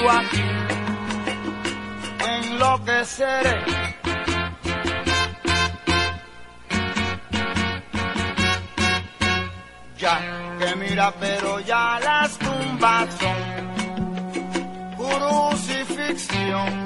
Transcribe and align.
sigo 0.00 0.10
aquí, 0.10 0.42
enloqueceré. 2.26 3.64
Ya 9.98 10.18
que 10.58 10.76
mira, 10.76 11.12
pero 11.20 11.60
ya 11.60 11.98
las 12.02 12.38
tumbas 12.38 13.08
son 13.20 13.38
crucifixión. 14.96 16.84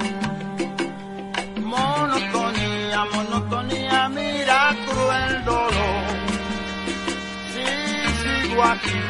Monotonía, 1.63 3.05
monotonía, 3.13 4.09
mira 4.09 4.75
cruel 4.87 5.45
dolor. 5.45 6.05
Si 7.53 7.65
sigo 8.23 8.65
aquí, 8.65 9.01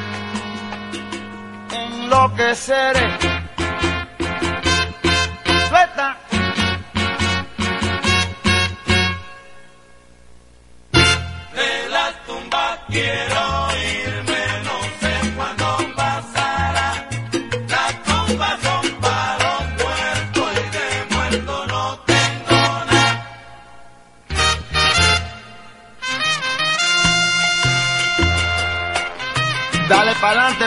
enloqueceré. 1.70 3.33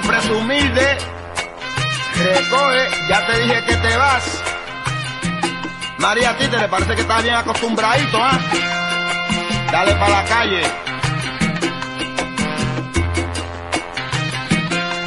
Presumilde. 0.02 0.98
Recoge, 2.16 2.90
ya 3.08 3.28
te 3.28 3.40
dije 3.40 3.64
que 3.66 3.76
te 3.76 3.98
vas. 3.98 4.44
María, 6.00 6.32
a 6.32 6.38
ti 6.38 6.48
te 6.48 6.68
parece 6.68 6.96
que 6.96 7.02
estás 7.02 7.24
bien 7.24 7.36
acostumbradito, 7.36 8.18
¿ah? 8.22 8.40
Dale 9.72 9.94
para 9.96 10.10
la 10.10 10.24
calle. 10.26 10.87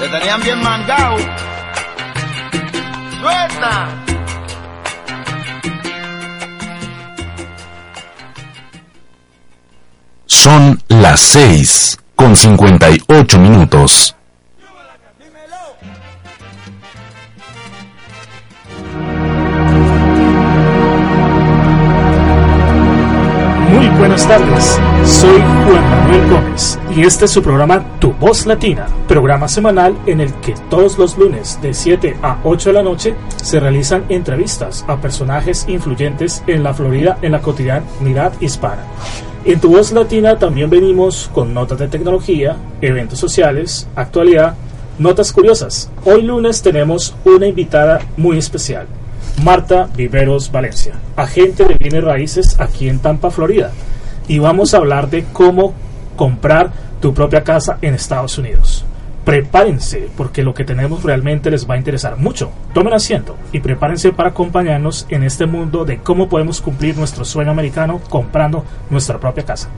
Te 0.00 0.08
tenían 0.08 0.40
bien 0.40 0.58
mangado. 0.62 1.18
¡Suelta! 3.20 3.88
Son 10.24 10.82
las 10.88 11.20
6 11.20 11.98
con 12.16 12.34
58 12.34 13.38
minutos. 13.40 14.16
Buenas 24.10 24.26
tardes, 24.26 24.80
soy 25.08 25.38
Juan 25.38 25.88
Manuel 25.88 26.30
Gómez 26.30 26.80
y 26.96 27.02
este 27.02 27.26
es 27.26 27.30
su 27.30 27.44
programa 27.44 27.84
Tu 28.00 28.12
Voz 28.14 28.44
Latina, 28.44 28.88
programa 29.06 29.46
semanal 29.46 29.96
en 30.04 30.20
el 30.20 30.34
que 30.40 30.56
todos 30.68 30.98
los 30.98 31.16
lunes 31.16 31.60
de 31.62 31.72
7 31.72 32.16
a 32.20 32.40
8 32.42 32.70
de 32.70 32.72
la 32.72 32.82
noche 32.82 33.14
se 33.36 33.60
realizan 33.60 34.06
entrevistas 34.08 34.84
a 34.88 35.00
personajes 35.00 35.64
influyentes 35.68 36.42
en 36.48 36.64
la 36.64 36.74
Florida 36.74 37.18
en 37.22 37.30
la 37.30 37.40
cotidianidad 37.40 38.32
hispana. 38.40 38.82
En 39.44 39.60
Tu 39.60 39.70
Voz 39.70 39.92
Latina 39.92 40.36
también 40.40 40.70
venimos 40.70 41.30
con 41.32 41.54
notas 41.54 41.78
de 41.78 41.86
tecnología, 41.86 42.56
eventos 42.80 43.20
sociales, 43.20 43.86
actualidad, 43.94 44.56
notas 44.98 45.32
curiosas. 45.32 45.88
Hoy 46.04 46.22
lunes 46.22 46.62
tenemos 46.62 47.14
una 47.24 47.46
invitada 47.46 48.00
muy 48.16 48.38
especial. 48.38 48.88
Marta 49.44 49.88
Viveros 49.96 50.50
Valencia, 50.50 50.94
agente 51.14 51.64
de 51.64 51.76
bienes 51.78 52.02
raíces 52.02 52.58
aquí 52.58 52.88
en 52.88 52.98
Tampa, 52.98 53.30
Florida. 53.30 53.70
Y 54.30 54.38
vamos 54.38 54.74
a 54.74 54.76
hablar 54.76 55.10
de 55.10 55.24
cómo 55.32 55.74
comprar 56.14 56.70
tu 57.00 57.12
propia 57.12 57.42
casa 57.42 57.78
en 57.82 57.94
Estados 57.94 58.38
Unidos. 58.38 58.84
Prepárense, 59.24 60.08
porque 60.16 60.44
lo 60.44 60.54
que 60.54 60.62
tenemos 60.62 61.02
realmente 61.02 61.50
les 61.50 61.68
va 61.68 61.74
a 61.74 61.78
interesar 61.78 62.16
mucho. 62.16 62.52
Tomen 62.72 62.92
asiento 62.92 63.34
y 63.50 63.58
prepárense 63.58 64.12
para 64.12 64.28
acompañarnos 64.28 65.04
en 65.08 65.24
este 65.24 65.46
mundo 65.46 65.84
de 65.84 65.98
cómo 65.98 66.28
podemos 66.28 66.60
cumplir 66.60 66.96
nuestro 66.96 67.24
sueño 67.24 67.50
americano 67.50 68.00
comprando 68.08 68.64
nuestra 68.88 69.18
propia 69.18 69.44
casa. 69.44 69.68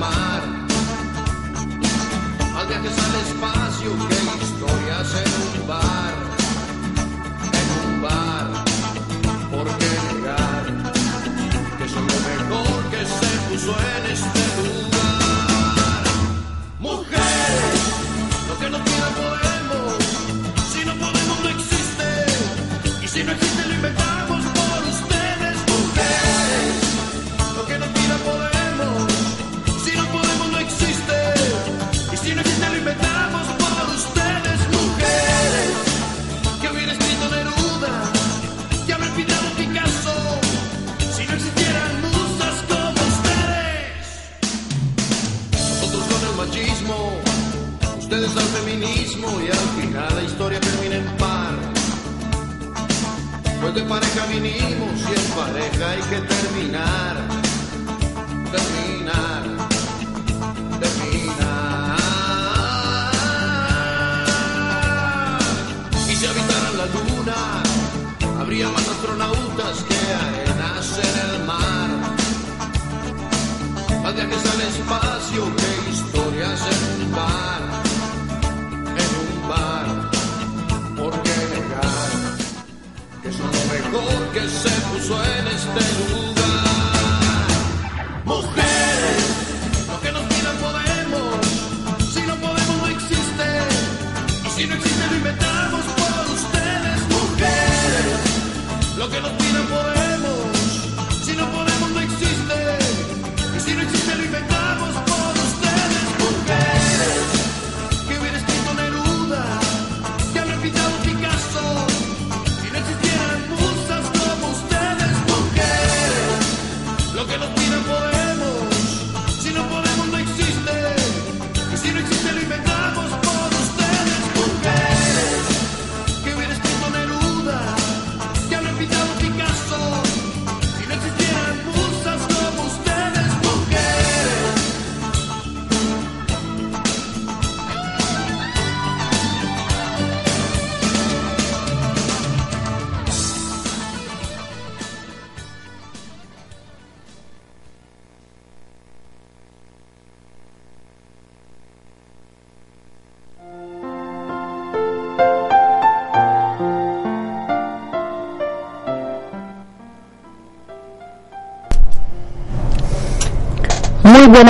my 0.00 0.29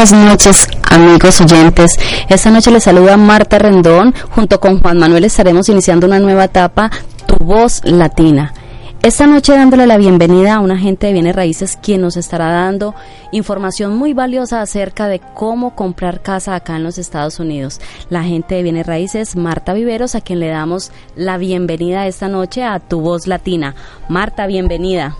buenas 0.00 0.31
noches, 0.31 0.67
amigos 0.91 1.43
oyentes. 1.43 1.99
Esta 2.31 2.50
noche 2.50 2.70
les 2.70 2.85
saluda 2.85 3.19
Marta 3.19 3.58
Rendón. 3.58 4.14
Junto 4.31 4.58
con 4.58 4.81
Juan 4.81 4.99
Manuel 4.99 5.25
estaremos 5.25 5.69
iniciando 5.69 6.06
una 6.06 6.19
nueva 6.19 6.44
etapa, 6.44 6.91
Tu 7.26 7.44
Voz 7.44 7.82
Latina. 7.85 8.55
Esta 9.02 9.26
noche 9.26 9.52
dándole 9.52 9.87
la 9.87 9.99
bienvenida 9.99 10.55
a 10.55 10.61
un 10.61 10.70
agente 10.70 11.06
de 11.08 11.12
bienes 11.12 11.37
raíces 11.37 11.76
quien 11.82 12.00
nos 12.00 12.17
estará 12.17 12.50
dando 12.50 12.94
información 13.32 13.94
muy 13.94 14.14
valiosa 14.14 14.62
acerca 14.62 15.06
de 15.06 15.20
cómo 15.35 15.75
comprar 15.75 16.23
casa 16.23 16.55
acá 16.55 16.76
en 16.76 16.85
los 16.85 16.96
Estados 16.96 17.38
Unidos. 17.38 17.79
La 18.08 18.20
agente 18.20 18.55
de 18.55 18.62
bienes 18.62 18.87
raíces, 18.87 19.37
Marta 19.37 19.75
Viveros, 19.75 20.14
a 20.14 20.23
quien 20.23 20.41
le 20.41 20.49
damos 20.49 20.93
la 21.14 21.37
bienvenida 21.37 22.06
esta 22.06 22.29
noche 22.29 22.64
a 22.64 22.81
Tu 22.81 23.03
Voz 23.03 23.26
Latina. 23.26 23.75
Marta, 24.08 24.46
bienvenida. 24.46 25.14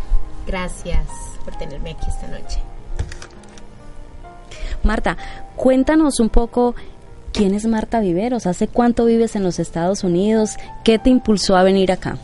Gracias 0.47 1.07
por 1.45 1.55
tenerme 1.57 1.91
aquí 1.91 2.07
esta 2.09 2.29
noche. 2.29 2.70
Marta, 4.83 5.17
cuéntanos 5.57 6.21
un 6.21 6.29
poco 6.29 6.75
quién 7.33 7.55
es 7.55 7.67
Marta 7.67 8.01
Viveros, 8.01 8.47
hace 8.47 8.69
cuánto 8.69 9.05
vives 9.05 9.37
en 9.37 9.43
los 9.43 9.59
Estados 9.59 10.05
Unidos, 10.05 10.57
qué 10.85 10.99
te 10.99 11.11
impulsó 11.11 11.57
a 11.57 11.63
venir 11.63 11.93
acá. 11.93 12.17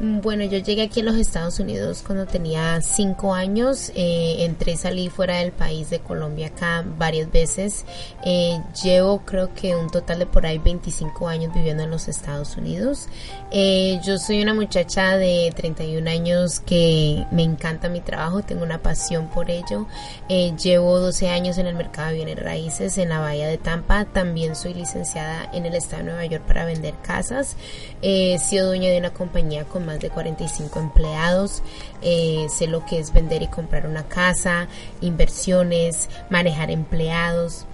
Mm, 0.00 0.20
Bueno, 0.22 0.42
yo 0.44 0.58
llegué 0.58 0.82
aquí 0.82 1.00
a 1.00 1.04
los 1.04 1.14
Estados 1.16 1.60
Unidos 1.60 2.02
cuando 2.04 2.26
tenía 2.26 2.80
cinco 2.80 3.32
años. 3.32 3.92
Eh, 3.94 4.36
entré 4.44 4.72
y 4.72 4.76
salí 4.76 5.08
fuera 5.08 5.36
del 5.38 5.52
país 5.52 5.88
de 5.90 6.00
Colombia 6.00 6.48
acá 6.48 6.84
varias 6.98 7.30
veces. 7.30 7.84
Eh, 8.24 8.60
llevo 8.82 9.20
creo 9.24 9.54
que 9.54 9.76
un 9.76 9.88
total 9.90 10.18
de 10.20 10.26
por 10.26 10.46
ahí 10.46 10.58
25 10.58 11.28
años 11.28 11.54
viviendo 11.54 11.84
en 11.84 11.90
los 11.90 12.08
Estados 12.08 12.56
Unidos. 12.56 13.08
Eh, 13.52 14.00
yo 14.04 14.18
soy 14.18 14.42
una 14.42 14.52
muchacha 14.54 15.16
de 15.16 15.52
31 15.54 16.08
años 16.10 16.58
que 16.60 17.24
me 17.30 17.42
encanta 17.44 17.88
mi 17.88 18.00
trabajo, 18.00 18.42
tengo 18.42 18.64
una 18.64 18.82
pasión 18.82 19.28
por 19.28 19.48
ello. 19.50 19.86
Eh, 20.28 20.54
llevo 20.60 20.98
12 20.98 21.28
años 21.28 21.56
en 21.58 21.66
el 21.68 21.76
mercado 21.76 22.08
de 22.08 22.16
bienes 22.16 22.38
raíces 22.42 22.98
en 22.98 23.10
la 23.10 23.20
Bahía 23.20 23.46
de 23.46 23.58
Tampa. 23.58 24.06
También 24.06 24.56
soy 24.56 24.74
licenciada 24.74 25.48
en 25.52 25.66
el 25.66 25.74
estado 25.76 25.98
de 26.02 26.08
Nueva 26.10 26.24
York 26.26 26.42
para 26.46 26.64
vender 26.64 26.94
casas. 27.02 27.56
He 28.02 28.38
sido 28.40 28.66
dueña 28.66 28.90
de 28.90 28.98
una 28.98 29.12
compañía 29.12 29.64
con 29.64 29.83
más 29.84 30.00
de 30.00 30.10
45 30.10 30.80
empleados. 30.80 31.62
Eh, 32.02 32.46
sé 32.48 32.66
lo 32.66 32.84
que 32.84 32.98
es 32.98 33.12
vender 33.12 33.42
y 33.42 33.48
comprar 33.48 33.86
una 33.86 34.04
casa, 34.04 34.66
inversiones, 35.00 36.08
manejar 36.30 36.70
empleados 36.70 37.66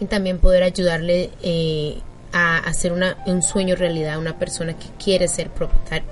y 0.00 0.06
también 0.06 0.38
poder 0.38 0.62
ayudarle 0.62 1.30
eh, 1.42 1.98
a 2.32 2.58
hacer 2.58 2.92
una, 2.92 3.16
un 3.26 3.42
sueño 3.42 3.76
realidad 3.76 4.14
a 4.14 4.18
una 4.18 4.38
persona 4.38 4.74
que 4.74 4.86
quiere 5.02 5.28
ser 5.28 5.50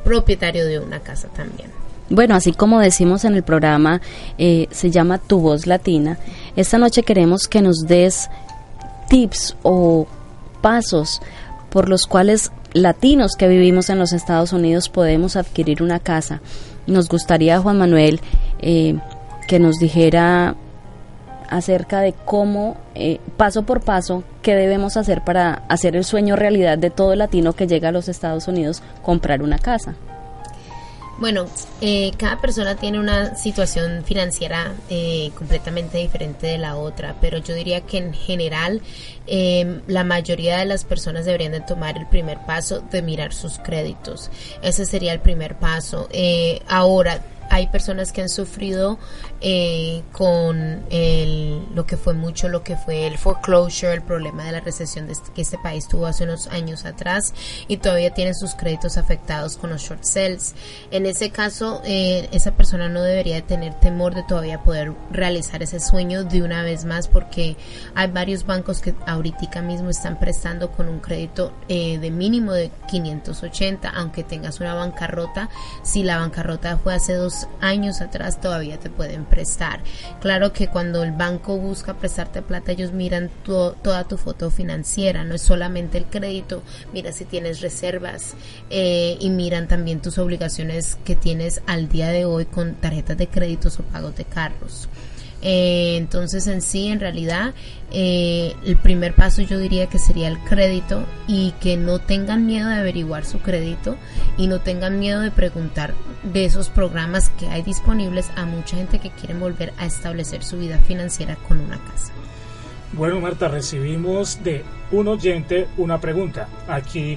propietario 0.04 0.66
de 0.66 0.78
una 0.78 1.00
casa 1.00 1.28
también. 1.28 1.70
Bueno, 2.10 2.34
así 2.34 2.52
como 2.52 2.80
decimos 2.80 3.24
en 3.24 3.34
el 3.34 3.42
programa, 3.42 4.00
eh, 4.38 4.66
se 4.70 4.90
llama 4.90 5.18
Tu 5.18 5.38
Voz 5.40 5.66
Latina. 5.66 6.18
Esta 6.56 6.78
noche 6.78 7.02
queremos 7.02 7.48
que 7.48 7.60
nos 7.60 7.86
des 7.86 8.30
tips 9.08 9.56
o 9.62 10.06
pasos 10.62 11.20
por 11.70 11.88
los 11.88 12.06
cuales 12.06 12.50
latinos 12.72 13.32
que 13.38 13.48
vivimos 13.48 13.90
en 13.90 13.98
los 13.98 14.12
Estados 14.12 14.52
Unidos 14.52 14.88
podemos 14.88 15.36
adquirir 15.36 15.82
una 15.82 15.98
casa. 15.98 16.40
Nos 16.86 17.08
gustaría, 17.08 17.60
Juan 17.60 17.78
Manuel, 17.78 18.20
eh, 18.60 18.96
que 19.46 19.58
nos 19.58 19.78
dijera 19.78 20.56
acerca 21.48 22.00
de 22.00 22.14
cómo, 22.24 22.76
eh, 22.94 23.20
paso 23.36 23.62
por 23.62 23.80
paso, 23.80 24.22
qué 24.42 24.54
debemos 24.54 24.96
hacer 24.96 25.22
para 25.24 25.62
hacer 25.68 25.96
el 25.96 26.04
sueño 26.04 26.36
realidad 26.36 26.78
de 26.78 26.90
todo 26.90 27.14
latino 27.14 27.54
que 27.54 27.66
llega 27.66 27.88
a 27.88 27.92
los 27.92 28.08
Estados 28.08 28.48
Unidos, 28.48 28.82
comprar 29.02 29.42
una 29.42 29.58
casa. 29.58 29.94
Bueno, 31.18 31.46
eh, 31.80 32.12
cada 32.16 32.40
persona 32.40 32.76
tiene 32.76 33.00
una 33.00 33.34
situación 33.34 34.04
financiera 34.04 34.74
eh, 34.88 35.32
completamente 35.36 35.98
diferente 35.98 36.46
de 36.46 36.58
la 36.58 36.76
otra, 36.76 37.16
pero 37.20 37.38
yo 37.38 37.54
diría 37.54 37.80
que 37.80 37.98
en 37.98 38.14
general 38.14 38.80
eh, 39.26 39.80
la 39.88 40.04
mayoría 40.04 40.58
de 40.58 40.64
las 40.64 40.84
personas 40.84 41.24
deberían 41.24 41.50
de 41.50 41.60
tomar 41.60 41.98
el 41.98 42.06
primer 42.06 42.38
paso 42.46 42.84
de 42.92 43.02
mirar 43.02 43.32
sus 43.34 43.58
créditos. 43.58 44.30
Ese 44.62 44.86
sería 44.86 45.12
el 45.12 45.18
primer 45.18 45.56
paso. 45.56 46.08
Eh, 46.12 46.62
ahora, 46.68 47.20
hay 47.50 47.66
personas 47.68 48.12
que 48.12 48.22
han 48.22 48.28
sufrido 48.28 48.98
eh, 49.40 50.02
con 50.12 50.82
lo 51.74 51.86
que 51.86 51.96
fue 51.96 52.14
mucho, 52.14 52.48
lo 52.48 52.62
que 52.62 52.76
fue 52.76 53.06
el 53.06 53.18
foreclosure, 53.18 53.92
el 53.94 54.02
problema 54.02 54.44
de 54.44 54.52
la 54.52 54.60
recesión 54.60 55.06
de 55.06 55.12
este- 55.12 55.32
que 55.32 55.42
este 55.42 55.58
país 55.58 55.86
tuvo 55.88 56.06
hace 56.06 56.24
unos 56.24 56.48
años 56.48 56.84
atrás 56.84 57.34
y 57.68 57.76
todavía 57.78 58.12
tienen 58.12 58.34
sus 58.34 58.54
créditos 58.54 58.96
afectados 58.96 59.56
con 59.56 59.70
los 59.70 59.82
short 59.82 60.02
sales. 60.04 60.54
En 60.90 61.06
ese 61.06 61.30
caso, 61.30 61.80
eh, 61.84 62.28
esa 62.32 62.52
persona 62.52 62.88
no 62.88 63.02
debería 63.02 63.36
de 63.36 63.42
tener 63.42 63.74
temor 63.80 64.14
de 64.14 64.22
todavía 64.22 64.62
poder 64.62 64.92
realizar 65.10 65.62
ese 65.62 65.80
sueño 65.80 66.24
de 66.24 66.42
una 66.42 66.62
vez 66.62 66.84
más 66.84 67.08
porque 67.08 67.56
hay 67.94 68.08
varios 68.10 68.44
bancos 68.44 68.80
que 68.80 68.94
ahorita 69.06 69.62
mismo 69.62 69.90
están 69.90 70.18
prestando 70.18 70.70
con 70.72 70.88
un 70.88 71.00
crédito 71.00 71.52
eh, 71.68 71.98
de 71.98 72.10
mínimo 72.10 72.52
de 72.52 72.70
580, 72.88 73.88
aunque 73.90 74.24
tengas 74.24 74.60
una 74.60 74.74
bancarrota. 74.74 75.48
Si 75.82 76.02
la 76.02 76.18
bancarrota 76.18 76.76
fue 76.78 76.94
hace 76.94 77.14
dos 77.14 77.37
años 77.60 78.00
atrás, 78.00 78.40
todavía 78.40 78.78
te 78.78 78.90
pueden 78.90 79.24
prestar. 79.24 79.80
Claro 80.20 80.52
que 80.52 80.68
cuando 80.68 81.02
el 81.02 81.12
banco 81.12 81.56
busca 81.58 81.94
prestarte 81.94 82.42
plata, 82.42 82.72
ellos 82.72 82.92
miran 82.92 83.30
tu- 83.44 83.72
toda 83.82 84.04
tu 84.04 84.16
foto 84.16 84.50
financiera, 84.50 85.24
no 85.24 85.34
es 85.34 85.42
solamente 85.42 85.98
el 85.98 86.06
crédito, 86.06 86.62
mira 86.92 87.12
si 87.12 87.24
tienes 87.24 87.60
reservas 87.60 88.34
eh, 88.70 89.16
y 89.20 89.30
miran 89.30 89.68
también 89.68 90.00
tus 90.00 90.18
obligaciones 90.18 90.96
que 91.04 91.14
tienes 91.16 91.62
al 91.66 91.88
día 91.88 92.08
de 92.08 92.24
hoy 92.24 92.44
con 92.46 92.74
tarjetas 92.74 93.16
de 93.16 93.28
créditos 93.28 93.78
o 93.78 93.82
pagos 93.82 94.16
de 94.16 94.24
carros. 94.24 94.88
Eh, 95.40 95.96
entonces 95.96 96.46
en 96.48 96.62
sí, 96.62 96.88
en 96.88 96.98
realidad, 96.98 97.54
eh, 97.92 98.54
el 98.64 98.76
primer 98.76 99.14
paso 99.14 99.42
yo 99.42 99.58
diría 99.58 99.86
que 99.86 99.98
sería 99.98 100.28
el 100.28 100.38
crédito 100.40 101.04
y 101.28 101.52
que 101.60 101.76
no 101.76 102.00
tengan 102.00 102.44
miedo 102.44 102.68
de 102.68 102.76
averiguar 102.76 103.24
su 103.24 103.38
crédito 103.38 103.96
y 104.36 104.48
no 104.48 104.60
tengan 104.60 104.98
miedo 104.98 105.20
de 105.20 105.30
preguntar 105.30 105.94
de 106.24 106.44
esos 106.44 106.68
programas 106.68 107.30
que 107.30 107.46
hay 107.48 107.62
disponibles 107.62 108.30
a 108.36 108.46
mucha 108.46 108.76
gente 108.76 108.98
que 108.98 109.10
quiere 109.10 109.34
volver 109.34 109.72
a 109.78 109.86
establecer 109.86 110.42
su 110.42 110.58
vida 110.58 110.78
financiera 110.78 111.36
con 111.46 111.60
una 111.60 111.78
casa. 111.78 112.12
Bueno, 112.94 113.20
Marta, 113.20 113.48
recibimos 113.48 114.42
de 114.42 114.64
un 114.90 115.08
oyente 115.08 115.68
una 115.76 116.00
pregunta 116.00 116.48
aquí 116.66 117.16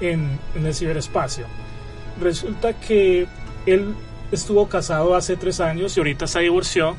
en, 0.00 0.38
en 0.54 0.66
el 0.66 0.74
ciberespacio. 0.74 1.46
Resulta 2.20 2.74
que 2.74 3.26
él 3.64 3.94
estuvo 4.32 4.68
casado 4.68 5.14
hace 5.14 5.36
tres 5.36 5.60
años 5.60 5.96
y 5.96 6.00
ahorita 6.00 6.26
se 6.26 6.40
divorció 6.40 6.96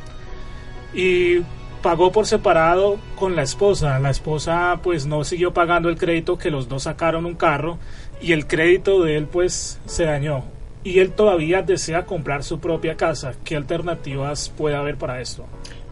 y 0.96 1.42
pagó 1.82 2.12
por 2.12 2.25
separado 2.25 2.98
con 3.16 3.36
la 3.36 3.44
esposa. 3.44 4.00
La 4.00 4.10
esposa 4.10 4.80
pues 4.82 5.06
no 5.06 5.24
siguió 5.24 5.54
pagando 5.54 5.90
el 5.90 5.98
crédito 5.98 6.38
que 6.38 6.50
los 6.50 6.68
dos 6.68 6.84
sacaron 6.84 7.25
un 7.25 7.36
carro 7.36 7.78
y 8.22 8.32
el 8.32 8.48
crédito 8.48 9.04
de 9.04 9.18
él 9.18 9.28
pues 9.28 9.80
se 9.86 10.06
dañó. 10.06 10.46
Y 10.84 11.00
él 11.00 11.12
todavía 11.12 11.62
desea 11.62 12.06
comprar 12.06 12.44
su 12.44 12.60
propia 12.60 12.96
casa. 12.96 13.34
¿Qué 13.44 13.56
alternativas 13.56 14.50
puede 14.56 14.75
haber 14.75 14.98
para 14.98 15.20
esto? 15.20 15.46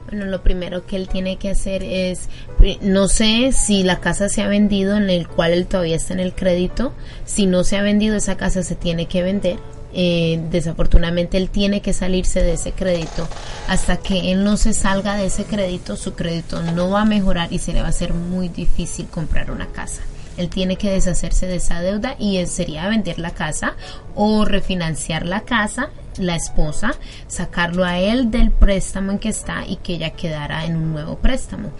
Bueno, 0.08 0.26
lo 0.26 0.42
primero 0.42 0.86
que 0.86 0.96
él 0.96 1.08
tiene 1.08 1.38
que 1.38 1.50
hacer 1.50 1.84
es, 1.84 2.30
no 2.82 3.08
sé 3.08 3.52
si 3.52 3.84
la 3.84 4.00
casa 4.00 4.30
se 4.30 4.42
ha 4.42 4.48
vendido 4.48 4.96
en 4.96 5.10
el 5.10 5.28
cual 5.28 5.54
él 5.54 5.66
todavía 5.66 5.96
está 5.96 6.14
en 6.14 6.20
el 6.20 6.34
crédito. 6.34 6.94
Si 7.26 7.48
no 7.48 7.64
se 7.64 7.78
ha 7.78 7.82
vendido, 7.82 8.16
esa 8.16 8.38
casa 8.38 8.64
se 8.64 8.76
tiene 8.76 9.08
que 9.08 9.24
vender. 9.24 9.58
Eh, 9.94 10.42
desafortunadamente 10.50 11.38
él 11.38 11.50
tiene 11.50 11.82
que 11.82 11.94
salirse 11.94 12.42
de 12.42 12.54
ese 12.54 12.72
crédito. 12.72 13.28
Hasta 13.68 13.98
que 13.98 14.32
él 14.32 14.44
no 14.44 14.58
se 14.58 14.74
salga 14.74 15.16
de 15.16 15.28
ese 15.28 15.46
crédito 15.46 15.96
su 15.96 16.14
crédito 16.14 16.62
no 16.62 16.90
va 16.90 17.02
a 17.02 17.06
mejorar 17.06 17.52
y 17.52 17.60
se 17.60 17.74
le 17.74 17.82
va 17.82 17.88
a 17.88 17.90
hacer 17.90 18.14
muy 18.14 18.50
difícil 18.50 19.08
comprar 19.08 19.52
una 19.52 19.68
casa. 19.68 20.02
Él 20.38 20.50
tiene 20.50 20.78
que 20.78 20.90
deshacerse 20.90 21.46
de 21.46 21.58
esa 21.58 21.82
deuda 21.82 22.16
y 22.18 22.44
sería 22.48 22.88
vender 22.88 23.20
la 23.20 23.32
casa 23.32 23.76
o 24.16 24.46
refinanciar 24.46 25.26
la 25.26 25.42
casa 25.42 25.90
la 26.18 26.36
esposa, 26.36 26.94
sacarlo 27.28 27.84
a 27.84 28.00
él 28.00 28.32
del 28.32 28.52
préstamo 28.52 29.12
en 29.12 29.20
que 29.20 29.30
está 29.30 29.66
y 29.68 29.78
que 29.78 29.96
ella 29.96 30.12
quedara 30.12 30.66
en 30.66 30.76
un 30.76 30.92
nuevo 30.94 31.18
préstamo. 31.18 31.72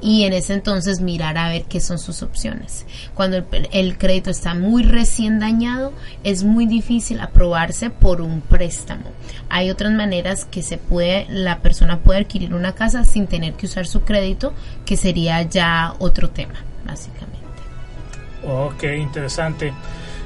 Y 0.00 0.24
en 0.24 0.32
ese 0.32 0.54
entonces 0.54 1.00
mirar 1.00 1.38
a 1.38 1.48
ver 1.48 1.64
qué 1.64 1.80
son 1.80 1.98
sus 1.98 2.22
opciones. 2.22 2.86
Cuando 3.14 3.44
el, 3.72 3.98
crédito 3.98 4.30
está 4.30 4.54
muy 4.54 4.82
recién 4.82 5.38
dañado, 5.38 5.92
es 6.24 6.44
muy 6.44 6.66
difícil 6.66 7.20
aprobarse 7.20 7.90
por 7.90 8.20
un 8.20 8.40
préstamo. 8.40 9.04
Hay 9.48 9.70
otras 9.70 9.92
maneras 9.92 10.44
que 10.44 10.62
se 10.62 10.78
puede, 10.78 11.26
la 11.28 11.60
persona 11.60 12.00
puede 12.00 12.20
adquirir 12.20 12.54
una 12.54 12.74
casa 12.74 13.04
sin 13.04 13.26
tener 13.26 13.54
que 13.54 13.66
usar 13.66 13.86
su 13.86 14.02
crédito, 14.02 14.52
que 14.84 14.96
sería 14.96 15.42
ya 15.42 15.94
otro 15.98 16.30
tema, 16.30 16.54
básicamente. 16.84 17.32
Ok, 18.44 18.82
interesante. 18.98 19.72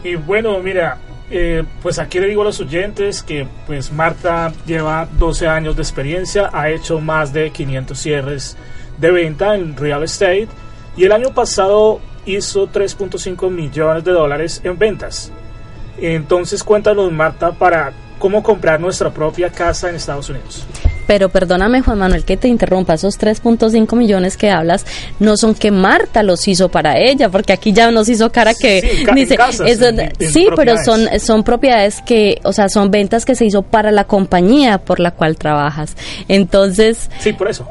Y 0.02 0.14
bueno, 0.14 0.58
mira, 0.60 0.98
eh, 1.30 1.64
pues 1.82 1.98
aquí 1.98 2.20
le 2.20 2.28
digo 2.28 2.42
a 2.42 2.44
los 2.44 2.60
oyentes 2.60 3.22
que 3.22 3.48
pues 3.66 3.92
Marta 3.92 4.52
lleva 4.64 5.08
12 5.18 5.48
años 5.48 5.76
de 5.76 5.82
experiencia, 5.82 6.50
ha 6.52 6.70
hecho 6.70 7.00
más 7.00 7.32
de 7.32 7.50
500 7.50 7.98
cierres 7.98 8.56
de 8.98 9.10
venta 9.10 9.54
en 9.54 9.76
real 9.76 10.04
estate 10.04 10.48
y 10.96 11.04
el 11.04 11.12
año 11.12 11.34
pasado 11.34 12.00
hizo 12.26 12.68
3.5 12.68 13.50
millones 13.50 14.04
de 14.04 14.12
dólares 14.12 14.60
en 14.64 14.78
ventas. 14.78 15.32
Entonces 15.98 16.62
cuéntanos 16.62 17.10
Marta 17.12 17.52
para 17.52 17.92
cómo 18.18 18.42
comprar 18.42 18.80
nuestra 18.80 19.10
propia 19.10 19.50
casa 19.50 19.88
en 19.88 19.96
Estados 19.96 20.28
Unidos. 20.28 20.66
Pero 21.06 21.28
perdóname, 21.28 21.82
Juan 21.82 21.98
Manuel, 21.98 22.24
que 22.24 22.36
te 22.36 22.48
interrumpa. 22.48 22.94
Esos 22.94 23.18
3.5 23.18 23.94
millones 23.96 24.36
que 24.36 24.50
hablas 24.50 24.84
no 25.20 25.36
son 25.36 25.54
que 25.54 25.70
Marta 25.70 26.22
los 26.22 26.46
hizo 26.48 26.68
para 26.68 26.98
ella, 26.98 27.28
porque 27.28 27.52
aquí 27.52 27.72
ya 27.72 27.90
nos 27.90 28.08
hizo 28.08 28.30
cara 28.32 28.54
que 28.54 28.80
Sí, 28.80 29.04
ca- 29.04 29.14
dice, 29.14 29.36
casas, 29.36 29.68
eso- 29.70 29.86
en- 29.88 30.00
en 30.00 30.32
sí, 30.32 30.46
pero 30.56 30.74
son 30.84 31.06
son 31.20 31.42
propiedades 31.44 32.02
que, 32.02 32.40
o 32.44 32.52
sea, 32.52 32.68
son 32.68 32.90
ventas 32.90 33.24
que 33.24 33.34
se 33.34 33.44
hizo 33.44 33.62
para 33.62 33.90
la 33.92 34.04
compañía 34.04 34.78
por 34.78 35.00
la 35.00 35.10
cual 35.12 35.36
trabajas. 35.36 35.96
Entonces, 36.28 37.08
Sí, 37.20 37.32
por 37.32 37.48
eso. 37.48 37.68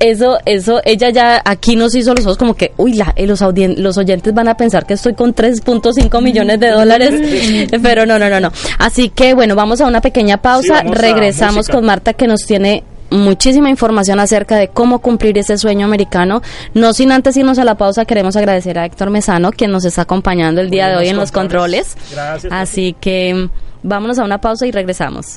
Eso, 0.00 0.38
eso, 0.44 0.80
ella 0.84 1.10
ya 1.10 1.42
aquí 1.44 1.76
nos 1.76 1.94
hizo 1.94 2.14
los 2.14 2.24
ojos 2.26 2.36
como 2.38 2.54
que, 2.54 2.72
uy, 2.76 2.94
la, 2.94 3.12
eh, 3.16 3.26
los, 3.26 3.42
audien- 3.42 3.76
los 3.78 3.96
oyentes 3.98 4.32
van 4.34 4.48
a 4.48 4.56
pensar 4.56 4.86
que 4.86 4.94
estoy 4.94 5.14
con 5.14 5.34
3.5 5.34 6.22
millones 6.22 6.60
de 6.60 6.70
dólares, 6.72 7.70
pero 7.82 8.06
no, 8.06 8.18
no, 8.18 8.28
no, 8.28 8.40
no. 8.40 8.50
Así 8.78 9.08
que 9.08 9.34
bueno, 9.34 9.54
vamos 9.54 9.80
a 9.80 9.86
una 9.86 10.00
pequeña 10.00 10.36
pausa, 10.38 10.80
Sí, 10.82 10.88
regresamos 10.92 11.68
con 11.68 11.84
Marta 11.84 12.12
que 12.12 12.26
nos 12.26 12.40
tiene 12.46 12.84
muchísima 13.08 13.70
información 13.70 14.18
acerca 14.18 14.56
de 14.56 14.68
cómo 14.68 14.98
cumplir 14.98 15.38
ese 15.38 15.56
sueño 15.58 15.86
americano. 15.86 16.42
No 16.74 16.92
sin 16.92 17.12
antes 17.12 17.36
irnos 17.36 17.58
a 17.58 17.64
la 17.64 17.76
pausa, 17.76 18.04
queremos 18.04 18.34
agradecer 18.36 18.78
a 18.78 18.84
Héctor 18.84 19.10
Mesano, 19.10 19.52
quien 19.52 19.70
nos 19.70 19.84
está 19.84 20.02
acompañando 20.02 20.60
el 20.60 20.70
día 20.70 20.88
de 20.88 20.96
hoy 20.96 21.08
en 21.08 21.16
los 21.16 21.30
controles. 21.32 21.96
Gracias. 22.12 22.52
Así 22.52 22.96
que 23.00 23.48
vámonos 23.82 24.18
a 24.18 24.24
una 24.24 24.40
pausa 24.40 24.66
y 24.66 24.72
regresamos. 24.72 25.36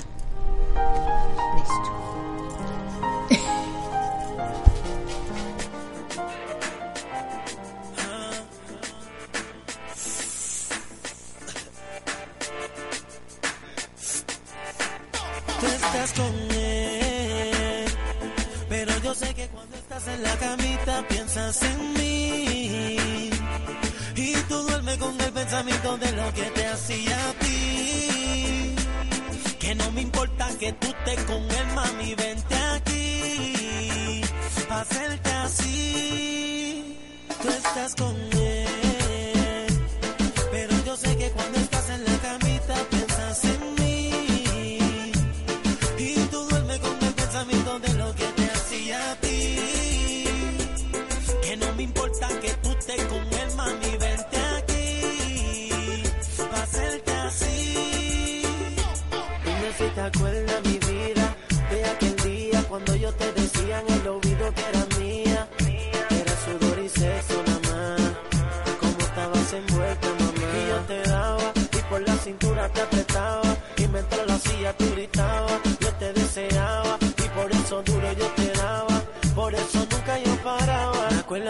Con 25.10 25.22
el 25.22 25.32
pensamiento 25.32 25.98
de 25.98 26.12
lo 26.12 26.34
que 26.34 26.44
te 26.44 26.68
hacía 26.68 27.30
a 27.30 27.34
ti. 27.34 28.76
Que 29.60 29.76
no 29.76 29.92
me 29.92 30.02
importa 30.02 30.48
que 30.60 30.74
tú 30.74 30.88
estés 30.88 31.26
con 31.26 31.42
él, 31.44 31.68
mami, 31.76 32.16
vente 32.16 32.56
aquí. 32.76 34.22
Hacerte 34.70 35.30
así. 35.32 36.96
Tú 37.42 37.50
estás 37.50 37.96
con 37.96 38.16
él, 38.16 38.59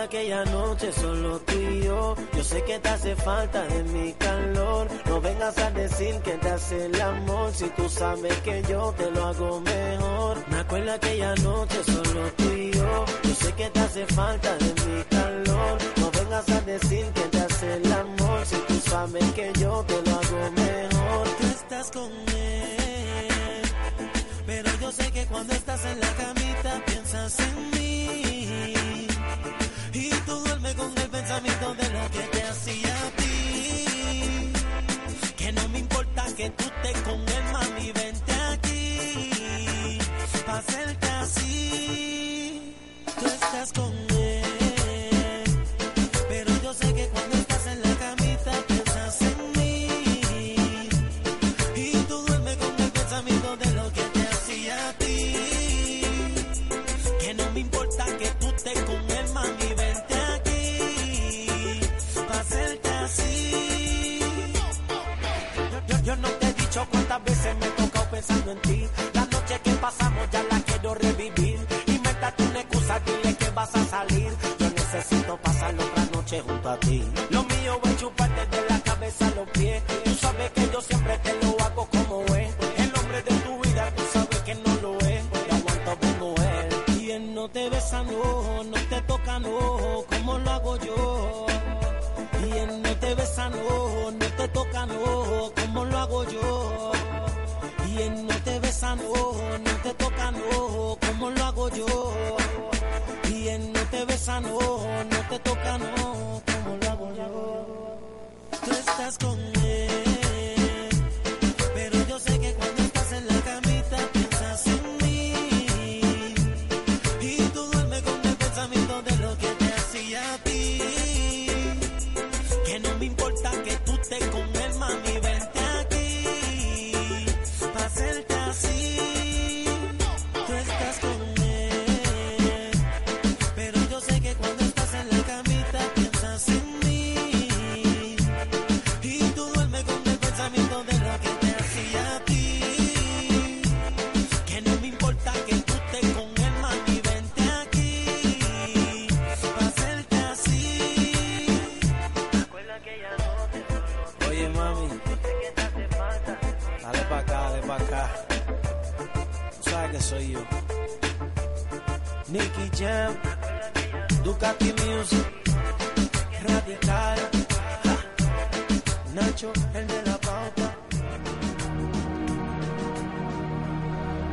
aquella 0.09 0.43
noche 0.45 0.91
solo 0.91 1.39
tú 1.39 1.53
y 1.53 1.83
yo. 1.83 2.15
Yo 2.35 2.43
sé 2.43 2.63
que 2.63 2.79
te 2.79 2.89
hace 2.89 3.15
falta 3.15 3.61
de 3.67 3.83
mi 3.83 4.11
calor. 4.13 4.87
No 5.05 5.21
vengas 5.21 5.57
a 5.59 5.69
decir 5.69 6.15
que 6.21 6.31
te 6.31 6.49
hace 6.49 6.85
el 6.85 6.99
amor. 6.99 7.53
Si 7.53 7.69
tú 7.69 7.87
sabes 7.87 8.35
que 8.41 8.63
yo 8.67 8.91
te 8.97 9.11
lo 9.11 9.25
hago 9.25 9.61
mejor. 9.61 10.37
Me 10.49 10.57
acuerdo 10.57 10.93
aquella 10.93 11.35
noche 11.35 11.83
solo 11.83 12.21
tú 12.37 12.43
y 12.51 12.71
yo. 12.71 13.05
Yo 13.23 13.35
sé 13.35 13.53
que 13.53 13.69
te 13.69 13.79
hace 13.79 14.05
falta 14.07 14.57
de 14.57 14.69
mi 14.85 15.03
calor. 15.03 15.77
No 15.97 16.11
vengas 16.11 16.49
a 16.49 16.61
decir 16.61 17.05
que 17.13 17.21
te 17.21 17.39
hace 17.39 17.73
el 17.75 17.93
amor. 17.93 18.45
Si 18.45 18.57
tú 18.67 18.79
sabes 18.89 19.31
que 19.33 19.51
yo 19.59 19.85
te 19.87 20.01
lo 20.01 20.11
hago 20.11 20.51
mejor. 20.63 21.27
Tú 21.39 21.47
estás 21.47 21.91
con 21.91 22.11
él, 22.35 23.61
pero 24.47 24.69
yo 24.81 24.91
sé 24.91 25.11
que 25.11 25.25
cuando 25.27 25.53
estás 25.53 25.85
en 25.85 25.99
la 25.99 26.11
camita 26.13 26.81
piensas 26.87 27.39
en 27.39 27.71
mí. 27.71 27.79
Tú 30.29 30.35
duermes 30.41 30.75
con 30.75 30.95
el 30.95 31.09
pensamiento 31.09 31.73
de 31.73 31.89
lo 31.89 32.11
que 32.11 32.38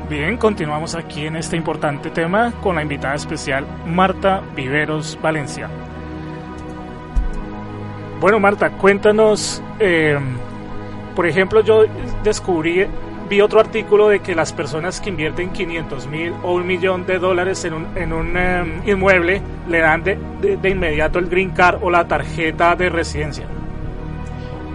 Bien, 0.09 0.37
continuamos 0.37 0.95
aquí 0.95 1.27
en 1.27 1.37
este 1.37 1.57
importante 1.57 2.11
tema 2.11 2.53
con 2.63 2.77
la 2.77 2.83
invitada 2.83 3.15
especial 3.15 3.67
Marta 3.87 4.41
Viveros 4.55 5.19
Valencia. 5.21 5.69
Bueno, 8.21 8.39
Marta, 8.39 8.71
cuéntanos, 8.71 9.63
eh, 9.81 10.19
por 11.15 11.27
ejemplo, 11.27 11.61
yo 11.61 11.85
descubrí, 12.23 12.87
vi 13.29 13.41
otro 13.41 13.59
artículo 13.61 14.09
de 14.09 14.21
que 14.21 14.35
las 14.35 14.53
personas 14.53 15.01
que 15.01 15.11
invierten 15.11 15.51
500 15.51 16.07
mil 16.07 16.33
o 16.45 16.55
un 16.55 16.67
millón 16.67 17.05
de 17.05 17.19
dólares 17.19 17.65
en 17.65 17.75
un, 17.75 17.87
en 17.97 18.13
un 18.13 18.33
eh, 18.37 18.83
inmueble 18.87 19.43
le 19.69 19.81
dan 19.81 20.03
de- 20.05 20.19
de 20.41 20.71
inmediato 20.71 21.19
el 21.19 21.27
green 21.29 21.51
card 21.51 21.83
o 21.83 21.91
la 21.91 22.07
tarjeta 22.07 22.77
de 22.77 22.89
residencia. 22.89 23.47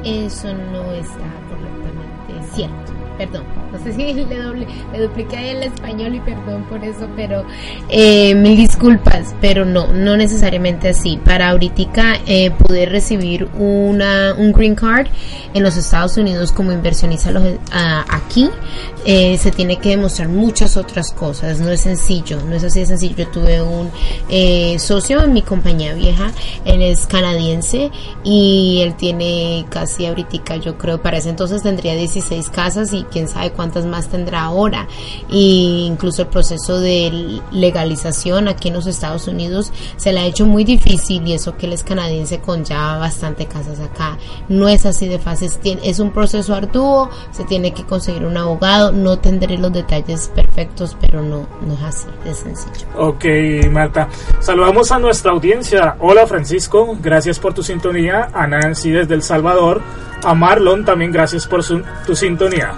Eso 0.03 0.53
no 0.53 0.91
está 0.93 1.29
correctamente 1.49 2.53
cierto. 2.55 2.91
Perdón, 3.17 3.43
no 3.71 3.77
sé 3.77 3.93
si 3.93 4.13
le, 4.25 4.37
doble, 4.41 4.65
le 4.91 4.99
dupliqué 5.01 5.51
el 5.51 5.61
español 5.63 6.15
y 6.15 6.19
perdón 6.21 6.63
por 6.63 6.83
eso, 6.83 7.07
pero 7.15 7.45
eh, 7.89 8.33
mil 8.33 8.57
disculpas, 8.57 9.35
pero 9.39 9.63
no, 9.63 9.87
no 9.87 10.17
necesariamente 10.17 10.89
así. 10.89 11.19
Para 11.23 11.49
ahorita 11.49 12.15
eh, 12.25 12.49
poder 12.49 12.89
recibir 12.89 13.47
una, 13.59 14.33
un 14.35 14.51
green 14.53 14.73
card 14.73 15.05
en 15.53 15.61
los 15.61 15.77
Estados 15.77 16.17
Unidos 16.17 16.51
como 16.51 16.71
inversionista 16.71 17.29
los- 17.31 17.43
a- 17.71 18.05
aquí, 18.09 18.49
eh, 19.05 19.37
se 19.37 19.51
tiene 19.51 19.77
que 19.77 19.89
demostrar 19.89 20.29
muchas 20.29 20.77
otras 20.77 21.11
cosas. 21.11 21.59
No 21.59 21.71
es 21.71 21.81
sencillo, 21.81 22.41
no 22.41 22.55
es 22.55 22.63
así 22.63 22.81
de 22.81 22.85
sencillo. 22.85 23.15
Yo 23.17 23.27
tuve 23.29 23.61
un 23.61 23.89
eh, 24.29 24.77
socio 24.79 25.23
en 25.23 25.33
mi 25.33 25.41
compañía 25.41 25.93
vieja, 25.93 26.31
él 26.65 26.81
es 26.81 27.07
canadiense 27.07 27.91
y 28.23 28.81
él 28.81 28.95
tiene 28.95 29.65
casi 29.69 30.05
ahorita, 30.05 30.57
yo 30.57 30.77
creo, 30.77 31.01
para 31.01 31.17
ese 31.17 31.29
entonces 31.29 31.63
tendría 31.63 31.95
16 31.95 32.49
casas 32.49 32.93
y 32.93 33.03
quién 33.03 33.27
sabe 33.27 33.51
cuántas 33.51 33.85
más 33.85 34.07
tendrá 34.07 34.43
ahora. 34.43 34.87
Y 35.29 35.85
incluso 35.87 36.23
el 36.23 36.27
proceso 36.27 36.79
de 36.79 37.41
legalización 37.51 38.47
aquí 38.47 38.69
en 38.69 38.75
los 38.75 38.87
Estados 38.87 39.27
Unidos 39.27 39.71
se 39.97 40.13
le 40.13 40.19
ha 40.19 40.25
hecho 40.25 40.45
muy 40.45 40.63
difícil 40.63 41.27
y 41.27 41.33
eso 41.33 41.57
que 41.57 41.65
él 41.65 41.73
es 41.73 41.83
canadiense 41.83 42.39
con 42.39 42.63
ya 42.63 42.97
bastante 42.97 43.45
casas 43.45 43.79
acá. 43.79 44.17
No 44.49 44.67
es 44.69 44.85
así 44.85 45.07
de 45.07 45.19
fácil, 45.19 45.51
es 45.83 45.99
un 45.99 46.11
proceso 46.11 46.53
arduo, 46.53 47.09
se 47.31 47.43
tiene 47.43 47.73
que 47.73 47.83
conseguir 47.83 48.25
un 48.25 48.37
abogado, 48.37 48.90
no 48.91 49.17
tendré 49.19 49.57
los 49.57 49.71
detalles 49.73 50.31
perfectos, 50.35 50.95
pero 50.99 51.21
no, 51.21 51.47
no 51.61 51.73
es 51.73 51.81
así 51.83 52.07
de 52.23 52.33
sencillo. 52.33 52.87
Ok, 52.97 53.25
Marta. 53.71 54.07
Saludamos 54.39 54.91
a 54.91 54.99
nuestra 54.99 55.31
audiencia. 55.31 55.95
Hola, 55.99 56.27
Francisco. 56.27 56.97
Gracias 57.01 57.39
por 57.39 57.53
tu 57.53 57.63
sintonía. 57.63 58.29
A 58.33 58.47
Nancy 58.47 58.91
desde 58.91 59.13
El 59.15 59.23
Salvador. 59.23 59.81
A 60.23 60.33
Marlon 60.33 60.85
también 60.85 61.11
gracias 61.11 61.47
por 61.47 61.63
su, 61.63 61.81
tu 62.05 62.15
sintonía. 62.15 62.71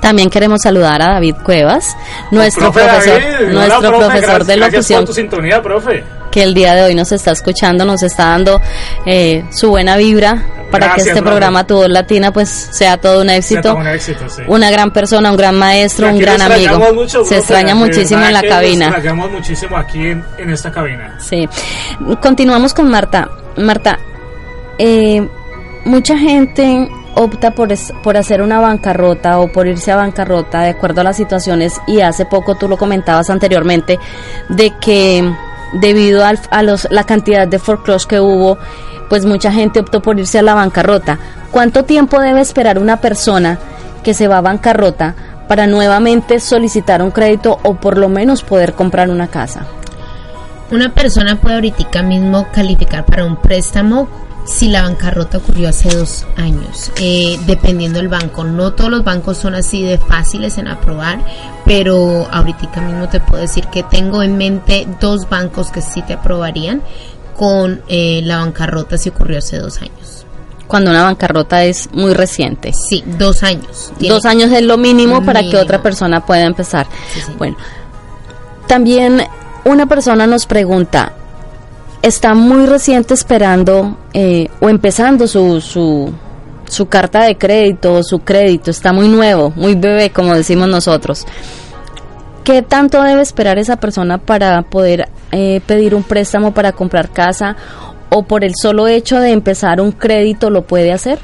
También 0.00 0.30
queremos 0.30 0.60
saludar 0.62 1.02
a 1.02 1.14
David 1.14 1.34
Cuevas, 1.44 1.96
nuestro 2.30 2.72
Profe 2.72 2.88
profesor, 2.88 3.20
David, 3.20 3.36
hola, 3.40 3.52
nuestro 3.52 3.80
profe, 3.80 3.96
profesor 3.98 4.20
gracias- 4.22 4.46
de 4.46 4.56
Gracias 4.56 4.72
locución 4.72 5.00
por 5.00 5.06
tu 5.06 5.12
sintonía, 5.14 5.62
profe. 5.62 6.04
Que 6.38 6.44
el 6.44 6.54
día 6.54 6.72
de 6.74 6.82
hoy 6.84 6.94
nos 6.94 7.10
está 7.10 7.32
escuchando, 7.32 7.84
nos 7.84 8.02
está 8.04 8.26
dando 8.26 8.60
eh, 9.06 9.44
su 9.50 9.70
buena 9.70 9.96
vibra 9.96 10.40
para 10.70 10.86
Gracias, 10.86 11.04
que 11.06 11.10
este 11.10 11.22
programa 11.22 11.66
Tu 11.66 11.74
Voz 11.74 11.88
Latina 11.88 12.30
pues 12.32 12.48
sea 12.48 12.96
todo 12.98 13.22
un 13.22 13.30
éxito. 13.30 13.62
Sea 13.62 13.72
todo 13.72 13.80
un 13.80 13.86
éxito, 13.88 14.28
sí. 14.28 14.42
Una 14.46 14.70
gran 14.70 14.92
persona, 14.92 15.30
un 15.32 15.36
gran 15.36 15.56
maestro, 15.56 16.08
un 16.08 16.18
gran 16.18 16.40
amigo. 16.40 16.78
mucho, 16.94 17.24
Se 17.24 17.38
extraña 17.38 17.74
muchísimo 17.74 18.24
en 18.24 18.32
la 18.34 18.42
cabina. 18.42 18.86
Nos 18.86 18.94
extrañamos 18.98 19.32
muchísimo 19.32 19.76
aquí 19.76 20.06
en, 20.06 20.24
en 20.38 20.50
esta 20.50 20.70
cabina. 20.70 21.16
Sí. 21.18 21.48
Continuamos 22.22 22.72
con 22.72 22.88
Marta. 22.88 23.28
Marta, 23.56 23.98
eh, 24.78 25.26
mucha 25.84 26.16
gente 26.16 26.88
opta 27.14 27.50
por, 27.50 27.72
es- 27.72 27.92
por 28.04 28.16
hacer 28.16 28.42
una 28.42 28.60
bancarrota 28.60 29.40
o 29.40 29.48
por 29.50 29.66
irse 29.66 29.90
a 29.90 29.96
bancarrota 29.96 30.60
de 30.62 30.70
acuerdo 30.70 31.00
a 31.00 31.04
las 31.04 31.16
situaciones 31.16 31.80
y 31.88 32.00
hace 32.00 32.26
poco 32.26 32.54
tú 32.56 32.68
lo 32.68 32.76
comentabas 32.76 33.28
anteriormente 33.30 33.98
de 34.50 34.70
que 34.80 35.28
debido 35.74 36.24
al- 36.24 36.40
a 36.50 36.62
los, 36.62 36.86
la 36.90 37.04
cantidad 37.04 37.46
de 37.46 37.58
foreclosure 37.58 38.08
que 38.08 38.20
hubo, 38.20 38.58
pues 39.08 39.24
mucha 39.24 39.52
gente 39.52 39.80
optó 39.80 40.00
por 40.02 40.18
irse 40.18 40.38
a 40.38 40.42
la 40.42 40.54
bancarrota. 40.54 41.18
¿Cuánto 41.50 41.84
tiempo 41.84 42.20
debe 42.20 42.40
esperar 42.40 42.78
una 42.78 42.98
persona 43.00 43.58
que 44.02 44.14
se 44.14 44.28
va 44.28 44.38
a 44.38 44.42
bancarrota 44.42 45.14
para 45.48 45.66
nuevamente 45.66 46.40
solicitar 46.40 47.02
un 47.02 47.10
crédito 47.10 47.58
o 47.62 47.74
por 47.74 47.96
lo 47.96 48.08
menos 48.08 48.42
poder 48.42 48.74
comprar 48.74 49.08
una 49.10 49.28
casa? 49.28 49.66
Una 50.70 50.92
persona 50.92 51.36
puede 51.40 51.54
ahorita 51.54 52.02
mismo 52.02 52.46
calificar 52.52 53.04
para 53.06 53.24
un 53.24 53.36
préstamo 53.36 54.08
si 54.44 54.68
la 54.68 54.82
bancarrota 54.82 55.38
ocurrió 55.38 55.68
hace 55.68 55.94
dos 55.94 56.26
años, 56.36 56.90
eh, 56.96 57.38
dependiendo 57.46 57.98
del 57.98 58.08
banco. 58.08 58.44
No 58.44 58.72
todos 58.72 58.90
los 58.90 59.04
bancos 59.04 59.36
son 59.36 59.54
así 59.54 59.82
de 59.82 59.98
fáciles 59.98 60.58
en 60.58 60.68
aprobar, 60.68 61.20
pero 61.64 62.26
ahorita 62.30 62.80
mismo 62.80 63.08
te 63.08 63.20
puedo 63.20 63.42
decir 63.42 63.66
que 63.66 63.82
tengo 63.82 64.22
en 64.22 64.36
mente 64.38 64.86
dos 65.00 65.28
bancos 65.28 65.70
que 65.70 65.82
sí 65.82 66.02
te 66.02 66.14
aprobarían 66.14 66.82
con 67.36 67.82
eh, 67.88 68.20
la 68.24 68.38
bancarrota 68.38 68.98
si 68.98 69.10
ocurrió 69.10 69.38
hace 69.38 69.58
dos 69.58 69.80
años. 69.80 70.26
Cuando 70.66 70.90
una 70.90 71.04
bancarrota 71.04 71.64
es 71.64 71.88
muy 71.92 72.12
reciente. 72.12 72.72
Sí, 72.72 73.02
dos 73.06 73.42
años. 73.42 73.92
Dos 74.00 74.26
años 74.26 74.50
es 74.52 74.62
lo 74.62 74.76
mínimo 74.76 75.24
para 75.24 75.42
que 75.42 75.56
otra 75.56 75.82
persona 75.82 76.26
pueda 76.26 76.44
empezar. 76.44 76.86
Sí, 77.14 77.20
sí. 77.20 77.32
Bueno, 77.38 77.56
también 78.66 79.22
una 79.64 79.86
persona 79.86 80.26
nos 80.26 80.46
pregunta, 80.46 81.12
está 82.02 82.34
muy 82.34 82.66
reciente 82.66 83.14
esperando 83.14 83.96
eh, 84.12 84.48
o 84.60 84.68
empezando 84.68 85.26
su, 85.26 85.60
su, 85.60 86.12
su 86.66 86.86
carta 86.88 87.24
de 87.24 87.36
crédito 87.36 87.94
o 87.94 88.02
su 88.02 88.20
crédito, 88.20 88.70
está 88.70 88.92
muy 88.92 89.08
nuevo, 89.08 89.52
muy 89.56 89.74
bebé, 89.74 90.10
como 90.10 90.34
decimos 90.34 90.68
nosotros. 90.68 91.26
¿Qué 92.44 92.62
tanto 92.62 93.02
debe 93.02 93.20
esperar 93.20 93.58
esa 93.58 93.76
persona 93.76 94.18
para 94.18 94.62
poder 94.62 95.08
eh, 95.32 95.60
pedir 95.66 95.94
un 95.94 96.02
préstamo 96.02 96.54
para 96.54 96.72
comprar 96.72 97.10
casa 97.10 97.56
o 98.10 98.22
por 98.22 98.42
el 98.42 98.52
solo 98.54 98.88
hecho 98.88 99.20
de 99.20 99.32
empezar 99.32 99.80
un 99.80 99.92
crédito 99.92 100.48
lo 100.48 100.62
puede 100.62 100.92
hacer? 100.92 101.18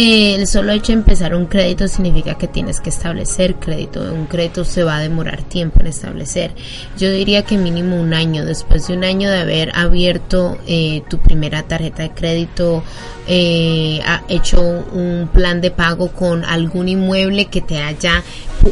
El 0.00 0.46
solo 0.46 0.70
hecho 0.70 0.92
de 0.92 0.98
empezar 0.98 1.34
un 1.34 1.46
crédito 1.46 1.88
significa 1.88 2.38
que 2.38 2.46
tienes 2.46 2.78
que 2.78 2.88
establecer 2.88 3.56
crédito. 3.56 4.00
Un 4.00 4.26
crédito 4.26 4.64
se 4.64 4.84
va 4.84 4.98
a 4.98 5.00
demorar 5.00 5.42
tiempo 5.42 5.80
en 5.80 5.88
establecer. 5.88 6.52
Yo 6.96 7.10
diría 7.10 7.42
que 7.42 7.58
mínimo 7.58 8.00
un 8.00 8.14
año. 8.14 8.44
Después 8.44 8.86
de 8.86 8.94
un 8.94 9.02
año 9.02 9.28
de 9.28 9.38
haber 9.38 9.72
abierto 9.74 10.56
eh, 10.68 11.02
tu 11.10 11.18
primera 11.18 11.64
tarjeta 11.64 12.04
de 12.04 12.10
crédito, 12.12 12.84
eh, 13.26 14.00
hecho 14.28 14.60
un 14.60 15.28
plan 15.32 15.60
de 15.60 15.72
pago 15.72 16.12
con 16.12 16.44
algún 16.44 16.88
inmueble 16.88 17.46
que 17.46 17.60
te 17.60 17.82
haya 17.82 18.22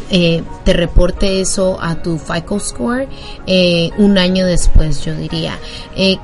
eh, 0.09 0.43
te 0.63 0.71
reporte 0.71 1.41
eso 1.41 1.77
a 1.81 2.01
tu 2.01 2.19
FICO 2.19 2.57
score 2.57 3.09
un 3.97 4.17
año 4.17 4.45
después, 4.45 5.03
yo 5.03 5.13
diría. 5.13 5.59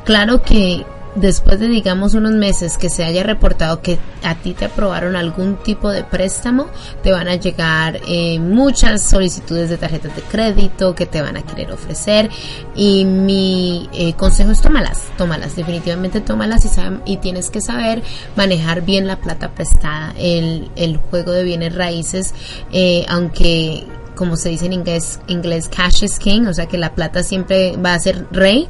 Claro 0.06 0.42
que 0.44 0.86
después 1.15 1.60
de 1.60 1.67
digamos 1.67 2.13
unos 2.15 2.32
meses 2.34 2.78
que 2.78 2.89
se 2.89 3.04
haya 3.04 3.23
reportado 3.23 3.82
que 3.82 3.99
a 4.23 4.36
ti 4.36 4.54
te 4.54 4.65
aprobaron 4.65 5.15
algún 5.15 5.58
tipo 5.58 5.89
de 5.91 6.04
préstamo, 6.04 6.67
te 7.04 7.12
van 7.12 7.28
a 7.28 7.36
llegar 7.36 7.99
eh, 8.08 8.39
muchas 8.39 9.02
solicitudes 9.10 9.69
de 9.69 9.78
tarjetas 9.78 10.15
de 10.15 10.21
crédito 10.23 10.95
que 10.95 11.06
te 11.06 11.21
van 11.21 11.38
a 11.38 11.41
querer 11.43 11.71
ofrecer 11.71 12.30
y 12.76 13.06
mi 13.06 13.89
eh, 13.93 14.13
consejo 14.13 14.52
es 14.52 14.62
tómalas, 14.62 15.02
tómalas, 15.17 15.56
definitivamente 15.56 16.21
tómalas 16.21 16.65
y, 16.65 16.69
sab- 16.69 17.02
y 17.06 17.17
tienes 17.17 17.49
que 17.49 17.62
saber 17.62 18.02
manejar 18.36 18.82
bien 18.82 19.06
la 19.08 19.17
plata 19.17 19.52
prestada, 19.52 20.13
el, 20.17 20.69
el 20.76 20.97
juego 20.97 21.32
de 21.32 21.43
bienes 21.43 21.76
raíces, 21.76 22.34
eh, 22.71 23.06
aunque 23.08 23.84
como 24.15 24.36
se 24.36 24.49
dice 24.49 24.67
en 24.67 24.73
inglés, 24.73 25.19
inglés 25.28 25.67
cash 25.69 26.04
is 26.04 26.19
king, 26.19 26.45
o 26.47 26.54
sea 26.54 26.67
que 26.67 26.78
la 26.78 26.93
plata 26.93 27.23
siempre 27.23 27.76
va 27.78 27.95
a 27.95 27.99
ser 27.99 28.28
rey. 28.32 28.67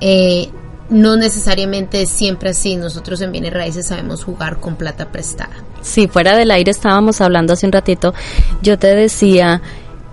Eh, 0.00 0.48
no 0.90 1.16
necesariamente 1.16 2.02
es 2.02 2.10
siempre 2.10 2.50
así. 2.50 2.76
Nosotros 2.76 3.20
en 3.20 3.32
bienes 3.32 3.52
raíces 3.52 3.86
sabemos 3.86 4.24
jugar 4.24 4.60
con 4.60 4.76
plata 4.76 5.10
prestada. 5.10 5.54
Si 5.80 6.08
fuera 6.08 6.36
del 6.36 6.50
aire 6.50 6.70
estábamos 6.70 7.20
hablando 7.20 7.52
hace 7.52 7.66
un 7.66 7.72
ratito, 7.72 8.14
yo 8.62 8.78
te 8.78 8.94
decía 8.94 9.62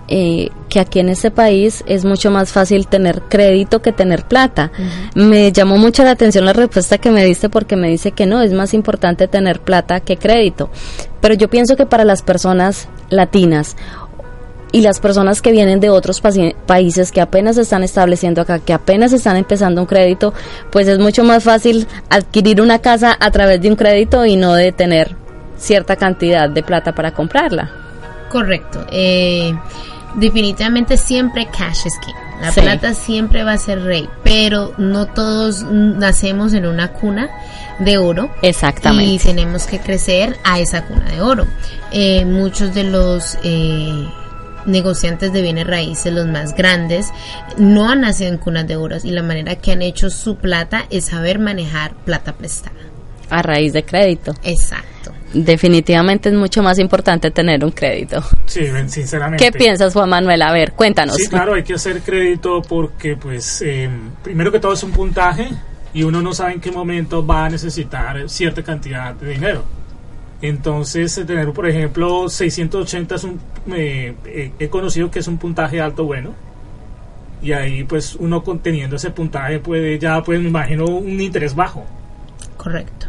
eh, 0.08 0.50
que 0.68 0.80
aquí 0.80 0.98
en 0.98 1.08
este 1.08 1.30
país 1.30 1.84
es 1.86 2.04
mucho 2.04 2.30
más 2.30 2.52
fácil 2.52 2.86
tener 2.86 3.22
crédito 3.22 3.80
que 3.80 3.92
tener 3.92 4.24
plata. 4.24 4.72
Me 5.14 5.52
llamó 5.52 5.78
mucho 5.78 6.02
la 6.02 6.10
atención 6.10 6.44
la 6.44 6.52
respuesta 6.52 6.98
que 6.98 7.10
me 7.10 7.24
diste 7.24 7.48
porque 7.48 7.76
me 7.76 7.88
dice 7.88 8.12
que 8.12 8.26
no, 8.26 8.42
es 8.42 8.52
más 8.52 8.74
importante 8.74 9.28
tener 9.28 9.60
plata 9.60 10.00
que 10.00 10.16
crédito. 10.16 10.70
Pero 11.20 11.34
yo 11.34 11.48
pienso 11.48 11.76
que 11.76 11.86
para 11.86 12.04
las 12.04 12.22
personas 12.22 12.88
latinas 13.10 13.76
y 14.72 14.80
las 14.80 14.98
personas 15.00 15.42
que 15.42 15.52
vienen 15.52 15.80
de 15.80 15.90
otros 15.90 16.20
países 16.66 17.12
que 17.12 17.20
apenas 17.20 17.56
se 17.56 17.62
están 17.62 17.82
estableciendo 17.82 18.40
acá, 18.40 18.58
que 18.58 18.72
apenas 18.72 19.12
están 19.12 19.36
empezando 19.36 19.80
un 19.82 19.86
crédito, 19.86 20.32
pues 20.70 20.88
es 20.88 20.98
mucho 20.98 21.22
más 21.24 21.44
fácil 21.44 21.86
adquirir 22.08 22.60
una 22.60 22.78
casa 22.80 23.16
a 23.20 23.30
través 23.30 23.60
de 23.60 23.68
un 23.68 23.76
crédito 23.76 24.24
y 24.24 24.36
no 24.36 24.54
de 24.54 24.72
tener 24.72 25.14
cierta 25.58 25.96
cantidad 25.96 26.48
de 26.48 26.62
plata 26.62 26.94
para 26.94 27.12
comprarla. 27.12 27.70
Correcto. 28.30 28.84
Eh, 28.90 29.52
definitivamente 30.16 30.96
siempre 30.96 31.46
cash 31.46 31.86
is 31.86 31.98
king. 32.04 32.14
La 32.40 32.50
Sí. 32.50 32.60
plata 32.60 32.94
siempre 32.94 33.44
va 33.44 33.52
a 33.52 33.58
ser 33.58 33.82
rey, 33.84 34.08
pero 34.24 34.72
no 34.78 35.06
todos 35.06 35.62
nacemos 35.62 36.54
en 36.54 36.66
una 36.66 36.88
cuna 36.92 37.30
de 37.78 37.98
oro. 37.98 38.30
Exactamente. 38.42 39.12
Y 39.12 39.18
tenemos 39.18 39.66
que 39.66 39.78
crecer 39.78 40.36
a 40.44 40.58
esa 40.58 40.84
cuna 40.86 41.04
de 41.10 41.20
oro. 41.20 41.46
Eh, 41.92 42.24
muchos 42.24 42.74
de 42.74 42.84
los 42.84 43.38
eh, 43.44 44.06
negociantes 44.66 45.32
de 45.32 45.42
bienes 45.42 45.66
raíces, 45.66 46.12
los 46.12 46.26
más 46.26 46.54
grandes, 46.54 47.10
no 47.56 47.90
han 47.90 48.02
nacido 48.02 48.30
en 48.30 48.38
cunas 48.38 48.66
de 48.66 48.76
oro 48.76 48.96
y 49.02 49.10
la 49.10 49.22
manera 49.22 49.56
que 49.56 49.72
han 49.72 49.82
hecho 49.82 50.10
su 50.10 50.36
plata 50.36 50.86
es 50.90 51.06
saber 51.06 51.38
manejar 51.38 51.94
plata 52.04 52.32
prestada. 52.34 52.76
A 53.30 53.42
raíz 53.42 53.72
de 53.72 53.84
crédito. 53.84 54.34
Exacto. 54.42 55.12
Definitivamente 55.32 56.28
es 56.28 56.34
mucho 56.34 56.62
más 56.62 56.78
importante 56.78 57.30
tener 57.30 57.64
un 57.64 57.70
crédito. 57.70 58.22
Sí, 58.44 58.66
sinceramente. 58.88 59.42
¿Qué 59.42 59.50
piensas, 59.50 59.94
Juan 59.94 60.10
Manuel? 60.10 60.42
A 60.42 60.52
ver, 60.52 60.72
cuéntanos. 60.72 61.16
Sí, 61.16 61.26
claro, 61.28 61.54
hay 61.54 61.62
que 61.62 61.74
hacer 61.74 62.02
crédito 62.02 62.60
porque, 62.60 63.16
pues, 63.16 63.62
eh, 63.62 63.88
primero 64.22 64.52
que 64.52 64.60
todo 64.60 64.74
es 64.74 64.82
un 64.82 64.90
puntaje 64.90 65.48
y 65.94 66.02
uno 66.02 66.20
no 66.20 66.34
sabe 66.34 66.54
en 66.54 66.60
qué 66.60 66.70
momento 66.70 67.24
va 67.26 67.46
a 67.46 67.48
necesitar 67.48 68.28
cierta 68.28 68.62
cantidad 68.62 69.14
de 69.14 69.30
dinero. 69.30 69.64
Entonces, 70.42 71.16
eh, 71.18 71.24
tener, 71.24 71.52
por 71.52 71.68
ejemplo, 71.68 72.28
680 72.28 73.14
es 73.14 73.24
un. 73.24 73.40
eh, 73.74 74.14
eh, 74.26 74.52
he 74.58 74.68
conocido 74.68 75.10
que 75.10 75.20
es 75.20 75.28
un 75.28 75.38
puntaje 75.38 75.80
alto 75.80 76.04
bueno. 76.04 76.30
Y 77.40 77.52
ahí, 77.52 77.84
pues, 77.84 78.14
uno 78.16 78.42
con- 78.44 78.58
teniendo 78.60 78.96
ese 78.96 79.10
puntaje 79.10 79.58
puede 79.60 79.98
ya, 79.98 80.22
pues, 80.22 80.40
me 80.40 80.48
imagino, 80.48 80.84
un 80.86 81.20
interés 81.20 81.54
bajo. 81.54 81.84
Correcto. 82.56 83.06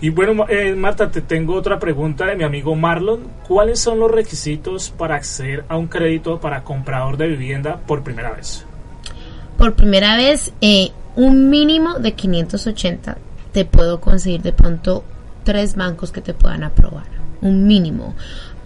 Y 0.00 0.10
bueno, 0.10 0.46
eh, 0.48 0.74
Marta, 0.74 1.10
te 1.10 1.20
tengo 1.22 1.54
otra 1.54 1.78
pregunta 1.78 2.24
de 2.26 2.36
mi 2.36 2.44
amigo 2.44 2.74
Marlon. 2.76 3.20
¿Cuáles 3.46 3.80
son 3.80 3.98
los 3.98 4.10
requisitos 4.10 4.90
para 4.90 5.16
acceder 5.16 5.64
a 5.68 5.76
un 5.76 5.88
crédito 5.88 6.38
para 6.40 6.62
comprador 6.62 7.16
de 7.16 7.26
vivienda 7.28 7.78
por 7.86 8.02
primera 8.02 8.30
vez? 8.32 8.64
por 9.56 9.74
primera 9.74 10.16
vez 10.16 10.52
eh, 10.60 10.92
un 11.16 11.50
mínimo 11.50 11.98
de 11.98 12.12
580 12.12 13.18
te 13.50 13.64
puedo 13.64 14.00
conseguir 14.00 14.40
de 14.42 14.52
pronto 14.52 15.02
tres 15.48 15.76
bancos 15.76 16.12
que 16.12 16.20
te 16.20 16.34
puedan 16.34 16.62
aprobar 16.62 17.06
un 17.40 17.66
mínimo. 17.66 18.14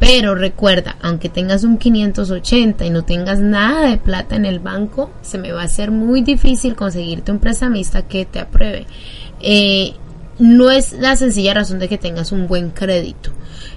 Pero 0.00 0.34
recuerda 0.34 0.96
aunque 1.00 1.28
tengas 1.28 1.62
un 1.62 1.78
580 1.78 2.84
y 2.84 2.90
no 2.90 3.04
tengas 3.04 3.38
nada 3.38 3.88
de 3.88 3.98
plata 3.98 4.34
en 4.34 4.46
el 4.46 4.58
banco 4.58 5.12
se 5.22 5.38
me 5.38 5.52
va 5.52 5.62
a 5.62 5.66
hacer 5.66 5.92
muy 5.92 6.22
difícil 6.22 6.74
conseguirte 6.74 7.30
un 7.30 7.38
prestamista 7.38 8.02
que 8.02 8.24
te 8.24 8.40
apruebe. 8.40 8.86
Eh, 9.40 9.92
no 10.40 10.72
es 10.72 10.94
la 10.94 11.14
sencilla 11.14 11.54
razón 11.54 11.78
de 11.78 11.88
que 11.88 11.98
tengas 11.98 12.32
un 12.32 12.48
buen 12.48 12.70
crédito. 12.70 13.30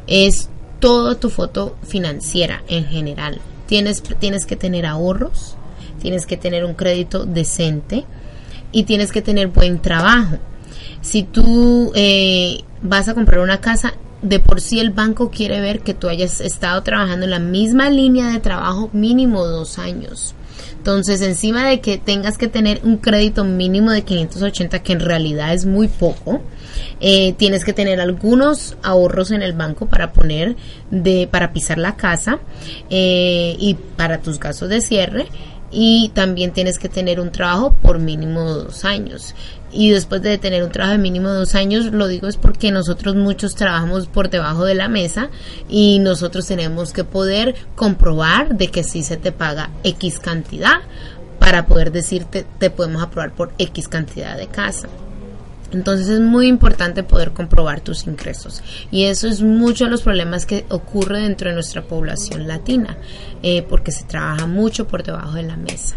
Es 0.08 0.50
toda 0.80 1.14
tu 1.14 1.30
foto 1.30 1.76
financiera 1.84 2.64
en 2.68 2.86
general. 2.86 3.40
Tienes 3.68 4.02
tienes 4.02 4.48
que 4.48 4.56
tener 4.56 4.88
ahorros 4.88 5.58
tienes 6.00 6.26
que 6.26 6.38
tener 6.38 6.66
un 6.66 6.74
crédito 6.74 7.26
decente 7.26 8.04
y 8.72 8.84
tienes 8.84 9.12
que 9.12 9.22
tener 9.22 9.50
buen 9.50 9.80
trabajo. 9.80 10.38
Si 11.02 11.22
tú 11.22 11.92
eh, 11.94 12.62
vas 12.88 13.10
a 13.10 13.14
comprar 13.14 13.40
una 13.40 13.62
casa, 13.62 13.94
de 14.22 14.40
por 14.40 14.62
sí 14.62 14.80
el 14.80 14.92
banco 14.92 15.30
quiere 15.30 15.60
ver 15.60 15.82
que 15.82 15.94
tú 15.94 16.08
hayas 16.08 16.42
estado 16.42 16.82
trabajando 16.84 17.26
en 17.26 17.32
la 17.32 17.40
misma 17.40 17.90
línea 17.90 18.30
de 18.30 18.40
trabajo 18.40 18.90
mínimo 18.94 19.46
dos 19.46 19.78
años. 19.78 20.36
Entonces, 20.78 21.22
encima 21.22 21.68
de 21.68 21.82
que 21.82 21.98
tengas 21.98 22.38
que 22.38 22.48
tener 22.48 22.82
un 22.84 22.98
crédito 22.98 23.44
mínimo 23.44 23.92
de 23.92 24.04
580, 24.04 24.84
que 24.84 24.94
en 24.94 25.00
realidad 25.00 25.54
es 25.54 25.66
muy 25.66 25.88
poco, 25.88 26.42
eh, 27.00 27.34
tienes 27.34 27.66
que 27.66 27.74
tener 27.74 28.00
algunos 28.00 28.78
ahorros 28.84 29.32
en 29.32 29.42
el 29.42 29.54
banco 29.54 29.88
para 29.88 30.14
poner 30.14 30.56
de 30.92 31.28
para 31.30 31.54
pisar 31.54 31.78
la 31.78 31.96
casa 31.96 32.40
eh, 32.90 33.56
y 33.60 33.76
para 33.96 34.20
tus 34.20 34.40
gastos 34.40 34.70
de 34.70 34.82
cierre 34.82 35.28
y 35.72 36.10
también 36.14 36.52
tienes 36.52 36.80
que 36.80 36.90
tener 36.90 37.20
un 37.20 37.32
trabajo 37.32 37.74
por 37.82 38.00
mínimo 38.00 38.44
dos 38.54 38.86
años. 38.86 39.36
Y 39.72 39.92
después 39.92 40.22
de 40.22 40.38
tener 40.38 40.64
un 40.64 40.72
trabajo 40.72 40.94
de 40.94 41.00
mínimo 41.04 41.30
dos 41.30 41.54
años, 41.54 41.86
lo 41.88 42.08
digo 42.08 42.28
es 42.28 42.38
porque 42.38 42.72
nosotros 42.72 43.16
muchos 43.16 43.56
trabajamos 43.56 44.08
por 44.08 44.30
debajo 44.30 44.64
de 44.64 44.76
la 44.76 44.88
mesa 44.88 45.30
y 45.68 46.00
nosotros 46.00 46.48
tenemos 46.48 46.94
que 46.94 47.04
poder 47.04 47.56
comprobar 47.76 48.56
de 48.56 48.70
que 48.70 48.84
sí 48.84 49.04
se 49.04 49.18
te 49.18 49.32
paga 49.32 49.72
X 49.84 50.20
cantidad 50.20 50.80
para 51.40 51.66
poder 51.66 51.92
decirte 51.92 52.46
te 52.58 52.70
podemos 52.70 53.04
aprobar 53.04 53.34
por 53.34 53.52
X 53.58 53.88
cantidad 53.90 54.38
de 54.38 54.48
casa. 54.48 54.88
Entonces 55.72 56.08
es 56.08 56.20
muy 56.20 56.48
importante 56.48 57.04
poder 57.04 57.32
comprobar 57.32 57.82
tus 57.82 58.08
ingresos. 58.08 58.62
Y 58.92 59.06
eso 59.06 59.28
es 59.28 59.42
mucho 59.42 59.86
de 59.86 59.92
los 59.92 60.02
problemas 60.02 60.46
que 60.46 60.66
ocurre 60.70 61.22
dentro 61.22 61.50
de 61.50 61.56
nuestra 61.56 61.84
población 61.84 62.48
latina 62.48 62.98
eh, 63.44 63.66
porque 63.68 63.92
se 63.92 64.06
trabaja 64.06 64.48
mucho 64.48 64.88
por 64.88 65.04
debajo 65.04 65.34
de 65.34 65.44
la 65.44 65.58
mesa. 65.58 65.96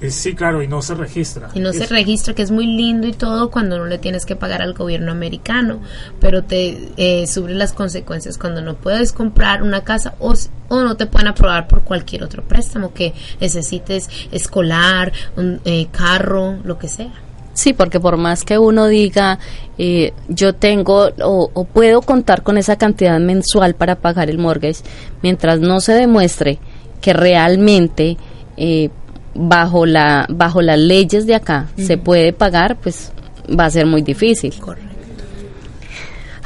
Eh, 0.00 0.10
sí, 0.10 0.34
claro, 0.34 0.62
y 0.62 0.68
no 0.68 0.80
se 0.80 0.94
registra. 0.94 1.50
y 1.52 1.60
no 1.60 1.74
se 1.74 1.86
registra 1.86 2.32
que 2.34 2.40
es 2.40 2.50
muy 2.50 2.66
lindo 2.66 3.06
y 3.06 3.12
todo 3.12 3.50
cuando 3.50 3.76
no 3.76 3.84
le 3.84 3.98
tienes 3.98 4.24
que 4.24 4.34
pagar 4.34 4.62
al 4.62 4.72
gobierno 4.72 5.12
americano 5.12 5.80
pero 6.20 6.42
te 6.42 6.88
eh, 6.96 7.26
sufres 7.26 7.56
las 7.56 7.74
consecuencias 7.74 8.38
cuando 8.38 8.62
no 8.62 8.76
puedes 8.76 9.12
comprar 9.12 9.62
una 9.62 9.84
casa 9.84 10.14
o, 10.18 10.34
o 10.68 10.80
no 10.82 10.96
te 10.96 11.04
pueden 11.04 11.28
aprobar 11.28 11.68
por 11.68 11.82
cualquier 11.82 12.22
otro 12.22 12.42
préstamo 12.42 12.94
que 12.94 13.12
necesites 13.40 14.08
escolar 14.32 15.12
un 15.36 15.60
eh, 15.66 15.88
carro 15.92 16.56
lo 16.64 16.78
que 16.78 16.88
sea 16.88 17.12
Sí, 17.52 17.72
porque 17.72 18.00
por 18.00 18.16
más 18.16 18.44
que 18.44 18.58
uno 18.58 18.86
diga, 18.86 19.38
eh, 19.76 20.12
yo 20.28 20.54
tengo 20.54 21.10
o, 21.22 21.50
o 21.52 21.64
puedo 21.64 22.00
contar 22.00 22.42
con 22.42 22.58
esa 22.58 22.76
cantidad 22.76 23.18
mensual 23.18 23.74
para 23.74 23.96
pagar 23.96 24.30
el 24.30 24.38
mortgage, 24.38 24.82
mientras 25.22 25.60
no 25.60 25.80
se 25.80 25.92
demuestre 25.92 26.58
que 27.00 27.12
realmente 27.12 28.16
eh, 28.56 28.90
bajo 29.34 29.86
la 29.86 30.26
bajo 30.28 30.60
las 30.60 30.78
leyes 30.78 31.26
de 31.26 31.34
acá 31.34 31.68
se 31.76 31.96
puede 31.98 32.32
pagar, 32.32 32.76
pues 32.76 33.12
va 33.58 33.66
a 33.66 33.70
ser 33.70 33.86
muy 33.86 34.02
difícil. 34.02 34.54
correcto 34.60 34.89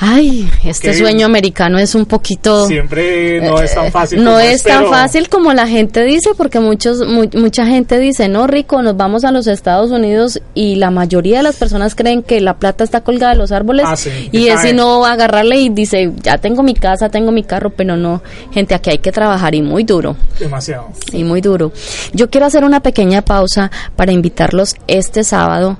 Ay, 0.06 0.50
este 0.64 0.92
sueño 0.92 1.24
americano 1.24 1.78
es 1.78 1.94
un 1.94 2.04
poquito... 2.04 2.66
Siempre 2.66 3.40
no 3.40 3.58
es 3.60 3.74
tan 3.74 3.90
fácil. 3.90 4.18
Eh, 4.18 4.22
No 4.22 4.32
como 4.32 4.40
es 4.42 4.62
tan 4.62 4.86
fácil 4.90 5.28
como 5.30 5.52
la 5.54 5.66
gente 5.66 6.02
dice, 6.04 6.30
porque 6.36 6.60
muchos, 6.60 6.98
mu- 7.08 7.30
mucha 7.40 7.64
gente 7.66 7.98
dice, 7.98 8.28
no, 8.28 8.46
Rico, 8.46 8.82
nos 8.82 8.96
vamos 8.98 9.24
a 9.24 9.30
los 9.30 9.46
Estados 9.46 9.90
Unidos 9.90 10.42
y 10.54 10.74
la 10.76 10.90
mayoría 10.90 11.38
de 11.38 11.44
las 11.44 11.56
personas 11.56 11.94
creen 11.94 12.22
que 12.22 12.40
la 12.42 12.58
plata 12.58 12.84
está 12.84 13.00
colgada 13.00 13.32
de 13.32 13.38
los 13.38 13.50
árboles 13.50 13.86
Ah, 13.88 13.96
sí. 13.96 14.28
y 14.30 14.48
es 14.48 14.60
si 14.60 14.74
no 14.74 15.06
agarrarle 15.06 15.56
y 15.60 15.68
dice, 15.70 16.12
ya 16.22 16.36
tengo 16.36 16.62
mi 16.62 16.74
casa, 16.74 17.08
tengo 17.08 17.32
mi 17.32 17.42
carro, 17.42 17.70
pero 17.70 17.96
no, 17.96 18.22
gente, 18.52 18.74
aquí 18.74 18.90
hay 18.90 18.98
que 18.98 19.10
trabajar 19.10 19.54
y 19.54 19.62
muy 19.62 19.84
duro. 19.84 20.16
Demasiado. 20.38 20.88
Y 21.12 21.24
muy 21.24 21.40
duro. 21.40 21.72
Yo 22.12 22.28
quiero 22.28 22.44
hacer 22.46 22.62
una 22.64 22.80
pequeña 22.80 23.22
pausa 23.22 23.70
para 23.96 24.12
invitarlos 24.12 24.74
este 24.86 25.24
sábado 25.24 25.78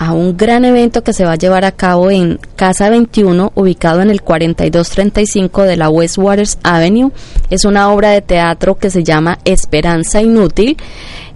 a 0.00 0.14
un 0.14 0.34
gran 0.34 0.64
evento 0.64 1.04
que 1.04 1.12
se 1.12 1.26
va 1.26 1.32
a 1.32 1.36
llevar 1.36 1.66
a 1.66 1.72
cabo 1.72 2.10
en 2.10 2.40
Casa 2.56 2.88
21, 2.88 3.52
ubicado 3.54 4.00
en 4.00 4.08
el 4.08 4.22
4235 4.22 5.64
de 5.64 5.76
la 5.76 5.90
West 5.90 6.16
Waters 6.16 6.58
Avenue. 6.62 7.12
Es 7.50 7.66
una 7.66 7.92
obra 7.92 8.08
de 8.08 8.22
teatro 8.22 8.78
que 8.78 8.88
se 8.88 9.04
llama 9.04 9.38
Esperanza 9.44 10.22
Inútil. 10.22 10.78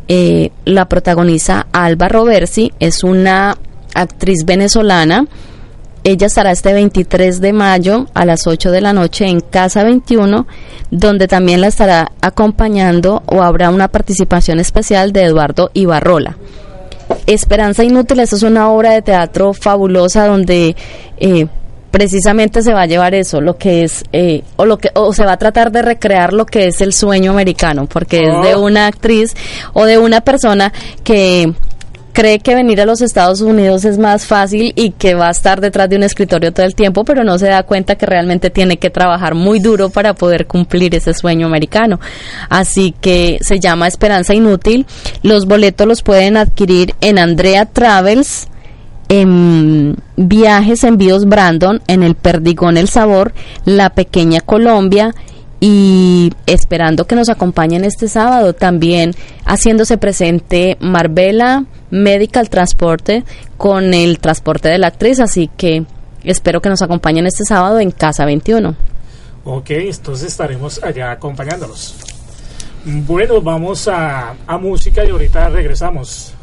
Eh, 0.08 0.50
la 0.64 0.88
protagoniza 0.88 1.66
Alba 1.72 2.08
Roversi, 2.08 2.72
es 2.80 3.04
una 3.04 3.58
actriz 3.94 4.46
venezolana. 4.46 5.26
Ella 6.02 6.26
estará 6.26 6.50
este 6.50 6.72
23 6.72 7.42
de 7.42 7.52
mayo 7.52 8.06
a 8.14 8.24
las 8.24 8.46
8 8.46 8.70
de 8.70 8.80
la 8.80 8.94
noche 8.94 9.26
en 9.26 9.40
Casa 9.40 9.84
21, 9.84 10.46
donde 10.90 11.28
también 11.28 11.60
la 11.60 11.66
estará 11.66 12.12
acompañando 12.22 13.22
o 13.26 13.42
habrá 13.42 13.68
una 13.68 13.88
participación 13.88 14.58
especial 14.58 15.12
de 15.12 15.24
Eduardo 15.24 15.70
Ibarrola. 15.74 16.38
Esperanza 17.26 17.84
Inútil, 17.84 18.20
esa 18.20 18.36
es 18.36 18.42
una 18.42 18.70
obra 18.70 18.92
de 18.92 19.02
teatro 19.02 19.52
fabulosa 19.54 20.26
donde 20.26 20.76
eh, 21.18 21.46
precisamente 21.90 22.62
se 22.62 22.74
va 22.74 22.82
a 22.82 22.86
llevar 22.86 23.14
eso, 23.14 23.40
lo 23.40 23.56
que 23.56 23.84
es, 23.84 24.02
eh, 24.12 24.42
o 24.56 24.66
lo 24.66 24.78
que, 24.78 24.90
o 24.94 25.12
se 25.12 25.24
va 25.24 25.32
a 25.32 25.36
tratar 25.36 25.70
de 25.70 25.80
recrear 25.80 26.32
lo 26.32 26.44
que 26.44 26.66
es 26.66 26.80
el 26.80 26.92
sueño 26.92 27.30
americano, 27.30 27.86
porque 27.86 28.24
es 28.24 28.42
de 28.42 28.54
Oh. 28.56 28.62
una 28.62 28.86
actriz 28.88 29.32
o 29.74 29.84
de 29.84 29.98
una 29.98 30.20
persona 30.20 30.72
que 31.04 31.52
cree 32.14 32.38
que 32.38 32.54
venir 32.54 32.80
a 32.80 32.86
los 32.86 33.02
Estados 33.02 33.40
Unidos 33.40 33.84
es 33.84 33.98
más 33.98 34.24
fácil 34.24 34.72
y 34.76 34.92
que 34.92 35.14
va 35.14 35.28
a 35.28 35.32
estar 35.32 35.60
detrás 35.60 35.90
de 35.90 35.96
un 35.96 36.04
escritorio 36.04 36.52
todo 36.52 36.64
el 36.64 36.76
tiempo, 36.76 37.04
pero 37.04 37.24
no 37.24 37.38
se 37.38 37.48
da 37.48 37.64
cuenta 37.64 37.96
que 37.96 38.06
realmente 38.06 38.50
tiene 38.50 38.78
que 38.78 38.88
trabajar 38.88 39.34
muy 39.34 39.58
duro 39.58 39.90
para 39.90 40.14
poder 40.14 40.46
cumplir 40.46 40.94
ese 40.94 41.12
sueño 41.12 41.46
americano. 41.46 41.98
Así 42.48 42.94
que 43.00 43.38
se 43.42 43.58
llama 43.58 43.88
Esperanza 43.88 44.32
Inútil. 44.32 44.86
Los 45.22 45.46
boletos 45.46 45.88
los 45.88 46.02
pueden 46.02 46.36
adquirir 46.36 46.94
en 47.00 47.18
Andrea 47.18 47.66
Travels, 47.66 48.46
en 49.08 49.96
Viajes 50.16 50.84
Envíos 50.84 51.26
Brandon, 51.26 51.82
en 51.88 52.04
el 52.04 52.14
Perdigón 52.14 52.76
El 52.76 52.88
Sabor, 52.88 53.34
La 53.64 53.90
Pequeña 53.90 54.40
Colombia 54.40 55.12
y 55.66 56.30
esperando 56.44 57.06
que 57.06 57.16
nos 57.16 57.30
acompañen 57.30 57.86
este 57.86 58.06
sábado 58.06 58.52
también 58.52 59.12
haciéndose 59.46 59.96
presente 59.96 60.76
Marbella 60.78 61.64
Medical 61.90 62.50
Transporte 62.50 63.24
con 63.56 63.94
el 63.94 64.18
transporte 64.18 64.68
de 64.68 64.76
la 64.76 64.88
actriz, 64.88 65.20
así 65.20 65.48
que 65.56 65.86
espero 66.22 66.60
que 66.60 66.68
nos 66.68 66.82
acompañen 66.82 67.26
este 67.26 67.46
sábado 67.46 67.80
en 67.80 67.92
Casa 67.92 68.26
21. 68.26 68.76
Ok, 69.46 69.70
entonces 69.70 70.28
estaremos 70.28 70.84
allá 70.84 71.12
acompañándolos. 71.12 71.96
Bueno, 72.84 73.40
vamos 73.40 73.88
a, 73.88 74.34
a 74.46 74.58
música 74.58 75.02
y 75.02 75.08
ahorita 75.08 75.48
regresamos. 75.48 76.33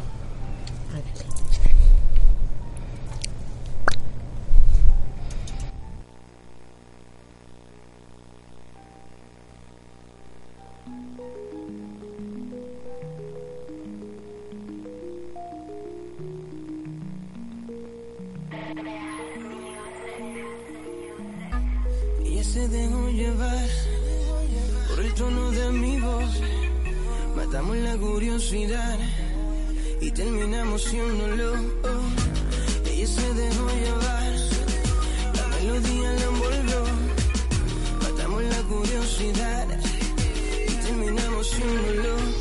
Curiosidad 28.01 28.97
y 30.01 30.09
terminamos 30.11 30.83
siéndolo. 30.83 31.53
Ella 32.89 33.07
se 33.07 33.33
dejó 33.33 33.67
llevar, 33.69 34.33
la 35.35 35.47
melodía 35.47 36.11
la 36.13 36.23
envolvió. 36.23 36.83
Matamos 38.01 38.43
la 38.43 38.61
curiosidad 38.63 39.67
y 40.67 40.73
terminamos 40.83 41.47
siéndolo. 41.47 42.40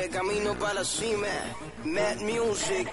de 0.00 0.08
camino 0.08 0.54
para 0.54 0.74
la 0.74 0.84
cima. 0.84 1.26
Mad 1.84 2.20
Music, 2.22 2.88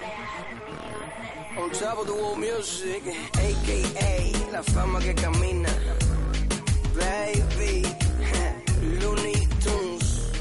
on 1.57 1.69
top 1.71 1.99
of 1.99 2.07
the 2.07 2.13
world 2.13 2.37
music, 2.37 3.01
aka 3.33 4.51
la 4.51 4.63
fama 4.63 4.99
que 4.99 5.13
camina. 5.15 5.69
Baby, 6.95 7.83
Looney 8.99 9.47
Tunes. 9.63 10.31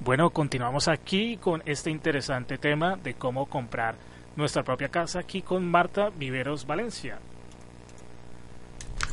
Bueno, 0.00 0.30
continuamos 0.30 0.88
aquí 0.88 1.36
con 1.36 1.62
este 1.66 1.90
interesante 1.90 2.58
tema 2.58 2.96
de 2.96 3.14
cómo 3.14 3.46
comprar 3.46 3.96
nuestra 4.34 4.64
propia 4.64 4.88
casa 4.88 5.20
aquí 5.20 5.42
con 5.42 5.64
Marta 5.70 6.10
Viveros 6.10 6.66
Valencia. 6.66 7.20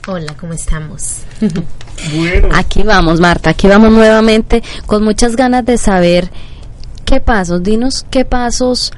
Hola, 0.08 0.36
¿cómo 0.40 0.54
estamos? 0.54 1.22
Bueno, 2.18 2.50
Aquí 2.54 2.82
vamos, 2.84 3.20
Marta, 3.22 3.52
aquí 3.52 3.68
vamos 3.68 3.92
nuevamente 3.92 4.64
con 4.88 5.04
muchas 5.04 5.36
ganas 5.36 5.64
de 5.64 5.78
saber 5.78 6.30
qué 7.06 7.22
pasos, 7.22 7.62
dinos 7.64 8.04
qué 8.10 8.26
pasos, 8.26 8.92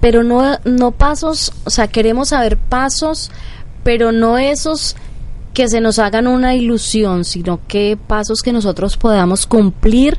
pero 0.00 0.24
no, 0.24 0.58
no 0.64 0.90
pasos, 0.90 1.52
o 1.64 1.70
sea, 1.70 1.86
queremos 1.86 2.30
saber 2.30 2.58
pasos, 2.58 3.30
pero 3.84 4.10
no 4.12 4.36
esos 4.36 4.96
que 5.54 5.68
se 5.68 5.80
nos 5.80 6.00
hagan 6.00 6.26
una 6.26 6.54
ilusión, 6.54 7.24
sino 7.24 7.60
que 7.66 7.96
pasos 7.96 8.42
que 8.42 8.52
nosotros 8.52 8.96
podamos 8.96 9.46
cumplir 9.46 10.18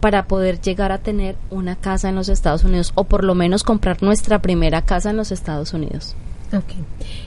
para 0.00 0.26
poder 0.26 0.60
llegar 0.60 0.92
a 0.92 0.98
tener 0.98 1.36
una 1.48 1.76
casa 1.76 2.08
en 2.08 2.16
los 2.16 2.28
Estados 2.28 2.64
Unidos 2.64 2.92
o 2.96 3.04
por 3.04 3.24
lo 3.24 3.34
menos 3.34 3.62
comprar 3.62 4.02
nuestra 4.02 4.42
primera 4.42 4.82
casa 4.82 5.10
en 5.10 5.16
los 5.16 5.32
Estados 5.32 5.72
Unidos. 5.72 6.16
Ok, 6.52 6.74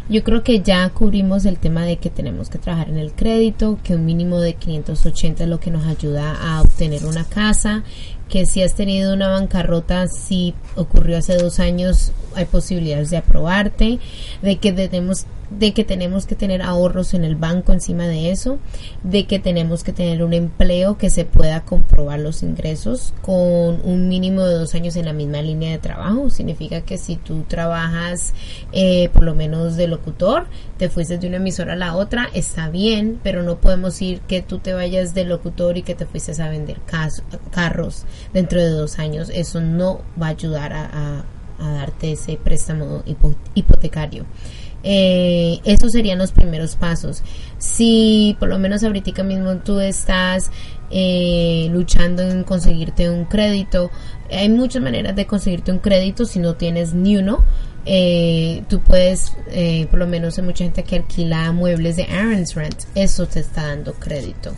yo 0.07 0.23
creo 0.23 0.43
que 0.43 0.61
ya 0.61 0.89
cubrimos 0.91 1.43
el 1.43 1.57
tema 1.57 1.83
de 1.83 1.97
que 1.97 2.09
tenemos 2.09 2.49
que 2.49 2.57
trabajar 2.57 2.87
en 2.87 2.97
el 2.97 3.11
crédito, 3.11 3.77
que 3.83 3.95
un 3.95 4.05
mínimo 4.05 4.39
de 4.39 4.53
580 4.53 5.43
es 5.43 5.49
lo 5.49 5.59
que 5.59 5.71
nos 5.71 5.85
ayuda 5.85 6.37
a 6.41 6.61
obtener 6.61 7.05
una 7.05 7.25
casa, 7.25 7.83
que 8.29 8.45
si 8.45 8.61
has 8.61 8.75
tenido 8.75 9.13
una 9.13 9.27
bancarrota, 9.27 10.07
si 10.07 10.53
ocurrió 10.77 11.17
hace 11.17 11.35
dos 11.35 11.59
años, 11.59 12.13
hay 12.33 12.45
posibilidades 12.45 13.09
de 13.09 13.17
aprobarte, 13.17 13.99
de 14.41 14.55
que 14.55 14.71
tenemos 14.71 15.25
de 15.49 15.73
que 15.73 15.83
tenemos 15.83 16.25
que 16.25 16.35
tener 16.35 16.61
ahorros 16.61 17.13
en 17.13 17.23
el 17.23 17.35
banco 17.35 17.73
encima 17.73 18.05
de 18.07 18.31
eso, 18.31 18.59
de 19.03 19.25
que 19.25 19.39
tenemos 19.39 19.83
que 19.83 19.93
tener 19.93 20.23
un 20.23 20.33
empleo 20.33 20.97
que 20.97 21.09
se 21.09 21.25
pueda 21.25 21.61
comprobar 21.65 22.19
los 22.19 22.43
ingresos 22.43 23.13
con 23.21 23.79
un 23.83 24.07
mínimo 24.07 24.43
de 24.45 24.53
dos 24.55 24.75
años 24.75 24.95
en 24.95 25.05
la 25.05 25.13
misma 25.13 25.41
línea 25.41 25.71
de 25.71 25.79
trabajo. 25.79 26.29
Significa 26.29 26.81
que 26.81 26.97
si 26.97 27.15
tú 27.15 27.43
trabajas 27.47 28.33
eh, 28.71 29.09
por 29.13 29.23
lo 29.23 29.33
menos 29.33 29.75
de 29.75 29.87
locutor, 29.87 30.45
te 30.77 30.87
fuiste 30.89 31.17
de 31.17 31.27
una 31.27 31.37
emisora 31.37 31.73
a 31.73 31.77
la 31.77 31.95
otra, 31.95 32.29
está 32.33 32.69
bien, 32.69 33.19
pero 33.23 33.41
no 33.43 33.57
podemos 33.57 34.01
ir 34.01 34.21
que 34.21 34.41
tú 34.41 34.59
te 34.59 34.73
vayas 34.73 35.13
de 35.13 35.25
locutor 35.25 35.77
y 35.77 35.81
que 35.81 35.95
te 35.95 36.05
fuiste 36.05 36.29
a 36.41 36.49
vender 36.49 36.77
carros 37.51 38.05
dentro 38.33 38.61
de 38.61 38.69
dos 38.69 38.99
años. 38.99 39.29
Eso 39.33 39.61
no 39.61 40.01
va 40.21 40.27
a 40.27 40.29
ayudar 40.29 40.73
a, 40.73 40.85
a- 40.85 41.23
darte 41.59 42.13
ese 42.13 42.37
préstamo 42.37 43.03
hipo- 43.05 43.35
hipotecario. 43.55 44.25
Eh, 44.83 45.59
esos 45.65 45.91
serían 45.91 46.19
los 46.19 46.31
primeros 46.31 46.75
pasos. 46.75 47.23
Si 47.57 48.35
por 48.39 48.49
lo 48.49 48.59
menos 48.59 48.83
ahorita 48.83 49.23
mismo 49.23 49.57
tú 49.57 49.79
estás 49.79 50.51
eh, 50.89 51.67
luchando 51.71 52.23
en 52.23 52.43
conseguirte 52.43 53.09
un 53.09 53.25
crédito, 53.25 53.91
hay 54.31 54.49
muchas 54.49 54.81
maneras 54.81 55.15
de 55.15 55.25
conseguirte 55.25 55.71
un 55.71 55.79
crédito 55.79 56.25
si 56.25 56.39
no 56.39 56.55
tienes 56.55 56.93
ni 56.93 57.17
uno. 57.17 57.43
Eh, 57.91 58.61
tú 58.69 58.81
puedes, 58.81 59.33
eh, 59.47 59.87
por 59.89 59.97
lo 59.97 60.05
menos 60.05 60.37
hay 60.37 60.43
mucha 60.43 60.63
gente 60.63 60.83
que 60.83 60.97
alquila 60.97 61.51
muebles 61.51 61.95
de 61.95 62.03
Aaron's 62.03 62.53
Rent, 62.53 62.83
eso 62.93 63.25
te 63.25 63.39
está 63.39 63.65
dando 63.65 63.93
crédito. 63.93 64.51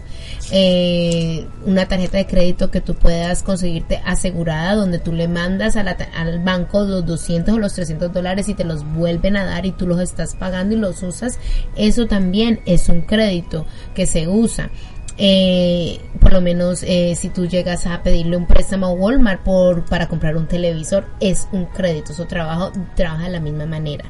Eh, 0.51 1.47
una 1.65 1.87
tarjeta 1.87 2.17
de 2.17 2.27
crédito 2.27 2.69
que 2.69 2.81
tú 2.81 2.93
puedas 2.95 3.41
conseguirte 3.41 4.01
asegurada, 4.03 4.75
donde 4.75 4.99
tú 4.99 5.13
le 5.13 5.29
mandas 5.29 5.77
a 5.77 5.83
la 5.83 5.95
al 6.13 6.39
banco 6.39 6.83
los 6.83 7.05
200 7.05 7.55
o 7.55 7.57
los 7.57 7.73
300 7.73 8.11
dólares 8.11 8.49
y 8.49 8.53
te 8.53 8.65
los 8.65 8.83
vuelven 8.83 9.37
a 9.37 9.45
dar 9.45 9.65
y 9.65 9.71
tú 9.71 9.87
los 9.87 10.01
estás 10.01 10.35
pagando 10.35 10.75
y 10.75 10.79
los 10.79 11.01
usas, 11.01 11.39
eso 11.77 12.07
también 12.07 12.59
es 12.65 12.89
un 12.89 13.03
crédito 13.03 13.65
que 13.95 14.07
se 14.07 14.27
usa. 14.27 14.71
Eh, 15.17 15.99
por 16.19 16.33
lo 16.33 16.41
menos 16.41 16.83
eh, 16.83 17.13
si 17.15 17.29
tú 17.29 17.47
llegas 17.47 17.85
a 17.85 18.01
pedirle 18.01 18.37
un 18.37 18.47
préstamo 18.47 18.87
a 18.87 18.91
Walmart 18.91 19.41
por, 19.41 19.85
para 19.85 20.07
comprar 20.07 20.37
un 20.37 20.47
televisor, 20.47 21.05
es 21.19 21.47
un 21.51 21.65
crédito, 21.65 22.13
eso 22.13 22.25
trabajo, 22.25 22.71
trabaja 22.95 23.25
de 23.25 23.29
la 23.29 23.39
misma 23.39 23.65
manera. 23.65 24.05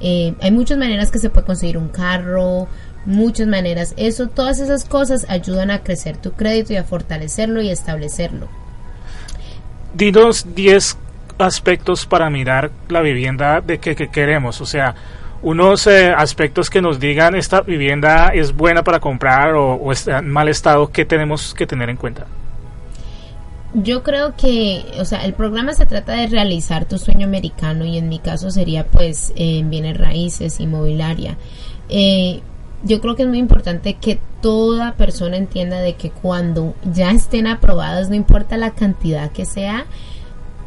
Eh, 0.00 0.34
hay 0.40 0.50
muchas 0.50 0.78
maneras 0.78 1.10
que 1.10 1.18
se 1.18 1.30
puede 1.30 1.46
conseguir 1.46 1.78
un 1.78 1.88
carro, 1.88 2.68
muchas 3.06 3.46
maneras. 3.46 3.94
Eso, 3.96 4.28
todas 4.28 4.60
esas 4.60 4.84
cosas 4.84 5.26
ayudan 5.28 5.70
a 5.70 5.82
crecer 5.82 6.16
tu 6.16 6.32
crédito 6.32 6.72
y 6.72 6.76
a 6.76 6.84
fortalecerlo 6.84 7.62
y 7.62 7.70
establecerlo. 7.70 8.48
dinos 9.94 10.46
10 10.54 10.98
aspectos 11.38 12.06
para 12.06 12.30
mirar 12.30 12.70
la 12.88 13.00
vivienda 13.00 13.60
de 13.60 13.78
que, 13.78 13.96
que 13.96 14.08
queremos, 14.08 14.60
o 14.60 14.66
sea, 14.66 14.94
unos 15.42 15.86
eh, 15.86 16.12
aspectos 16.16 16.70
que 16.70 16.80
nos 16.80 17.00
digan 17.00 17.34
esta 17.34 17.60
vivienda 17.62 18.28
es 18.28 18.54
buena 18.54 18.84
para 18.84 19.00
comprar 19.00 19.54
o, 19.54 19.90
está 19.92 20.18
en 20.18 20.30
mal 20.30 20.48
estado, 20.48 20.90
¿qué 20.90 21.04
tenemos 21.04 21.54
que 21.54 21.66
tener 21.66 21.90
en 21.90 21.96
cuenta? 21.96 22.26
Yo 23.74 24.02
creo 24.02 24.36
que, 24.36 24.84
o 24.98 25.04
sea, 25.04 25.24
el 25.24 25.32
programa 25.32 25.72
se 25.72 25.86
trata 25.86 26.12
de 26.12 26.26
realizar 26.26 26.84
tu 26.84 26.98
sueño 26.98 27.26
americano 27.26 27.84
y 27.84 27.96
en 27.96 28.08
mi 28.08 28.18
caso 28.18 28.50
sería 28.50 28.86
pues 28.86 29.32
en 29.34 29.70
bienes 29.70 29.96
raíces, 29.96 30.60
inmobiliaria. 30.60 31.36
Eh, 31.88 32.40
yo 32.84 33.00
creo 33.00 33.16
que 33.16 33.22
es 33.22 33.28
muy 33.28 33.38
importante 33.38 33.94
que 33.94 34.18
toda 34.42 34.92
persona 34.92 35.36
entienda 35.36 35.80
de 35.80 35.94
que 35.94 36.10
cuando 36.10 36.74
ya 36.92 37.10
estén 37.12 37.46
aprobados, 37.46 38.10
no 38.10 38.14
importa 38.14 38.56
la 38.56 38.70
cantidad 38.70 39.30
que 39.32 39.46
sea, 39.46 39.86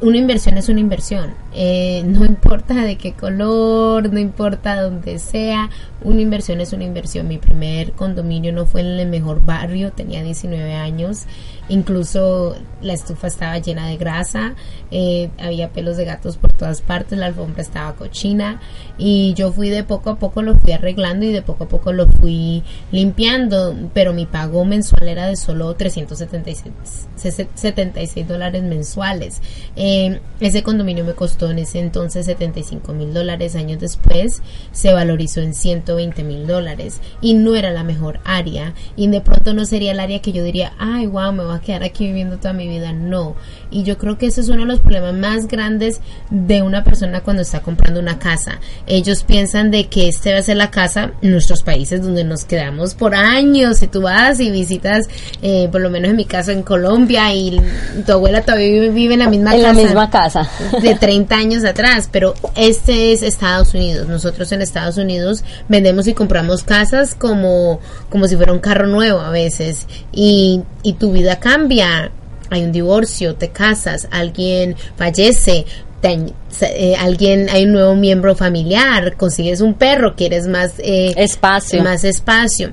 una 0.01 0.17
inversión 0.17 0.57
es 0.57 0.69
una 0.69 0.79
inversión. 0.79 1.33
Eh, 1.57 2.03
no 2.05 2.25
importa 2.25 2.73
de 2.75 2.97
qué 2.97 3.13
color, 3.13 4.11
no 4.11 4.19
importa 4.19 4.81
dónde 4.81 5.19
sea, 5.19 5.69
una 6.03 6.19
inversión 6.21 6.59
es 6.59 6.73
una 6.73 6.83
inversión. 6.83 7.29
Mi 7.29 7.37
primer 7.37 7.93
condominio 7.93 8.51
no 8.51 8.65
fue 8.65 8.81
en 8.81 8.87
el 8.99 9.07
mejor 9.07 9.41
barrio, 9.43 9.93
tenía 9.93 10.21
19 10.21 10.73
años. 10.73 11.23
Incluso 11.69 12.55
la 12.81 12.93
estufa 12.93 13.27
estaba 13.27 13.57
llena 13.57 13.87
de 13.87 13.97
grasa, 13.97 14.53
eh, 14.91 15.29
había 15.39 15.69
pelos 15.71 15.97
de 15.97 16.05
gatos 16.05 16.37
por 16.37 16.53
todas 16.53 16.81
partes, 16.81 17.17
la 17.17 17.25
alfombra 17.27 17.63
estaba 17.63 17.95
cochina 17.95 18.59
y 18.99 19.33
yo 19.33 19.51
fui 19.51 19.69
de 19.69 19.83
poco 19.83 20.11
a 20.11 20.19
poco 20.19 20.43
lo 20.43 20.55
fui 20.55 20.73
arreglando 20.73 21.25
y 21.25 21.31
de 21.31 21.41
poco 21.41 21.63
a 21.63 21.67
poco 21.67 21.91
lo 21.91 22.07
fui 22.07 22.63
limpiando, 22.91 23.75
pero 23.95 24.13
mi 24.13 24.25
pago 24.27 24.63
mensual 24.63 25.07
era 25.07 25.25
de 25.25 25.35
solo 25.35 25.73
376 25.75 27.07
se- 27.15 27.47
76 27.55 28.27
dólares 28.27 28.61
mensuales. 28.61 29.41
Eh, 29.75 30.19
ese 30.39 30.61
condominio 30.61 31.03
me 31.03 31.13
costó 31.13 31.44
en 31.49 31.59
ese 31.59 31.79
entonces 31.79 32.25
75 32.25 32.93
mil 32.93 33.13
dólares, 33.13 33.55
años 33.55 33.79
después 33.79 34.41
se 34.71 34.93
valorizó 34.93 35.41
en 35.41 35.53
120 35.53 36.23
mil 36.23 36.47
dólares 36.47 37.01
y 37.21 37.33
no 37.33 37.55
era 37.55 37.71
la 37.71 37.83
mejor 37.83 38.19
área 38.23 38.73
y 38.95 39.07
de 39.07 39.21
pronto 39.21 39.53
no 39.53 39.65
sería 39.65 39.91
el 39.91 39.99
área 39.99 40.21
que 40.21 40.31
yo 40.31 40.43
diría, 40.43 40.73
ay 40.77 41.07
wow, 41.07 41.31
me 41.31 41.43
voy 41.43 41.55
a 41.55 41.61
quedar 41.61 41.83
aquí 41.83 42.07
viviendo 42.07 42.37
toda 42.37 42.53
mi 42.53 42.67
vida, 42.67 42.93
no. 42.93 43.35
Y 43.71 43.83
yo 43.83 43.97
creo 43.97 44.17
que 44.17 44.27
ese 44.27 44.41
es 44.41 44.49
uno 44.49 44.61
de 44.61 44.67
los 44.67 44.79
problemas 44.79 45.13
más 45.13 45.47
grandes 45.47 46.01
de 46.29 46.61
una 46.61 46.83
persona 46.83 47.21
cuando 47.21 47.41
está 47.41 47.61
comprando 47.61 47.99
una 47.99 48.19
casa. 48.19 48.59
Ellos 48.87 49.23
piensan 49.23 49.71
de 49.71 49.87
que 49.87 50.07
este 50.07 50.33
va 50.33 50.39
a 50.39 50.43
ser 50.43 50.57
la 50.57 50.71
casa 50.71 51.11
en 51.21 51.31
nuestros 51.31 51.63
países 51.63 52.01
donde 52.01 52.23
nos 52.23 52.45
quedamos 52.45 52.93
por 52.93 53.15
años. 53.15 53.79
Si 53.79 53.87
tú 53.87 54.01
vas 54.01 54.39
y 54.39 54.51
visitas, 54.51 55.07
eh, 55.41 55.67
por 55.71 55.81
lo 55.81 55.89
menos 55.89 56.11
en 56.11 56.15
mi 56.15 56.25
caso 56.25 56.51
en 56.51 56.63
Colombia 56.63 57.33
y 57.33 57.59
tu 58.05 58.11
abuela 58.11 58.41
todavía 58.41 58.89
vive, 58.89 59.13
en 59.13 59.19
la 59.19 59.29
misma 59.29 59.55
en 59.55 59.61
casa 59.61 59.73
la 59.73 59.81
misma 59.81 60.09
casa. 60.09 60.49
de 60.81 60.95
30 60.95 61.34
años 61.35 61.63
atrás, 61.63 62.09
pero 62.11 62.33
este 62.55 63.11
es 63.11 63.21
Estados 63.21 63.73
Unidos. 63.73 64.07
Nosotros 64.07 64.51
en 64.51 64.61
Estados 64.61 64.97
Unidos 64.97 65.43
vendemos 65.67 66.07
y 66.07 66.13
compramos 66.13 66.63
casas 66.63 67.15
como, 67.15 67.79
como 68.09 68.27
si 68.27 68.35
fuera 68.35 68.53
un 68.53 68.59
carro 68.59 68.87
nuevo 68.87 69.19
a 69.19 69.29
veces 69.29 69.87
y, 70.11 70.61
y 70.83 70.93
tu 70.93 71.11
vida 71.11 71.39
cambia. 71.39 72.11
Hay 72.49 72.63
un 72.63 72.71
divorcio, 72.71 73.35
te 73.35 73.49
casas, 73.49 74.07
alguien 74.11 74.75
fallece, 74.95 75.65
te 76.07 76.33
eh, 76.61 76.95
alguien, 76.95 77.49
hay 77.49 77.65
un 77.65 77.73
nuevo 77.73 77.95
miembro 77.95 78.35
familiar, 78.35 79.15
consigues 79.17 79.59
un 79.61 79.73
perro, 79.73 80.15
quieres 80.15 80.47
más 80.47 80.73
eh, 80.79 81.13
Espacio. 81.17 81.83
más 81.83 82.03
espacio. 82.03 82.71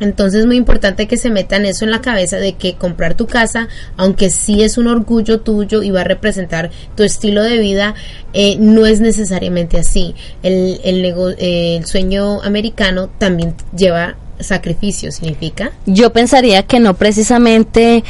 Entonces 0.00 0.40
es 0.40 0.46
muy 0.46 0.56
importante 0.56 1.06
que 1.06 1.16
se 1.16 1.30
metan 1.30 1.66
eso 1.66 1.84
en 1.84 1.90
la 1.90 2.00
cabeza 2.00 2.36
de 2.38 2.54
que 2.54 2.74
comprar 2.76 3.14
tu 3.14 3.26
casa, 3.26 3.68
aunque 3.96 4.30
sí 4.30 4.62
es 4.62 4.78
un 4.78 4.86
orgullo 4.86 5.40
tuyo 5.40 5.82
y 5.82 5.90
va 5.90 6.00
a 6.00 6.04
representar 6.04 6.70
tu 6.96 7.02
estilo 7.02 7.42
de 7.42 7.58
vida, 7.58 7.94
eh, 8.32 8.56
no 8.58 8.86
es 8.86 9.00
necesariamente 9.00 9.78
así. 9.78 10.14
El, 10.42 10.80
el, 10.84 11.02
nego- 11.02 11.34
el 11.38 11.84
sueño 11.84 12.40
americano 12.42 13.10
también 13.18 13.54
lleva 13.76 14.16
sacrificio, 14.38 15.12
significa. 15.12 15.72
Yo 15.84 16.12
pensaría 16.14 16.62
que 16.62 16.80
no 16.80 16.94
precisamente 16.94 18.02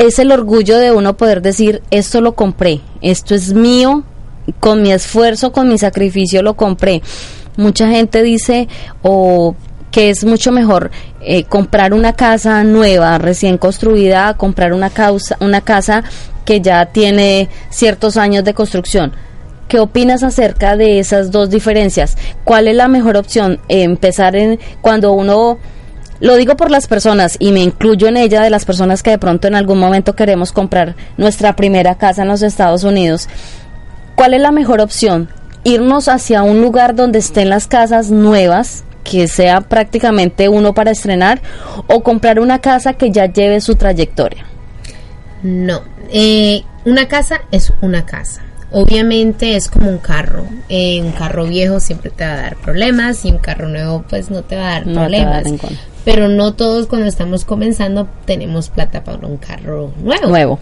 es 0.00 0.18
el 0.18 0.32
orgullo 0.32 0.78
de 0.78 0.92
uno 0.92 1.18
poder 1.18 1.42
decir, 1.42 1.82
esto 1.90 2.22
lo 2.22 2.34
compré, 2.34 2.80
esto 3.02 3.34
es 3.34 3.52
mío, 3.52 4.02
con 4.58 4.80
mi 4.80 4.92
esfuerzo, 4.92 5.52
con 5.52 5.68
mi 5.68 5.76
sacrificio 5.76 6.42
lo 6.42 6.54
compré. 6.54 7.02
Mucha 7.58 7.88
gente 7.88 8.22
dice 8.22 8.66
o 9.02 9.54
que 9.90 10.08
es 10.08 10.24
mucho 10.24 10.52
mejor 10.52 10.90
eh, 11.20 11.44
comprar 11.44 11.92
una 11.92 12.14
casa 12.14 12.64
nueva, 12.64 13.18
recién 13.18 13.58
construida, 13.58 14.32
comprar 14.38 14.72
una, 14.72 14.88
causa, 14.88 15.36
una 15.40 15.60
casa 15.60 16.02
que 16.46 16.62
ya 16.62 16.86
tiene 16.86 17.50
ciertos 17.68 18.16
años 18.16 18.42
de 18.44 18.54
construcción. 18.54 19.12
¿Qué 19.68 19.80
opinas 19.80 20.22
acerca 20.22 20.78
de 20.78 20.98
esas 20.98 21.30
dos 21.30 21.50
diferencias? 21.50 22.16
¿Cuál 22.44 22.68
es 22.68 22.74
la 22.74 22.88
mejor 22.88 23.18
opción? 23.18 23.60
Empezar 23.68 24.34
en 24.34 24.58
cuando 24.80 25.12
uno 25.12 25.58
lo 26.20 26.36
digo 26.36 26.56
por 26.56 26.70
las 26.70 26.86
personas 26.86 27.36
y 27.38 27.52
me 27.52 27.60
incluyo 27.60 28.06
en 28.08 28.16
ella 28.16 28.42
de 28.42 28.50
las 28.50 28.64
personas 28.64 29.02
que 29.02 29.10
de 29.10 29.18
pronto 29.18 29.48
en 29.48 29.54
algún 29.54 29.78
momento 29.78 30.14
queremos 30.14 30.52
comprar 30.52 30.94
nuestra 31.16 31.56
primera 31.56 31.96
casa 31.96 32.22
en 32.22 32.28
los 32.28 32.42
Estados 32.42 32.84
Unidos. 32.84 33.28
¿Cuál 34.14 34.34
es 34.34 34.40
la 34.40 34.50
mejor 34.52 34.80
opción? 34.80 35.28
Irnos 35.64 36.08
hacia 36.08 36.42
un 36.42 36.60
lugar 36.60 36.94
donde 36.94 37.18
estén 37.18 37.48
las 37.48 37.66
casas 37.66 38.10
nuevas, 38.10 38.84
que 39.04 39.28
sea 39.28 39.62
prácticamente 39.62 40.48
uno 40.48 40.74
para 40.74 40.90
estrenar, 40.90 41.40
o 41.86 42.02
comprar 42.02 42.38
una 42.38 42.58
casa 42.60 42.92
que 42.94 43.10
ya 43.10 43.26
lleve 43.26 43.60
su 43.60 43.74
trayectoria. 43.76 44.44
No, 45.42 45.80
eh, 46.12 46.62
una 46.84 47.08
casa 47.08 47.40
es 47.50 47.72
una 47.80 48.04
casa. 48.04 48.42
Obviamente 48.72 49.56
es 49.56 49.68
como 49.68 49.88
un 49.90 49.98
carro. 49.98 50.44
Eh, 50.68 51.00
un 51.02 51.12
carro 51.12 51.46
viejo 51.46 51.80
siempre 51.80 52.10
te 52.10 52.24
va 52.24 52.32
a 52.34 52.36
dar 52.42 52.56
problemas 52.56 53.24
y 53.24 53.30
un 53.32 53.38
carro 53.38 53.68
nuevo 53.68 54.04
pues 54.08 54.30
no 54.30 54.42
te 54.42 54.56
va 54.56 54.68
a 54.68 54.70
dar 54.72 54.86
No 54.86 54.92
te 54.92 55.24
va 55.24 55.38
a 55.38 55.40
problemas. 55.42 55.44
dar. 55.62 55.70
Pero 56.04 56.28
no 56.28 56.54
todos 56.54 56.86
cuando 56.86 57.06
estamos 57.06 57.44
comenzando 57.44 58.08
tenemos 58.24 58.70
plata 58.70 59.04
para 59.04 59.26
un 59.26 59.36
carro 59.36 59.92
nuevo. 60.02 60.28
Nuevo. 60.28 60.58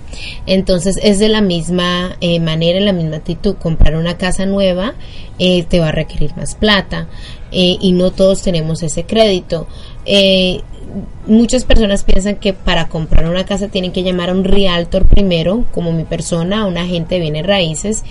Entonces 0.47 0.99
es 1.03 1.19
de 1.19 1.29
la 1.29 1.41
misma 1.41 2.17
eh, 2.21 2.41
manera, 2.41 2.81
la 2.81 2.93
misma 2.93 3.17
actitud. 3.17 3.57
Comprar 3.57 3.95
una 3.95 4.17
casa 4.19 4.47
nueva 4.47 4.95
eh, 5.39 5.63
te 5.63 5.79
va 5.79 5.89
a 5.89 5.93
requerir 5.93 6.37
más 6.37 6.55
plata 6.57 7.07
eh, 7.53 7.77
y 7.81 7.93
no 7.93 8.11
todos 8.11 8.43
tenemos 8.43 8.83
ese 8.83 9.05
crédito. 9.05 9.69
Eh, 10.05 10.61
muchas 11.27 11.65
personas 11.65 12.03
piensan 12.03 12.37
que 12.37 12.53
para 12.53 12.89
comprar 12.89 13.29
una 13.29 13.45
casa 13.45 13.69
tienen 13.69 13.93
que 13.93 14.03
llamar 14.03 14.31
a 14.31 14.33
un 14.33 14.45
realtor 14.45 15.07
primero, 15.07 15.65
como 15.73 15.93
mi 15.93 16.05
persona, 16.05 16.63
a 16.63 16.67
un 16.67 16.79
agente 16.79 17.17
de 17.17 17.21
bienes 17.21 17.47
raíces, 17.47 18.05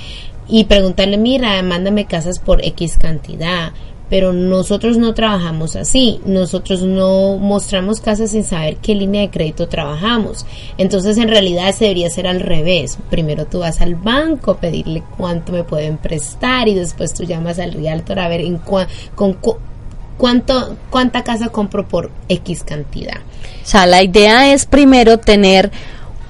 y 0.47 0.65
preguntarle, 0.65 1.17
mira, 1.17 1.61
mándame 1.63 2.05
casas 2.05 2.39
por 2.39 2.63
X 2.63 2.97
cantidad. 2.97 3.73
Pero 4.09 4.31
nosotros 4.31 4.97
no 4.97 5.13
trabajamos 5.13 5.75
así, 5.75 6.21
nosotros 6.25 6.81
no 6.83 7.35
mostramos 7.37 7.99
casas 7.99 8.31
sin 8.31 8.43
saber 8.45 8.77
qué 8.77 8.95
línea 8.95 9.21
de 9.21 9.29
crédito 9.29 9.67
trabajamos. 9.67 10.45
Entonces 10.77 11.17
en 11.17 11.27
realidad 11.27 11.73
se 11.73 11.85
debería 11.85 12.09
ser 12.09 12.25
al 12.27 12.39
revés. 12.39 12.97
Primero 13.09 13.45
tú 13.45 13.59
vas 13.59 13.81
al 13.81 13.95
banco 13.95 14.51
a 14.51 14.57
pedirle 14.61 15.03
cuánto 15.17 15.51
me 15.51 15.63
pueden 15.65 15.97
prestar 15.97 16.67
y 16.69 16.73
después 16.73 17.13
tú 17.13 17.23
llamas 17.23 17.59
al 17.59 17.73
realtor 17.73 18.19
a 18.19 18.29
ver 18.29 18.41
en 18.41 18.61
cua- 18.63 18.87
con 19.15 19.33
cu- 19.33 19.57
cuánto 20.17 20.77
cuánta 20.89 21.23
casa 21.23 21.49
compro 21.49 21.87
por 21.87 22.09
X 22.29 22.63
cantidad. 22.63 23.17
O 23.17 23.67
sea, 23.67 23.85
la 23.85 24.03
idea 24.03 24.53
es 24.53 24.65
primero 24.65 25.17
tener 25.17 25.69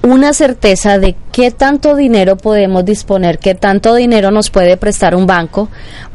una 0.02 0.32
certeza 0.32 0.98
de 0.98 1.14
qué 1.32 1.50
tanto 1.52 1.94
dinero 1.94 2.36
podemos 2.36 2.84
disponer, 2.84 3.38
qué 3.38 3.54
tanto 3.54 3.94
dinero 3.94 4.30
nos 4.32 4.50
puede 4.50 4.76
prestar 4.76 5.14
un 5.14 5.26
banco 5.26 5.68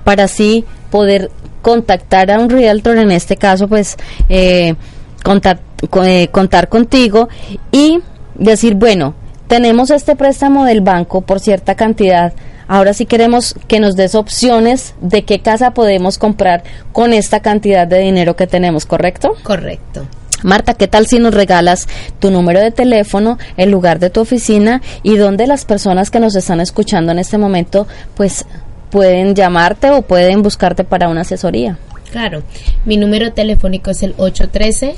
para 0.04 0.26
así 0.26 0.66
poder 0.92 1.32
contactar 1.64 2.30
a 2.30 2.38
un 2.40 2.52
realtor, 2.52 2.98
en 3.00 3.10
este 3.10 3.38
caso, 3.38 3.68
pues 3.68 3.98
eh, 4.30 4.76
contar, 5.24 5.60
co- 5.90 6.04
eh, 6.04 6.28
contar 6.32 6.70
contigo 6.70 7.28
y 7.72 8.00
decir, 8.36 8.76
bueno, 8.76 9.16
tenemos 9.48 9.90
este 9.90 10.16
préstamo 10.16 10.66
del 10.66 10.82
banco 10.82 11.22
por 11.22 11.40
cierta 11.40 11.74
cantidad. 11.74 12.34
Ahora 12.68 12.94
sí 12.94 13.06
queremos 13.06 13.56
que 13.68 13.80
nos 13.80 13.96
des 13.96 14.16
opciones 14.16 14.94
de 15.02 15.24
qué 15.26 15.40
casa 15.40 15.72
podemos 15.72 16.18
comprar 16.18 16.64
con 16.92 17.12
esta 17.14 17.40
cantidad 17.42 17.88
de 17.88 18.00
dinero 18.00 18.36
que 18.36 18.48
tenemos, 18.48 18.86
¿correcto? 18.86 19.34
Correcto. 19.44 20.06
Marta, 20.44 20.74
¿qué 20.74 20.88
tal 20.88 21.06
si 21.08 21.20
nos 21.20 21.34
regalas 21.34 21.88
tu 22.20 22.30
número 22.32 22.60
de 22.60 22.72
teléfono, 22.72 23.38
el 23.56 23.70
lugar 23.72 24.00
de 24.00 24.10
tu 24.10 24.20
oficina 24.22 24.82
y 25.04 25.16
donde 25.18 25.48
las 25.48 25.64
personas 25.66 26.10
que 26.12 26.20
nos 26.20 26.36
están 26.36 26.60
escuchando 26.60 27.12
en 27.14 27.20
este 27.20 27.38
momento, 27.38 27.88
pues 28.16 28.46
pueden 28.94 29.34
llamarte 29.34 29.90
o 29.90 30.04
pueden 30.04 30.44
buscarte 30.44 30.84
para 30.84 31.10
una 31.10 31.22
asesoría? 31.22 31.80
Claro. 32.12 32.44
Mi 32.86 32.96
número 32.96 33.34
telefónico 33.34 33.90
es 33.90 34.04
el 34.04 34.14
813 34.18 34.94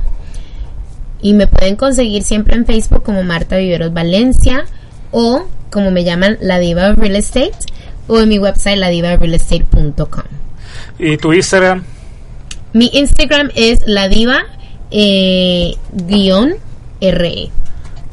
Y 1.23 1.33
me 1.33 1.47
pueden 1.47 1.75
conseguir 1.75 2.21
siempre 2.21 2.53
en 2.53 2.67
Facebook 2.67 3.01
como 3.01 3.23
Marta 3.23 3.57
Viveros 3.57 3.93
Valencia 3.93 4.65
o 5.11 5.47
como 5.71 5.89
me 5.89 6.03
llaman 6.03 6.37
La 6.39 6.59
Diva 6.59 6.91
of 6.91 6.99
Real 6.99 7.15
Estate 7.15 7.55
o 8.07 8.19
en 8.19 8.29
mi 8.29 8.37
website 8.37 8.77
ladivarealestate.com. 8.77 10.23
¿Y 10.99 11.17
tu 11.17 11.33
Instagram? 11.33 11.83
Mi 12.73 12.91
Instagram 12.93 13.49
es 13.55 13.79
la 13.85 14.07
diva 14.09 14.43
eh, 14.91 15.75
guion 15.93 16.55
RE. 17.01 17.49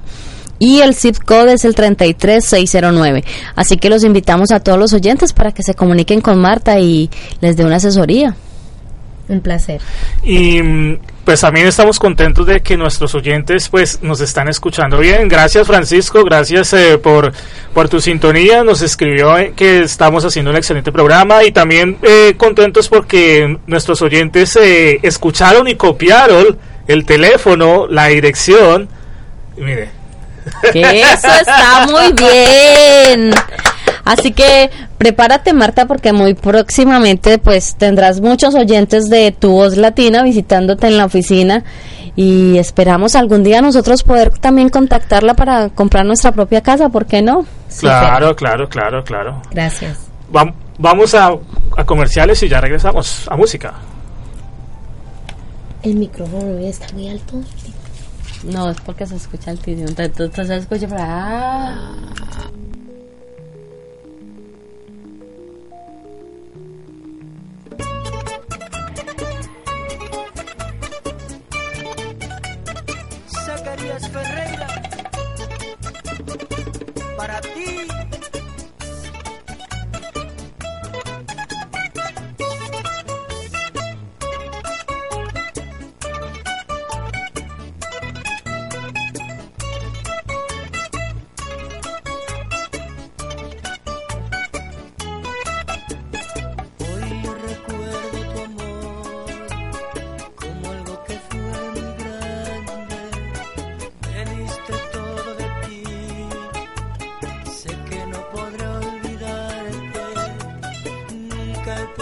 y 0.59 0.81
el 0.81 0.95
zip 0.95 1.19
code 1.19 1.55
es 1.55 1.65
el 1.65 1.75
33609. 1.75 3.25
Así 3.57 3.79
que 3.79 3.91
los 3.91 4.05
invitamos 4.05 4.53
a 4.53 4.61
todos 4.61 4.79
los 4.79 4.93
oyentes 4.93 5.33
para 5.33 5.53
que 5.53 5.65
se 5.65 5.75
comuniquen 5.75 6.21
con 6.21 6.41
Marta 6.41 6.79
y 6.79 7.11
les 7.41 7.57
dé 7.57 7.65
una 7.65 7.77
asesoría. 7.77 8.37
Un 9.33 9.41
placer. 9.41 9.81
Y 10.23 10.61
pues 11.25 11.41
también 11.41 11.67
estamos 11.67 11.99
contentos 11.99 12.45
de 12.47 12.61
que 12.61 12.77
nuestros 12.77 13.15
oyentes 13.15 13.71
pues 13.71 14.03
nos 14.03 14.21
están 14.21 14.49
escuchando 14.49 14.99
bien. 14.99 15.27
Gracias 15.27 15.67
Francisco, 15.67 16.23
gracias 16.23 16.75
eh, 16.75 16.99
por, 16.99 17.33
por 17.73 17.89
tu 17.89 17.99
sintonía. 17.99 18.63
Nos 18.63 18.83
escribió 18.83 19.39
eh, 19.39 19.55
que 19.57 19.81
estamos 19.81 20.23
haciendo 20.27 20.51
un 20.51 20.59
excelente 20.59 20.93
programa 20.93 21.45
y 21.45 21.51
también 21.51 21.97
eh, 22.03 22.35
contentos 22.37 22.91
porque 22.91 23.59
nuestros 23.67 24.03
oyentes 24.03 24.55
eh, 24.57 25.01
escucharon 25.03 25.67
y 25.67 25.77
copiaron 25.77 26.59
el 26.87 27.07
teléfono, 27.07 27.87
la 27.89 28.09
dirección. 28.09 28.87
Mire, 29.57 29.89
Que 30.73 31.01
eso 31.01 31.29
está 31.41 31.87
muy 31.87 32.13
bien. 32.13 33.33
Así 34.05 34.33
que 34.33 34.71
prepárate 34.99 35.53
Marta 35.53 35.87
porque 35.87 36.13
muy 36.13 36.35
próximamente 36.35 37.39
pues 37.39 37.77
tendrás 37.77 38.21
muchos 38.21 38.55
oyentes 38.55 39.09
de 39.09 39.31
tu 39.31 39.53
voz 39.53 39.77
latina 39.77 40.23
visitándote 40.25 40.89
en 40.89 40.97
la 40.97 41.05
oficina 41.05 41.63
y 42.17 42.59
esperamos 42.59 43.15
algún 43.15 43.43
día 43.45 43.63
nosotros 43.63 44.03
poder 44.03 44.31
también 44.39 44.69
contactarla 44.71 45.35
para 45.35 45.69
comprar 45.71 46.05
nuestra 46.05 46.33
propia 46.33 46.61
casa, 46.61 46.89
¿por 46.89 47.07
qué 47.07 47.23
no? 47.23 47.47
claro, 47.79 48.35
claro, 48.37 48.69
claro, 48.69 49.03
claro. 49.05 49.41
Gracias. 49.51 49.99
Vam- 50.33 50.55
vamos 50.79 51.15
a, 51.15 51.31
a 51.77 51.85
comerciales 51.85 52.43
y 52.43 52.49
ya 52.49 52.61
regresamos 52.61 53.27
a 53.29 53.37
música. 53.37 53.73
El 55.83 55.95
micrófono 55.97 56.59
está 56.59 56.87
muy 56.93 57.09
alto. 57.09 57.41
No, 58.45 58.71
es 58.71 58.77
porque 58.85 59.07
se 59.07 59.17
escucha 59.17 59.53
el 59.53 59.59
tío. 59.61 59.87
Entonces 59.87 60.47
se 60.49 60.57
escucha 60.57 60.89
para... 60.89 61.77
that 111.75 112.02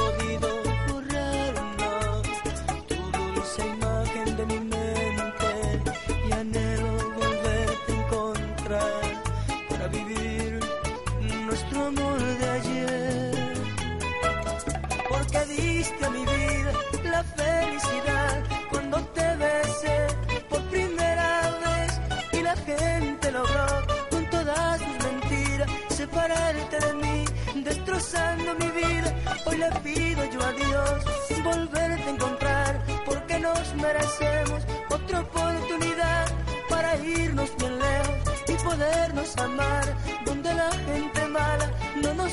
le 29.61 29.71
pido 29.81 30.25
yo 30.33 30.41
a 30.43 30.53
Dios 30.53 31.05
volverte 31.45 32.09
a 32.09 32.11
encontrar 32.11 32.81
porque 33.05 33.39
nos 33.39 33.75
merecemos 33.75 34.63
otra 34.89 35.21
oportunidad 35.21 36.25
para 36.69 36.97
irnos 36.97 37.51
bien 37.59 37.79
lejos 37.79 38.45
y 38.49 38.55
podernos 38.65 39.37
amar 39.37 39.85
donde 40.25 40.55
la 40.55 40.71
gente 40.87 41.29
mala 41.29 41.71
no 42.03 42.15
nos 42.15 42.33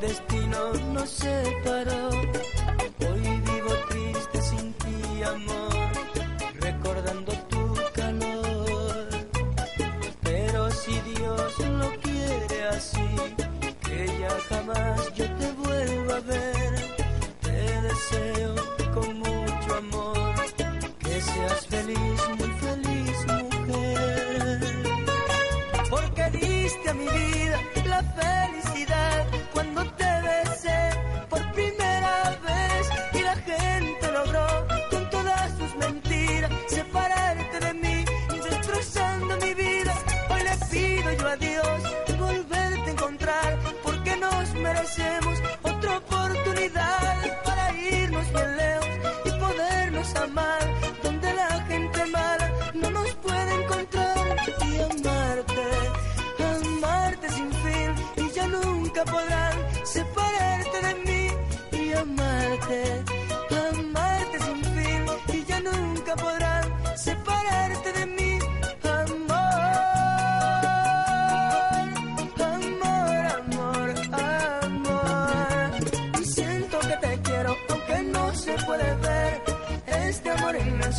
aunque 0.00 0.27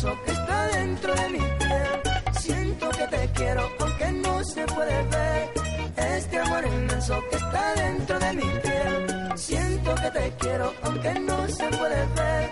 que 0.00 0.32
está 0.32 0.66
dentro 0.68 1.14
de 1.14 1.28
mi 1.28 1.38
piel. 1.38 2.32
Siento 2.40 2.88
que 2.88 3.06
te 3.06 3.30
quiero 3.34 3.70
aunque 3.80 4.12
no 4.12 4.44
se 4.44 4.64
puede 4.66 5.02
ver 5.02 5.50
este 6.16 6.38
amor 6.38 6.64
inmenso 6.66 7.22
que 7.28 7.36
está 7.36 7.74
dentro 7.74 8.18
de 8.18 8.32
mi 8.32 8.50
piel. 8.62 9.32
Siento 9.36 9.94
que 9.96 10.10
te 10.10 10.32
quiero 10.38 10.72
aunque 10.84 11.20
no 11.20 11.48
se 11.48 11.66
puede 11.68 12.06
ver 12.16 12.50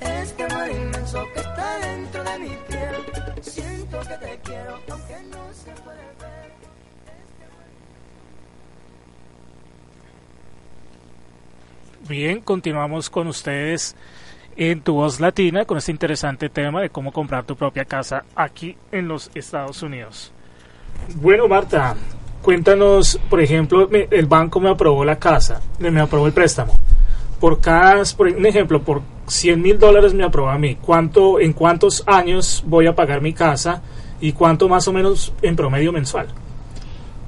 este 0.00 0.42
amor 0.44 0.70
inmenso 0.70 1.24
que 1.32 1.40
está 1.40 1.78
dentro 1.78 2.24
de 2.24 2.38
mi 2.38 2.56
piel. 2.68 3.42
Siento 3.42 4.00
que 4.00 4.16
te 4.26 4.40
quiero 4.44 4.78
aunque 4.90 5.16
no 5.30 5.54
se 5.54 5.70
puede 5.82 6.04
ver. 6.20 6.50
Bien, 12.08 12.40
continuamos 12.42 13.08
con 13.08 13.26
ustedes 13.26 13.96
en 14.56 14.80
Tu 14.82 14.92
Voz 14.92 15.20
Latina 15.20 15.64
con 15.64 15.78
este 15.78 15.92
interesante 15.92 16.48
tema 16.48 16.80
de 16.82 16.90
cómo 16.90 17.12
comprar 17.12 17.44
tu 17.44 17.56
propia 17.56 17.84
casa 17.84 18.24
aquí 18.34 18.76
en 18.92 19.08
los 19.08 19.30
Estados 19.34 19.82
Unidos. 19.82 20.32
Bueno, 21.16 21.48
Marta, 21.48 21.94
cuéntanos, 22.42 23.18
por 23.30 23.40
ejemplo, 23.40 23.88
me- 23.90 24.08
el 24.10 24.26
banco 24.26 24.60
me 24.60 24.68
aprobó 24.70 25.04
la 25.04 25.16
casa, 25.16 25.60
me 25.78 25.90
me 25.90 26.00
aprobó 26.00 26.26
el 26.26 26.32
préstamo. 26.32 26.74
Por 27.40 27.60
cada, 27.60 28.02
por 28.16 28.26
un 28.28 28.44
ejemplo, 28.44 28.82
por 28.82 29.00
100 29.26 29.62
mil 29.62 29.78
dólares 29.78 30.12
me 30.12 30.24
aprobó 30.24 30.50
a 30.50 30.58
mí. 30.58 30.76
¿Cuánto, 30.76 31.40
¿En 31.40 31.52
cuántos 31.54 32.02
años 32.06 32.62
voy 32.66 32.86
a 32.86 32.94
pagar 32.94 33.22
mi 33.22 33.32
casa 33.32 33.80
y 34.20 34.32
cuánto 34.32 34.68
más 34.68 34.86
o 34.88 34.92
menos 34.92 35.32
en 35.40 35.56
promedio 35.56 35.90
mensual? 35.90 36.26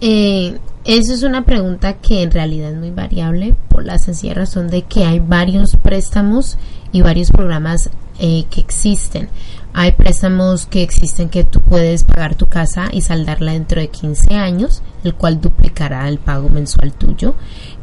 Eh, 0.00 0.58
eso 0.84 1.14
es 1.14 1.22
una 1.22 1.44
pregunta 1.44 1.94
que 1.94 2.22
en 2.22 2.30
realidad 2.32 2.72
es 2.72 2.76
muy 2.78 2.90
variable 2.90 3.54
por 3.68 3.84
la 3.86 3.98
sencilla 3.98 4.34
razón 4.34 4.68
de 4.68 4.82
que 4.82 5.04
hay 5.04 5.20
varios 5.20 5.76
préstamos 5.76 6.58
y 6.92 7.00
varios 7.00 7.30
programas 7.30 7.90
eh, 8.18 8.44
que 8.50 8.60
existen. 8.60 9.28
Hay 9.74 9.92
préstamos 9.92 10.66
que 10.66 10.82
existen 10.82 11.30
que 11.30 11.44
tú 11.44 11.60
puedes 11.60 12.04
pagar 12.04 12.34
tu 12.34 12.46
casa 12.46 12.90
y 12.92 13.00
saldarla 13.00 13.52
dentro 13.52 13.80
de 13.80 13.88
15 13.88 14.34
años, 14.34 14.82
el 15.02 15.14
cual 15.14 15.40
duplicará 15.40 16.06
el 16.08 16.18
pago 16.18 16.50
mensual 16.50 16.92
tuyo. 16.92 17.34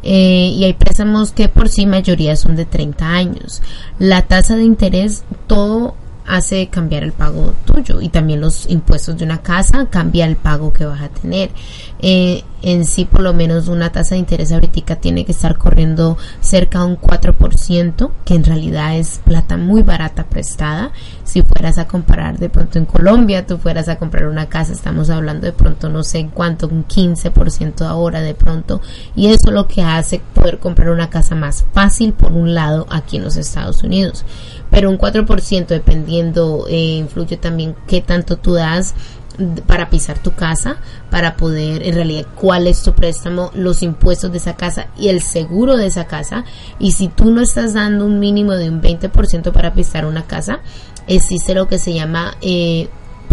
Eh, 0.03 0.53
y 0.55 0.64
hay 0.64 0.74
préstamos 0.74 1.32
que 1.32 1.49
por 1.49 1.68
sí 1.68 1.88
mayoría 1.88 2.36
son 2.36 2.55
de 2.55 2.66
30 2.66 3.07
años. 3.10 3.64
La 3.97 4.22
tasa 4.22 4.55
de 4.55 4.64
interés, 4.64 5.24
todo 5.47 5.95
hace 6.30 6.67
cambiar 6.67 7.03
el 7.03 7.11
pago 7.11 7.53
tuyo 7.65 7.99
y 8.01 8.09
también 8.09 8.39
los 8.39 8.69
impuestos 8.69 9.17
de 9.17 9.25
una 9.25 9.39
casa 9.39 9.88
cambia 9.89 10.25
el 10.25 10.36
pago 10.36 10.71
que 10.71 10.86
vas 10.86 11.01
a 11.01 11.09
tener. 11.09 11.49
Eh, 11.99 12.43
en 12.61 12.86
sí, 12.86 13.05
por 13.05 13.21
lo 13.21 13.34
menos 13.34 13.67
una 13.67 13.91
tasa 13.91 14.15
de 14.15 14.19
interés 14.19 14.51
ahorita 14.51 14.97
tiene 14.97 15.25
que 15.25 15.32
estar 15.32 15.57
corriendo 15.57 16.17
cerca 16.41 16.80
de 16.80 16.86
un 16.86 16.97
4%, 16.97 18.11
que 18.25 18.36
en 18.36 18.43
realidad 18.43 18.97
es 18.97 19.21
plata 19.23 19.57
muy 19.57 19.82
barata 19.82 20.25
prestada. 20.25 20.91
Si 21.23 21.41
fueras 21.41 21.77
a 21.77 21.88
comparar 21.88 22.38
de 22.38 22.49
pronto 22.49 22.77
en 22.77 22.86
Colombia, 22.86 23.47
tú 23.47 23.57
fueras 23.57 23.88
a 23.88 23.97
comprar 23.97 24.27
una 24.27 24.49
casa, 24.49 24.73
estamos 24.73 25.09
hablando 25.09 25.45
de 25.45 25.53
pronto 25.53 25.89
no 25.89 26.03
sé 26.03 26.19
en 26.19 26.30
cuánto, 26.30 26.67
un 26.67 26.86
15% 26.86 27.82
ahora 27.86 28.21
de 28.21 28.36
pronto. 28.36 28.82
Y 29.15 29.27
eso 29.27 29.51
lo 29.51 29.67
que 29.67 29.82
hace 29.82 30.21
poder 30.34 30.59
comprar 30.59 30.89
una 30.89 31.09
casa 31.09 31.36
más 31.36 31.65
fácil 31.73 32.13
por 32.13 32.34
un 32.34 32.53
lado 32.53 32.86
aquí 32.89 33.17
en 33.17 33.23
los 33.23 33.38
Estados 33.38 33.84
Unidos 33.84 34.25
pero 34.70 34.89
un 34.89 34.97
4% 34.97 35.67
dependiendo 35.67 36.65
eh, 36.70 36.97
influye 36.97 37.38
también 37.38 37.76
qué 37.88 38.01
tanto 38.01 38.38
tú 38.38 38.53
das 38.53 38.93
para 39.67 39.89
pisar 39.89 40.20
tu 40.20 40.34
casa, 40.34 40.78
para 41.09 41.38
poder 41.38 41.84
en 41.84 41.95
realidad 41.95 42.28
cuál 42.36 42.67
es 42.67 42.84
tu 42.84 42.93
préstamo, 42.93 43.51
los 43.53 43.84
impuestos 43.84 44.32
de 44.32 44.38
esa 44.38 44.55
casa 44.55 44.88
y 44.97 45.07
el 45.07 45.22
seguro 45.22 45.78
de 45.78 45.88
esa 45.88 46.05
casa. 46.05 46.43
Y 46.78 46.91
si 46.91 47.07
tú 47.07 47.32
no 47.32 47.41
estás 47.41 47.74
dando 47.74 48.05
un 48.05 48.20
mínimo 48.20 48.53
de 48.53 48.70
un 48.70 48.82
20% 48.82 49.51
para 49.51 49.74
pisar 49.74 50.05
una 50.05 50.24
casa, 50.24 50.59
existe 51.07 51.53
lo 51.53 51.67
que 51.67 51.78
se 51.78 51.93
llama 51.93 52.36
eh, 52.41 52.89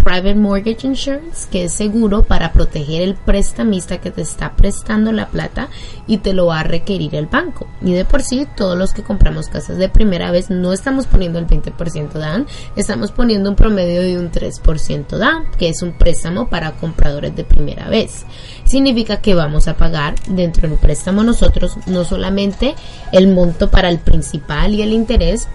Private 0.06 0.36
Mortgage 0.36 0.86
Insurance, 0.86 1.48
que 1.50 1.64
es 1.64 1.72
seguro 1.72 2.22
para 2.22 2.52
proteger 2.52 3.02
el 3.02 3.16
prestamista 3.16 4.00
que 4.00 4.12
te 4.12 4.22
está 4.22 4.54
prestando 4.54 5.10
la 5.10 5.26
plata 5.30 5.68
y 6.06 6.18
te 6.18 6.32
lo 6.32 6.46
va 6.46 6.60
a 6.60 6.62
requerir 6.62 7.16
el 7.16 7.26
banco. 7.26 7.66
Y 7.82 7.92
de 7.92 8.04
por 8.04 8.22
sí, 8.22 8.46
todos 8.56 8.78
los 8.78 8.92
que 8.92 9.02
compramos 9.02 9.48
casas 9.48 9.78
de 9.78 9.88
primera 9.88 10.30
vez 10.30 10.48
no 10.48 10.72
estamos 10.72 11.08
poniendo 11.08 11.40
el 11.40 11.48
20% 11.48 12.12
down, 12.12 12.46
estamos 12.76 13.10
poniendo 13.10 13.50
un 13.50 13.56
promedio 13.56 14.00
de 14.00 14.16
un 14.16 14.30
3% 14.30 15.08
down, 15.08 15.42
que 15.58 15.70
es 15.70 15.82
un 15.82 15.98
préstamo 15.98 16.48
para 16.48 16.76
compradores 16.76 17.34
de 17.34 17.42
primera 17.42 17.88
vez. 17.88 18.26
Significa 18.64 19.20
que 19.20 19.34
vamos 19.34 19.66
a 19.66 19.76
pagar 19.76 20.14
dentro 20.28 20.68
del 20.68 20.78
préstamo 20.78 21.24
nosotros 21.24 21.78
no 21.86 22.04
solamente 22.04 22.76
el 23.10 23.26
monto 23.26 23.72
para 23.72 23.88
el 23.88 23.98
principal 23.98 24.72
y 24.72 24.82
el 24.82 24.92
interés, 24.92 25.48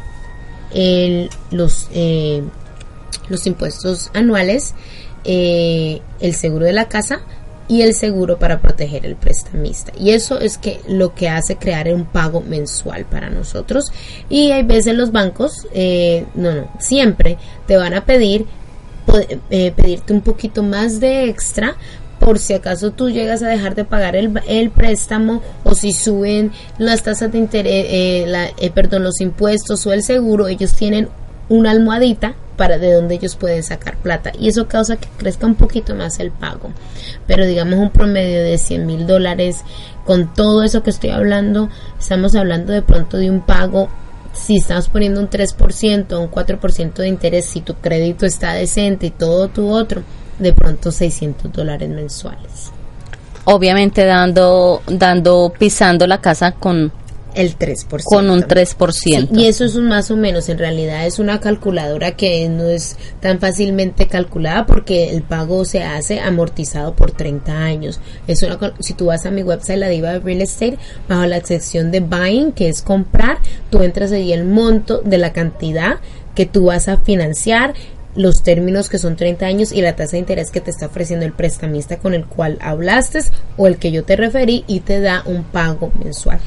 el, 0.73 1.29
los 1.51 1.87
eh, 1.93 2.43
los 3.32 3.47
impuestos 3.47 4.11
anuales, 4.13 4.73
eh, 5.23 6.01
el 6.19 6.36
seguro 6.36 6.65
de 6.65 6.73
la 6.73 6.88
casa 6.88 7.21
y 7.67 7.82
el 7.84 7.93
seguro 7.93 8.38
para 8.38 8.59
proteger 8.59 9.05
el 9.05 9.15
prestamista. 9.15 9.93
Y 9.97 10.11
eso 10.11 10.39
es 10.39 10.57
que 10.57 10.82
lo 10.88 11.15
que 11.15 11.29
hace 11.29 11.55
crear 11.55 11.88
un 11.93 12.05
pago 12.05 12.41
mensual 12.41 13.05
para 13.05 13.29
nosotros. 13.29 13.91
Y 14.29 14.51
hay 14.51 14.63
veces 14.63 14.95
los 14.95 15.11
bancos, 15.11 15.67
eh, 15.73 16.25
no, 16.36 16.53
no, 16.53 16.69
siempre 16.79 17.38
te 17.67 17.77
van 17.77 17.93
a 17.93 18.05
pedir 18.05 18.45
eh, 19.49 19.73
pedirte 19.75 20.13
un 20.13 20.21
poquito 20.21 20.63
más 20.63 20.99
de 20.99 21.27
extra 21.27 21.75
por 22.21 22.38
si 22.38 22.53
acaso 22.53 22.91
tú 22.91 23.09
llegas 23.09 23.41
a 23.41 23.47
dejar 23.47 23.73
de 23.73 23.84
pagar 23.84 24.15
el, 24.15 24.32
el 24.47 24.69
préstamo 24.69 25.41
o 25.63 25.73
si 25.73 25.91
suben 25.91 26.51
las 26.77 27.01
tasas 27.01 27.32
de 27.32 27.39
interés, 27.39 27.86
eh, 27.89 28.25
la, 28.27 28.45
eh, 28.57 28.69
perdón, 28.69 29.03
los 29.03 29.19
impuestos 29.21 29.86
o 29.88 29.91
el 29.91 30.03
seguro, 30.03 30.47
ellos 30.47 30.75
tienen 30.75 31.09
una 31.51 31.71
almohadita 31.71 32.33
para 32.55 32.77
de 32.77 32.93
donde 32.93 33.15
ellos 33.15 33.35
pueden 33.35 33.61
sacar 33.61 33.97
plata. 33.97 34.31
Y 34.39 34.47
eso 34.47 34.67
causa 34.67 34.95
que 34.95 35.09
crezca 35.17 35.45
un 35.45 35.55
poquito 35.55 35.95
más 35.95 36.19
el 36.19 36.31
pago. 36.31 36.71
Pero 37.27 37.45
digamos 37.45 37.79
un 37.79 37.89
promedio 37.89 38.41
de 38.41 38.57
100 38.57 38.85
mil 38.85 39.05
dólares 39.05 39.63
con 40.05 40.33
todo 40.33 40.63
eso 40.63 40.81
que 40.81 40.89
estoy 40.89 41.11
hablando 41.11 41.69
estamos 41.99 42.35
hablando 42.35 42.73
de 42.73 42.81
pronto 42.81 43.17
de 43.17 43.29
un 43.29 43.41
pago 43.41 43.87
si 44.33 44.57
estamos 44.57 44.89
poniendo 44.89 45.19
un 45.19 45.29
3% 45.29 46.13
o 46.13 46.21
un 46.21 46.31
4% 46.31 46.93
de 46.93 47.07
interés 47.07 47.45
si 47.45 47.61
tu 47.61 47.75
crédito 47.75 48.25
está 48.25 48.53
decente 48.53 49.07
y 49.07 49.11
todo 49.11 49.49
tu 49.49 49.69
otro 49.69 50.01
de 50.39 50.53
pronto 50.53 50.91
600 50.91 51.51
dólares 51.51 51.89
mensuales. 51.89 52.71
Obviamente 53.43 54.05
dando, 54.05 54.81
dando, 54.87 55.51
pisando 55.57 56.07
la 56.07 56.21
casa 56.21 56.53
con 56.53 56.91
el 57.36 57.57
3%. 57.57 58.03
Con 58.03 58.29
un 58.29 58.41
3%. 58.43 58.91
Sí, 58.91 59.29
y 59.32 59.45
eso 59.45 59.65
es 59.65 59.75
un 59.75 59.88
más 59.88 60.11
o 60.11 60.15
menos, 60.15 60.49
en 60.49 60.57
realidad 60.57 61.05
es 61.05 61.19
una 61.19 61.39
calculadora 61.39 62.15
que 62.15 62.47
no 62.49 62.65
es 62.65 62.97
tan 63.19 63.39
fácilmente 63.39 64.07
calculada 64.07 64.65
porque 64.65 65.09
el 65.09 65.23
pago 65.23 65.65
se 65.65 65.84
hace 65.84 66.19
amortizado 66.19 66.95
por 66.95 67.11
30 67.11 67.57
años. 67.57 67.99
Es 68.27 68.43
una, 68.43 68.57
si 68.79 68.93
tú 68.93 69.05
vas 69.05 69.25
a 69.25 69.32
mi 69.32 69.43
website, 69.43 69.79
la 69.79 69.89
Diva 69.89 70.11
de 70.13 70.19
Real 70.19 70.41
Estate, 70.41 70.77
bajo 71.07 71.25
la 71.25 71.41
sección 71.41 71.91
de 71.91 71.99
buying, 72.01 72.51
que 72.51 72.69
es 72.69 72.82
comprar, 72.82 73.39
tú 73.69 73.82
entras 73.82 74.11
allí 74.11 74.34
el 74.34 74.45
monto 74.45 75.01
de 75.03 75.17
la 75.17 75.34
cantidad 75.34 75.99
que 76.36 76.45
tú 76.45 76.65
vas 76.65 76.88
a 76.88 76.97
financiar 76.97 77.73
los 78.16 78.43
términos 78.43 78.89
que 78.89 78.97
son 78.97 79.16
30 79.16 79.45
años 79.45 79.72
y 79.72 79.82
la 79.82 79.95
tasa 79.95 80.14
de 80.14 80.20
interés 80.20 80.51
que 80.51 80.62
te 80.62 80.72
está 80.72 80.88
ofreciendo 80.88 81.26
el 81.26 81.34
prestamista 81.34 81.97
con 81.97 82.14
el 82.14 82.26
cual 82.26 82.57
hablaste 82.62 83.22
o 83.57 83.68
el 83.68 83.78
que 83.78 83.91
yo 83.91 84.03
te 84.03 84.16
referí 84.16 84.64
y 84.68 84.82
te 84.82 84.99
da 84.99 85.24
un 85.26 85.43
pago 85.43 85.91
mensual. 86.03 86.39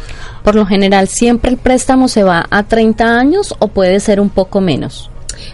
Por 0.43 0.55
lo 0.55 0.67
general, 0.67 1.09
¿siempre 1.09 1.51
el 1.51 1.57
préstamo 1.57 2.09
se 2.09 2.23
va 2.23 2.47
a 2.51 2.62
30 2.65 3.19
años 3.19 3.55
o 3.59 3.69
puede 3.69 4.01
ser 4.01 4.21
un 4.21 4.31
poco 4.31 4.61
menos? 4.61 5.11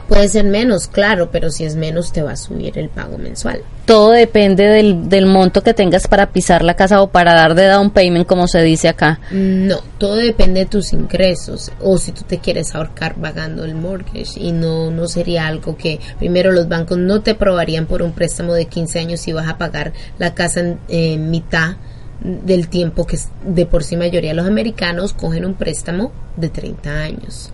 Puede 0.08 0.28
ser 0.28 0.44
menos, 0.44 0.88
claro, 0.88 1.30
pero 1.30 1.50
si 1.50 1.64
es 1.64 1.76
menos 1.76 2.12
te 2.12 2.22
va 2.22 2.32
a 2.32 2.36
subir 2.36 2.78
el 2.78 2.88
pago 2.88 3.18
mensual. 3.18 3.62
Todo 3.84 4.10
depende 4.10 4.64
del, 4.64 5.08
del 5.08 5.26
monto 5.26 5.62
que 5.62 5.74
tengas 5.74 6.06
para 6.06 6.30
pisar 6.30 6.62
la 6.62 6.74
casa 6.74 7.02
o 7.02 7.08
para 7.08 7.34
dar 7.34 7.54
de 7.54 7.66
down 7.66 7.90
payment, 7.90 8.26
como 8.26 8.46
se 8.46 8.62
dice 8.62 8.88
acá. 8.88 9.20
No, 9.30 9.80
todo 9.98 10.16
depende 10.16 10.60
de 10.60 10.66
tus 10.66 10.92
ingresos 10.92 11.72
o 11.80 11.98
si 11.98 12.12
tú 12.12 12.22
te 12.22 12.38
quieres 12.38 12.74
ahorcar 12.74 13.16
pagando 13.16 13.64
el 13.64 13.74
mortgage 13.74 14.38
y 14.40 14.52
no, 14.52 14.90
no 14.90 15.08
sería 15.08 15.46
algo 15.46 15.76
que 15.76 16.00
primero 16.18 16.52
los 16.52 16.68
bancos 16.68 16.98
no 16.98 17.22
te 17.22 17.32
aprobarían 17.32 17.86
por 17.86 18.02
un 18.02 18.12
préstamo 18.12 18.54
de 18.54 18.66
15 18.66 18.98
años 18.98 19.20
si 19.20 19.32
vas 19.32 19.48
a 19.48 19.58
pagar 19.58 19.92
la 20.18 20.34
casa 20.34 20.60
en, 20.88 21.30
mitad 21.30 21.76
del 22.20 22.68
tiempo 22.68 23.06
que 23.06 23.18
de 23.44 23.66
por 23.66 23.82
sí 23.82 23.96
mayoría 23.96 24.30
de 24.30 24.36
los 24.36 24.46
americanos 24.46 25.12
cogen 25.14 25.44
un 25.44 25.54
préstamo 25.54 26.12
de 26.36 26.48
30 26.48 26.90
años. 26.90 27.50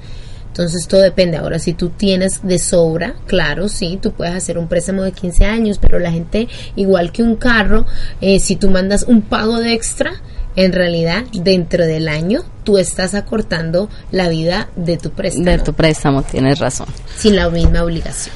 Entonces 0.56 0.88
todo 0.88 1.02
depende. 1.02 1.36
Ahora, 1.36 1.58
si 1.58 1.74
tú 1.74 1.90
tienes 1.90 2.40
de 2.42 2.58
sobra, 2.58 3.14
claro, 3.26 3.68
sí, 3.68 3.98
tú 4.00 4.12
puedes 4.12 4.34
hacer 4.34 4.56
un 4.56 4.68
préstamo 4.68 5.02
de 5.02 5.12
15 5.12 5.44
años, 5.44 5.76
pero 5.78 5.98
la 5.98 6.10
gente, 6.10 6.48
igual 6.76 7.12
que 7.12 7.22
un 7.22 7.36
carro, 7.36 7.84
eh, 8.22 8.40
si 8.40 8.56
tú 8.56 8.70
mandas 8.70 9.02
un 9.06 9.20
pago 9.20 9.58
de 9.60 9.74
extra, 9.74 10.14
en 10.56 10.72
realidad 10.72 11.24
dentro 11.34 11.84
del 11.84 12.08
año 12.08 12.42
tú 12.64 12.78
estás 12.78 13.12
acortando 13.14 13.90
la 14.10 14.30
vida 14.30 14.70
de 14.76 14.96
tu 14.96 15.10
préstamo. 15.10 15.44
De 15.44 15.58
tu 15.58 15.74
préstamo, 15.74 16.22
tienes 16.22 16.58
razón. 16.58 16.86
Sin 17.18 17.36
la 17.36 17.50
misma 17.50 17.82
obligación. 17.84 18.34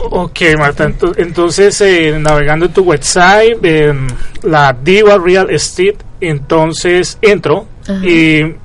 Ok, 0.00 0.40
Marta, 0.58 0.88
ento- 0.88 1.14
entonces 1.16 1.80
eh, 1.80 2.18
navegando 2.18 2.66
en 2.66 2.72
tu 2.72 2.82
website, 2.82 3.64
en 3.64 4.08
la 4.42 4.76
Diva 4.82 5.16
Real 5.16 5.48
Estate, 5.48 5.96
entonces 6.20 7.16
entro 7.22 7.66
Ajá. 7.86 8.04
y 8.04 8.56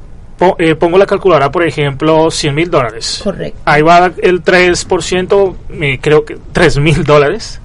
po- 0.42 0.56
eh, 0.58 0.74
pongo 0.74 0.98
la 0.98 1.06
calculadora, 1.06 1.52
por 1.52 1.62
ejemplo, 1.64 2.32
100 2.32 2.56
mil 2.56 2.70
dólares. 2.72 3.22
Correcto. 3.24 3.60
Ahí 3.66 3.84
va 3.84 4.12
el 4.24 4.42
3%, 4.44 5.56
eh, 5.80 6.00
creo 6.02 6.26
que 6.26 6.36
3 6.52 6.80
mil 6.80 7.04
dólares, 7.04 7.60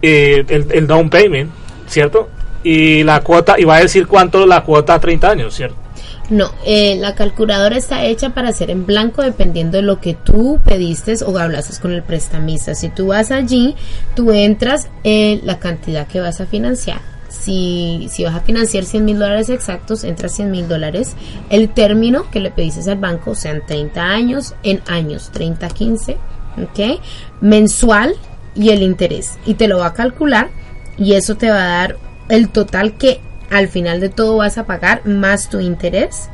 eh, 0.00 0.42
el, 0.48 0.66
el 0.72 0.86
down 0.86 1.10
payment, 1.10 1.50
¿cierto? 1.86 2.30
Y 2.64 3.02
la 3.04 3.20
cuota, 3.20 3.56
y 3.58 3.64
va 3.64 3.76
a 3.76 3.80
decir 3.80 4.06
cuánto 4.06 4.46
la 4.46 4.62
cuota 4.62 4.94
a 4.94 5.00
30 5.00 5.30
años, 5.30 5.54
¿cierto? 5.54 5.76
No, 6.30 6.50
eh, 6.64 6.96
la 6.98 7.14
calculadora 7.14 7.76
está 7.76 8.04
hecha 8.06 8.30
para 8.30 8.48
hacer 8.48 8.70
en 8.70 8.86
blanco 8.86 9.20
dependiendo 9.20 9.76
de 9.76 9.82
lo 9.82 10.00
que 10.00 10.14
tú 10.14 10.60
pediste 10.64 11.14
o 11.26 11.36
hablases 11.36 11.78
con 11.78 11.92
el 11.92 12.02
prestamista. 12.02 12.74
Si 12.74 12.88
tú 12.88 13.08
vas 13.08 13.30
allí, 13.30 13.74
tú 14.14 14.32
entras 14.32 14.88
en 15.04 15.40
la 15.44 15.58
cantidad 15.58 16.06
que 16.06 16.20
vas 16.20 16.40
a 16.40 16.46
financiar. 16.46 17.00
Si, 17.42 18.06
si 18.08 18.24
vas 18.24 18.36
a 18.36 18.40
financiar 18.40 18.84
100 18.84 19.04
mil 19.04 19.18
dólares 19.18 19.48
exactos, 19.48 20.04
entras 20.04 20.32
100 20.32 20.50
mil 20.50 20.68
dólares. 20.68 21.16
El 21.50 21.70
término 21.70 22.30
que 22.30 22.40
le 22.40 22.50
pediste 22.50 22.88
al 22.90 22.98
banco 22.98 23.34
sean 23.34 23.62
30 23.66 24.00
años, 24.00 24.54
en 24.62 24.80
años 24.86 25.30
30, 25.32 25.68
15, 25.68 26.16
¿ok? 26.62 27.00
Mensual 27.40 28.14
y 28.54 28.70
el 28.70 28.82
interés. 28.82 29.38
Y 29.44 29.54
te 29.54 29.66
lo 29.66 29.78
va 29.78 29.86
a 29.86 29.92
calcular 29.92 30.50
y 30.96 31.14
eso 31.14 31.36
te 31.36 31.50
va 31.50 31.64
a 31.64 31.78
dar 31.78 31.96
el 32.28 32.48
total 32.48 32.96
que 32.96 33.20
al 33.50 33.68
final 33.68 34.00
de 34.00 34.08
todo 34.08 34.36
vas 34.36 34.58
a 34.58 34.64
pagar 34.64 35.06
más 35.06 35.48
tu 35.48 35.60
interés 35.60 36.28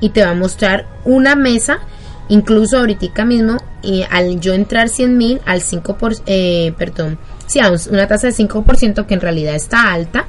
y 0.00 0.10
te 0.10 0.24
va 0.24 0.32
a 0.32 0.34
mostrar 0.34 0.86
una 1.04 1.36
mesa 1.36 1.78
incluso 2.28 2.78
ahorita 2.78 3.24
mismo 3.24 3.58
y 3.82 4.04
al 4.10 4.40
yo 4.40 4.52
entrar 4.52 4.88
100 4.88 5.16
mil 5.16 5.40
al 5.46 5.60
5 5.60 5.96
por, 5.96 6.14
eh, 6.26 6.74
perdón 6.76 7.18
sí, 7.46 7.60
a 7.60 7.70
un- 7.70 7.78
una 7.90 8.06
tasa 8.06 8.26
de 8.28 8.32
5% 8.32 9.06
que 9.06 9.14
en 9.14 9.20
realidad 9.20 9.54
está 9.54 9.92
alta 9.92 10.26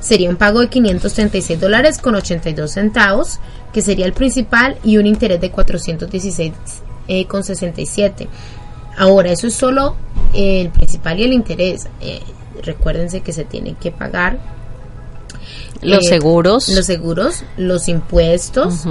sería 0.00 0.30
un 0.30 0.36
pago 0.36 0.60
de 0.60 0.68
536 0.68 1.60
dólares 1.60 1.98
con 1.98 2.14
82 2.14 2.70
centavos 2.72 3.38
que 3.72 3.82
sería 3.82 4.06
el 4.06 4.12
principal 4.12 4.76
y 4.82 4.96
un 4.96 5.06
interés 5.06 5.40
de 5.40 5.50
416 5.50 6.52
eh, 7.08 7.26
con 7.26 7.42
67. 7.44 8.28
Ahora, 8.96 9.30
eso 9.32 9.46
es 9.46 9.54
solo 9.54 9.96
eh, 10.32 10.60
el 10.62 10.70
principal 10.70 11.18
y 11.20 11.24
el 11.24 11.32
interés. 11.32 11.86
Eh, 12.00 12.20
recuérdense 12.62 13.20
que 13.20 13.32
se 13.32 13.44
tienen 13.44 13.74
que 13.76 13.90
pagar 13.90 14.38
Los 15.82 16.04
eh, 16.06 16.08
seguros. 16.08 16.68
los 16.68 16.84
seguros, 16.86 17.44
los 17.56 17.88
impuestos 17.88 18.84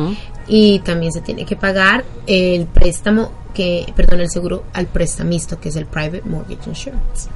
y 0.48 0.80
también 0.80 1.12
se 1.12 1.22
tiene 1.22 1.46
que 1.46 1.56
pagar 1.56 2.04
el 2.26 2.66
préstamo 2.66 3.32
que, 3.54 3.92
perdón, 3.96 4.22
el 4.22 4.30
seguro 4.30 4.64
al 4.74 4.88
prestamista, 4.88 5.58
que 5.58 5.70
es 5.70 5.76
el 5.76 5.86
private 5.86 6.22
mortgage 6.26 6.70
insurance. 6.70 7.30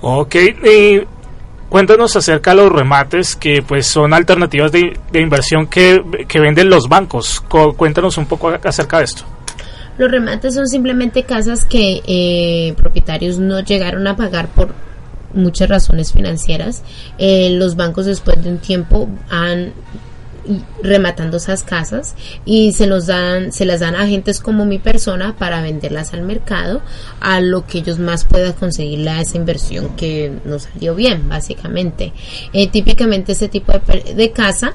Ok, 0.00 0.34
y 0.36 1.00
cuéntanos 1.68 2.14
acerca 2.16 2.50
de 2.50 2.56
los 2.58 2.72
remates 2.72 3.34
que 3.36 3.62
pues 3.62 3.86
son 3.86 4.14
alternativas 4.14 4.70
de, 4.72 4.98
inversión 5.14 5.66
que, 5.66 6.02
que 6.28 6.40
venden 6.40 6.70
los 6.70 6.88
bancos. 6.88 7.40
Co- 7.48 7.74
cuéntanos 7.74 8.16
un 8.18 8.26
poco 8.26 8.48
acerca 8.62 8.98
de 8.98 9.04
esto. 9.04 9.24
Los 9.98 10.10
remates 10.10 10.54
son 10.54 10.68
simplemente 10.68 11.24
casas 11.24 11.64
que 11.64 12.02
eh, 12.06 12.74
propietarios 12.76 13.38
no 13.38 13.58
llegaron 13.60 14.06
a 14.06 14.16
pagar 14.16 14.46
por 14.48 14.72
muchas 15.34 15.68
razones 15.68 16.12
financieras. 16.12 16.82
Eh, 17.18 17.50
los 17.50 17.74
bancos 17.74 18.06
después 18.06 18.42
de 18.42 18.50
un 18.50 18.58
tiempo 18.58 19.08
han 19.28 19.72
rematando 20.82 21.36
esas 21.36 21.62
casas 21.62 22.14
y 22.44 22.72
se 22.72 22.86
los 22.86 23.06
dan 23.06 23.52
se 23.52 23.64
las 23.64 23.80
dan 23.80 23.94
a 23.94 24.02
agentes 24.02 24.40
como 24.40 24.64
mi 24.64 24.78
persona 24.78 25.36
para 25.36 25.60
venderlas 25.62 26.14
al 26.14 26.22
mercado 26.22 26.80
a 27.20 27.40
lo 27.40 27.66
que 27.66 27.78
ellos 27.78 27.98
más 27.98 28.24
puedan 28.24 28.52
conseguirle 28.52 29.10
a 29.10 29.20
esa 29.20 29.36
inversión 29.36 29.96
que 29.96 30.32
nos 30.44 30.62
salió 30.62 30.94
bien 30.94 31.28
básicamente 31.28 32.12
Eh, 32.52 32.68
típicamente 32.68 33.32
ese 33.32 33.48
tipo 33.48 33.72
de, 33.72 34.14
de 34.14 34.32
casa 34.32 34.74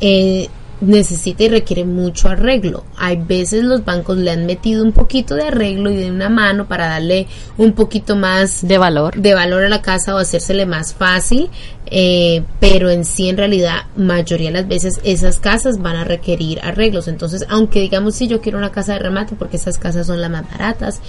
eh, 0.00 0.48
necesita 0.80 1.44
y 1.44 1.48
requiere 1.48 1.84
mucho 1.84 2.28
arreglo. 2.28 2.84
Hay 2.96 3.16
veces 3.16 3.64
los 3.64 3.84
bancos 3.84 4.16
le 4.16 4.30
han 4.30 4.46
metido 4.46 4.82
un 4.82 4.92
poquito 4.92 5.34
de 5.34 5.44
arreglo 5.44 5.90
y 5.90 5.96
de 5.96 6.10
una 6.10 6.28
mano 6.28 6.66
para 6.66 6.86
darle 6.88 7.26
un 7.58 7.72
poquito 7.72 8.16
más 8.16 8.66
de 8.66 8.78
valor. 8.78 9.16
de 9.16 9.34
valor 9.34 9.64
a 9.64 9.68
la 9.68 9.82
casa 9.82 10.14
o 10.14 10.18
hacérsele 10.18 10.66
más 10.66 10.94
fácil, 10.94 11.50
eh, 11.90 12.44
pero 12.60 12.90
en 12.90 13.04
sí 13.04 13.28
en 13.28 13.36
realidad 13.36 13.86
mayoría 13.96 14.48
de 14.48 14.54
las 14.54 14.68
veces 14.68 15.00
esas 15.04 15.38
casas 15.40 15.78
van 15.78 15.96
a 15.96 16.04
requerir 16.04 16.60
arreglos. 16.62 17.08
Entonces, 17.08 17.44
aunque 17.48 17.80
digamos 17.80 18.14
si 18.14 18.28
yo 18.28 18.40
quiero 18.40 18.58
una 18.58 18.72
casa 18.72 18.94
de 18.94 19.00
remate 19.00 19.34
porque 19.36 19.56
esas 19.56 19.78
casas 19.78 20.06
son 20.06 20.20
las 20.20 20.30
más 20.30 20.48
baratas, 20.50 21.00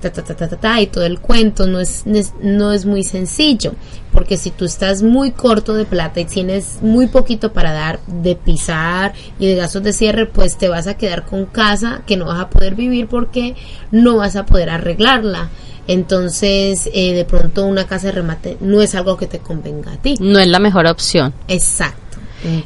ta, 0.00 0.10
ta, 0.10 0.22
ta, 0.22 0.34
ta, 0.34 0.48
ta, 0.48 0.56
ta, 0.56 0.80
y 0.80 0.86
todo 0.86 1.04
el 1.04 1.20
cuento 1.20 1.66
no 1.66 1.80
es, 1.80 2.04
no 2.42 2.72
es 2.72 2.86
muy 2.86 3.02
sencillo, 3.02 3.72
porque 4.12 4.36
si 4.36 4.50
tú 4.50 4.64
estás 4.64 5.02
muy 5.02 5.30
corto 5.30 5.74
de 5.74 5.84
plata 5.84 6.20
y 6.20 6.24
tienes 6.24 6.78
muy 6.82 7.06
poquito 7.06 7.52
para 7.52 7.72
dar 7.72 8.00
de 8.06 8.36
pisar 8.36 9.14
y 9.38 9.46
de 9.46 9.54
gastos 9.54 9.82
de 9.82 9.92
cierre, 9.92 10.26
pues 10.26 10.58
te 10.58 10.68
vas 10.68 10.86
a 10.86 10.96
quedar 10.96 11.24
con 11.24 11.46
casa 11.46 12.02
que 12.06 12.16
no 12.16 12.26
vas 12.26 12.40
a 12.40 12.50
poder 12.50 12.74
vivir 12.74 13.08
porque 13.08 13.54
no 13.90 14.16
vas 14.16 14.36
a 14.36 14.46
poder 14.46 14.70
arreglarla. 14.70 15.50
Entonces, 15.88 16.88
eh, 16.92 17.14
de 17.14 17.24
pronto 17.24 17.64
una 17.64 17.86
casa 17.86 18.08
de 18.08 18.12
remate 18.12 18.56
no 18.60 18.82
es 18.82 18.94
algo 18.94 19.16
que 19.16 19.26
te 19.26 19.38
convenga 19.38 19.92
a 19.92 19.96
ti. 19.96 20.16
No 20.20 20.38
es 20.38 20.48
la 20.48 20.58
mejor 20.58 20.86
opción. 20.86 21.32
Exacto. 21.48 22.06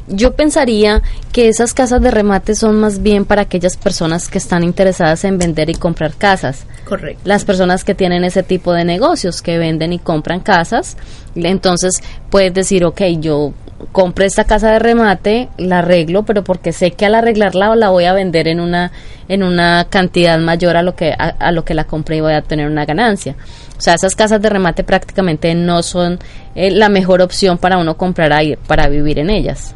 Yo 0.07 0.35
pensaría 0.35 1.01
que 1.31 1.47
esas 1.47 1.73
casas 1.73 2.01
de 2.01 2.11
remate 2.11 2.55
son 2.55 2.79
más 2.79 3.01
bien 3.01 3.25
para 3.25 3.43
aquellas 3.43 3.77
personas 3.77 4.27
que 4.27 4.37
están 4.37 4.63
interesadas 4.63 5.23
en 5.23 5.37
vender 5.37 5.69
y 5.69 5.75
comprar 5.75 6.13
casas. 6.13 6.65
Correcto. 6.85 7.21
Las 7.23 7.45
personas 7.45 7.83
que 7.83 7.95
tienen 7.95 8.23
ese 8.23 8.43
tipo 8.43 8.73
de 8.73 8.85
negocios, 8.85 9.41
que 9.41 9.57
venden 9.57 9.93
y 9.93 9.99
compran 9.99 10.41
casas, 10.41 10.97
entonces 11.35 11.95
puedes 12.29 12.53
decir, 12.53 12.83
ok, 12.85 13.01
yo 13.19 13.53
compré 13.91 14.25
esta 14.25 14.43
casa 14.43 14.71
de 14.71 14.79
remate, 14.79 15.49
la 15.57 15.79
arreglo, 15.79 16.23
pero 16.23 16.43
porque 16.43 16.71
sé 16.71 16.91
que 16.91 17.05
al 17.05 17.15
arreglarla 17.15 17.75
la 17.75 17.89
voy 17.89 18.05
a 18.05 18.13
vender 18.13 18.47
en 18.47 18.59
una 18.59 18.91
en 19.27 19.43
una 19.43 19.87
cantidad 19.89 20.37
mayor 20.39 20.75
a 20.75 20.81
lo 20.81 20.95
que 20.95 21.13
a, 21.17 21.51
lo 21.51 21.63
que 21.63 21.73
la 21.73 21.85
compré 21.85 22.17
y 22.17 22.21
voy 22.21 22.33
a 22.33 22.41
tener 22.41 22.67
una 22.67 22.85
ganancia. 22.85 23.35
O 23.77 23.81
sea, 23.81 23.93
esas 23.93 24.15
casas 24.15 24.41
de 24.41 24.49
remate 24.49 24.83
prácticamente 24.83 25.55
no 25.55 25.83
son 25.83 26.19
eh, 26.55 26.71
la 26.71 26.89
mejor 26.89 27.21
opción 27.21 27.57
para 27.57 27.77
uno 27.77 27.95
comprar 27.97 28.33
ahí 28.33 28.55
para 28.67 28.87
vivir 28.87 29.19
en 29.19 29.29
ellas. 29.29 29.75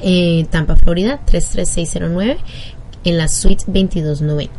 eh, 0.00 0.46
Tampa, 0.50 0.76
Florida, 0.76 1.18
33609, 1.26 2.38
en 3.04 3.18
la 3.18 3.26
suite 3.26 3.64
2290. 3.66 4.52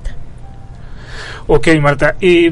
Ok, 1.48 1.70
Marta, 1.80 2.18
y 2.20 2.52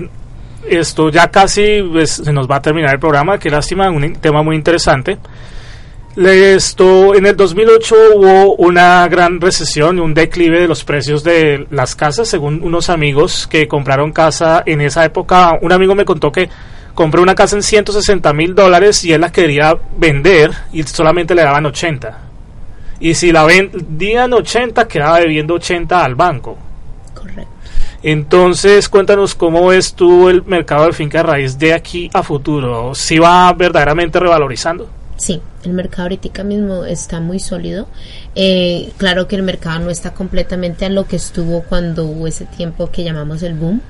esto 0.69 1.09
ya 1.09 1.29
casi 1.29 1.81
pues, 1.91 2.11
se 2.11 2.31
nos 2.31 2.49
va 2.49 2.55
a 2.55 2.61
terminar 2.61 2.93
el 2.93 3.01
programa, 3.01 3.37
qué 3.37 3.49
lástima, 3.49 3.89
un 3.89 4.15
tema 4.15 4.43
muy 4.43 4.55
interesante. 4.55 5.17
Esto, 6.17 7.13
en 7.13 7.27
el 7.27 7.37
2008 7.37 7.95
hubo 8.15 8.55
una 8.55 9.07
gran 9.07 9.39
recesión, 9.39 9.99
un 9.99 10.15
declive 10.15 10.61
de 10.61 10.67
los 10.67 10.83
precios 10.83 11.23
de 11.23 11.67
las 11.69 11.95
casas, 11.95 12.27
según 12.27 12.63
unos 12.63 12.89
amigos 12.89 13.45
que 13.45 13.67
compraron 13.67 14.11
casa 14.11 14.63
en 14.65 14.81
esa 14.81 15.05
época. 15.05 15.59
Un 15.61 15.71
amigo 15.73 15.93
me 15.93 16.05
contó 16.05 16.31
que 16.31 16.49
compró 16.95 17.21
una 17.21 17.35
casa 17.35 17.55
en 17.55 17.61
160 17.61 18.33
mil 18.33 18.55
dólares 18.55 19.05
y 19.05 19.13
él 19.13 19.21
la 19.21 19.31
quería 19.31 19.77
vender 19.95 20.49
y 20.73 20.81
solamente 20.81 21.35
le 21.35 21.43
daban 21.43 21.67
80. 21.67 22.17
Y 22.99 23.13
si 23.13 23.31
la 23.31 23.43
vendían 23.43 24.33
80, 24.33 24.87
quedaba 24.87 25.19
debiendo 25.19 25.53
80 25.53 26.03
al 26.03 26.15
banco. 26.15 26.57
Correcto. 27.13 27.47
Entonces, 28.01 28.89
cuéntanos 28.89 29.35
cómo 29.35 29.67
ves 29.67 29.93
tú 29.93 30.29
el 30.29 30.43
mercado 30.45 30.87
de 30.87 30.93
finca 30.93 31.21
raíz 31.21 31.59
de 31.59 31.75
aquí 31.75 32.09
a 32.11 32.23
futuro. 32.23 32.95
¿Si 32.95 33.19
va 33.19 33.53
verdaderamente 33.53 34.19
revalorizando? 34.19 34.96
Sí, 35.17 35.41
el 35.63 35.73
mercado 35.73 36.03
ahorita 36.03 36.43
mismo 36.43 36.85
está 36.85 37.19
muy 37.19 37.39
sólido. 37.39 37.87
Eh, 38.35 38.91
claro 38.97 39.27
que 39.27 39.35
el 39.35 39.43
mercado 39.43 39.79
no 39.79 39.89
está 39.89 40.13
completamente 40.13 40.85
a 40.85 40.89
lo 40.89 41.07
que 41.07 41.15
estuvo 41.15 41.63
cuando 41.63 42.05
hubo 42.05 42.27
ese 42.27 42.45
tiempo 42.45 42.91
que 42.91 43.03
llamamos 43.03 43.41
el 43.41 43.55
boom. 43.55 43.81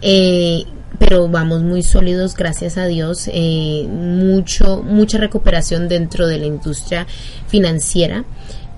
Eh, 0.00 0.64
pero 0.98 1.28
vamos 1.28 1.62
muy 1.62 1.82
sólidos, 1.82 2.36
gracias 2.36 2.76
a 2.76 2.86
Dios. 2.86 3.28
Eh, 3.32 3.86
mucho, 3.88 4.82
mucha 4.82 5.18
recuperación 5.18 5.88
dentro 5.88 6.26
de 6.26 6.38
la 6.38 6.46
industria 6.46 7.06
financiera. 7.48 8.24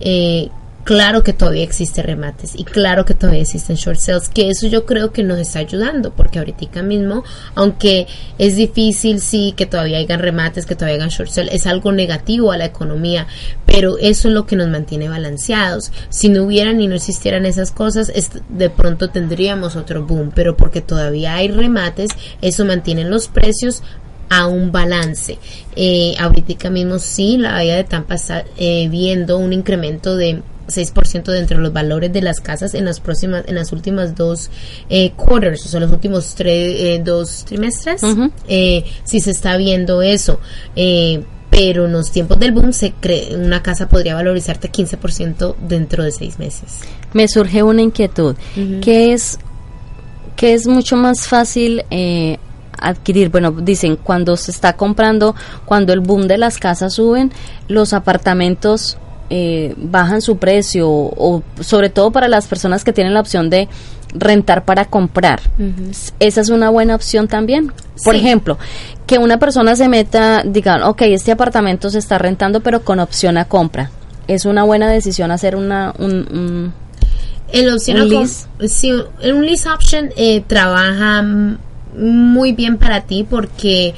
Eh, 0.00 0.48
claro 0.84 1.22
que 1.22 1.32
todavía 1.32 1.62
existe 1.62 2.02
remates 2.02 2.54
y 2.56 2.64
claro 2.64 3.04
que 3.04 3.14
todavía 3.14 3.42
existen 3.42 3.76
short 3.76 3.98
sales, 3.98 4.28
que 4.28 4.48
eso 4.50 4.66
yo 4.66 4.84
creo 4.84 5.12
que 5.12 5.22
nos 5.22 5.38
está 5.38 5.60
ayudando, 5.60 6.12
porque 6.12 6.38
ahorita 6.38 6.82
mismo, 6.82 7.22
aunque 7.54 8.06
es 8.38 8.56
difícil, 8.56 9.20
sí, 9.20 9.54
que 9.56 9.66
todavía 9.66 9.98
hayan 9.98 10.20
remates, 10.20 10.66
que 10.66 10.74
todavía 10.74 10.96
hayan 10.96 11.10
short 11.10 11.30
sales, 11.30 11.54
es 11.54 11.66
algo 11.66 11.92
negativo 11.92 12.52
a 12.52 12.56
la 12.56 12.64
economía, 12.64 13.26
pero 13.66 13.96
eso 13.98 14.28
es 14.28 14.34
lo 14.34 14.46
que 14.46 14.56
nos 14.56 14.68
mantiene 14.68 15.08
balanceados. 15.08 15.92
Si 16.08 16.28
no 16.28 16.44
hubieran 16.44 16.80
y 16.80 16.88
no 16.88 16.94
existieran 16.96 17.46
esas 17.46 17.70
cosas, 17.70 18.10
es- 18.14 18.30
de 18.48 18.70
pronto 18.70 19.08
tendríamos 19.08 19.76
otro 19.76 20.04
boom, 20.04 20.32
pero 20.34 20.56
porque 20.56 20.80
todavía 20.80 21.34
hay 21.36 21.48
remates, 21.48 22.10
eso 22.40 22.64
mantiene 22.64 23.04
los 23.04 23.28
precios 23.28 23.82
a 24.28 24.46
un 24.46 24.72
balance. 24.72 25.38
Eh, 25.76 26.14
ahorita 26.18 26.70
mismo 26.70 26.98
sí, 26.98 27.36
la 27.36 27.52
bahía 27.52 27.76
de 27.76 27.84
Tampa 27.84 28.14
está 28.14 28.44
eh, 28.56 28.88
viendo 28.88 29.36
un 29.38 29.52
incremento 29.52 30.16
de 30.16 30.42
6% 30.68 31.24
dentro 31.24 31.56
de 31.56 31.62
los 31.62 31.72
valores 31.72 32.12
de 32.12 32.22
las 32.22 32.40
casas 32.40 32.74
en 32.74 32.84
las 32.84 33.00
próximas, 33.00 33.44
en 33.46 33.54
las 33.54 33.72
últimas 33.72 34.14
dos 34.14 34.50
eh, 34.88 35.12
quarters, 35.12 35.66
o 35.66 35.68
sea, 35.68 35.80
los 35.80 35.90
últimos 35.90 36.34
tres, 36.34 36.80
eh, 36.80 37.02
dos 37.04 37.44
trimestres, 37.44 38.02
eh, 38.48 38.84
sí 39.04 39.20
se 39.20 39.30
está 39.30 39.56
viendo 39.56 40.02
eso. 40.02 40.40
Eh, 40.76 41.22
pero 41.50 41.84
en 41.84 41.92
los 41.92 42.10
tiempos 42.10 42.38
del 42.38 42.52
boom 42.52 42.72
se 42.72 42.92
cree 42.92 43.36
una 43.36 43.62
casa 43.62 43.86
podría 43.86 44.14
valorizarte 44.14 44.72
15% 44.72 45.56
dentro 45.56 46.02
de 46.02 46.10
seis 46.10 46.38
meses. 46.38 46.80
Me 47.12 47.28
surge 47.28 47.62
una 47.62 47.82
inquietud. 47.82 48.36
¿Qué 48.80 49.12
es, 49.12 49.38
qué 50.34 50.54
es 50.54 50.66
mucho 50.66 50.96
más 50.96 51.28
fácil 51.28 51.82
adquirir? 52.78 53.28
Bueno, 53.28 53.50
dicen, 53.50 53.96
cuando 53.96 54.38
se 54.38 54.50
está 54.50 54.78
comprando, 54.78 55.34
cuando 55.66 55.92
el 55.92 56.00
boom 56.00 56.26
de 56.26 56.38
las 56.38 56.56
casas 56.56 56.94
suben, 56.94 57.30
los 57.68 57.92
apartamentos 57.92 58.96
eh, 59.34 59.74
bajan 59.78 60.20
su 60.20 60.36
precio, 60.36 60.90
o 60.90 61.42
sobre 61.60 61.88
todo 61.88 62.10
para 62.12 62.28
las 62.28 62.46
personas 62.46 62.84
que 62.84 62.92
tienen 62.92 63.14
la 63.14 63.20
opción 63.20 63.48
de 63.48 63.66
rentar 64.14 64.66
para 64.66 64.84
comprar. 64.84 65.40
Esa 66.20 66.42
es 66.42 66.50
una 66.50 66.68
buena 66.68 66.94
opción 66.94 67.28
también. 67.28 67.72
Por 68.04 68.14
Sí. 68.14 68.20
ejemplo, 68.20 68.58
que 69.06 69.16
una 69.16 69.38
persona 69.38 69.74
se 69.74 69.88
meta, 69.88 70.42
digan, 70.44 70.82
ok, 70.82 71.00
este 71.06 71.32
apartamento 71.32 71.88
se 71.88 71.98
está 71.98 72.18
rentando, 72.18 72.60
pero 72.60 72.82
con 72.84 73.00
opción 73.00 73.38
a 73.38 73.46
compra. 73.46 73.90
Es 74.28 74.44
una 74.44 74.64
buena 74.64 74.90
decisión 74.90 75.30
hacer 75.30 75.56
una, 75.56 75.94
un, 75.98 76.12
un- 76.12 76.72
El 77.52 77.72
opción 77.72 78.02
Un 78.02 78.08
lease. 78.10 78.46
sí, 78.68 78.92
un 78.92 79.46
lease 79.46 79.68
option 79.70 80.10
eh, 80.16 80.42
trabaja 80.46 81.24
muy 81.96 82.52
bien 82.52 82.76
para 82.76 83.02
ti 83.02 83.26
porque 83.28 83.94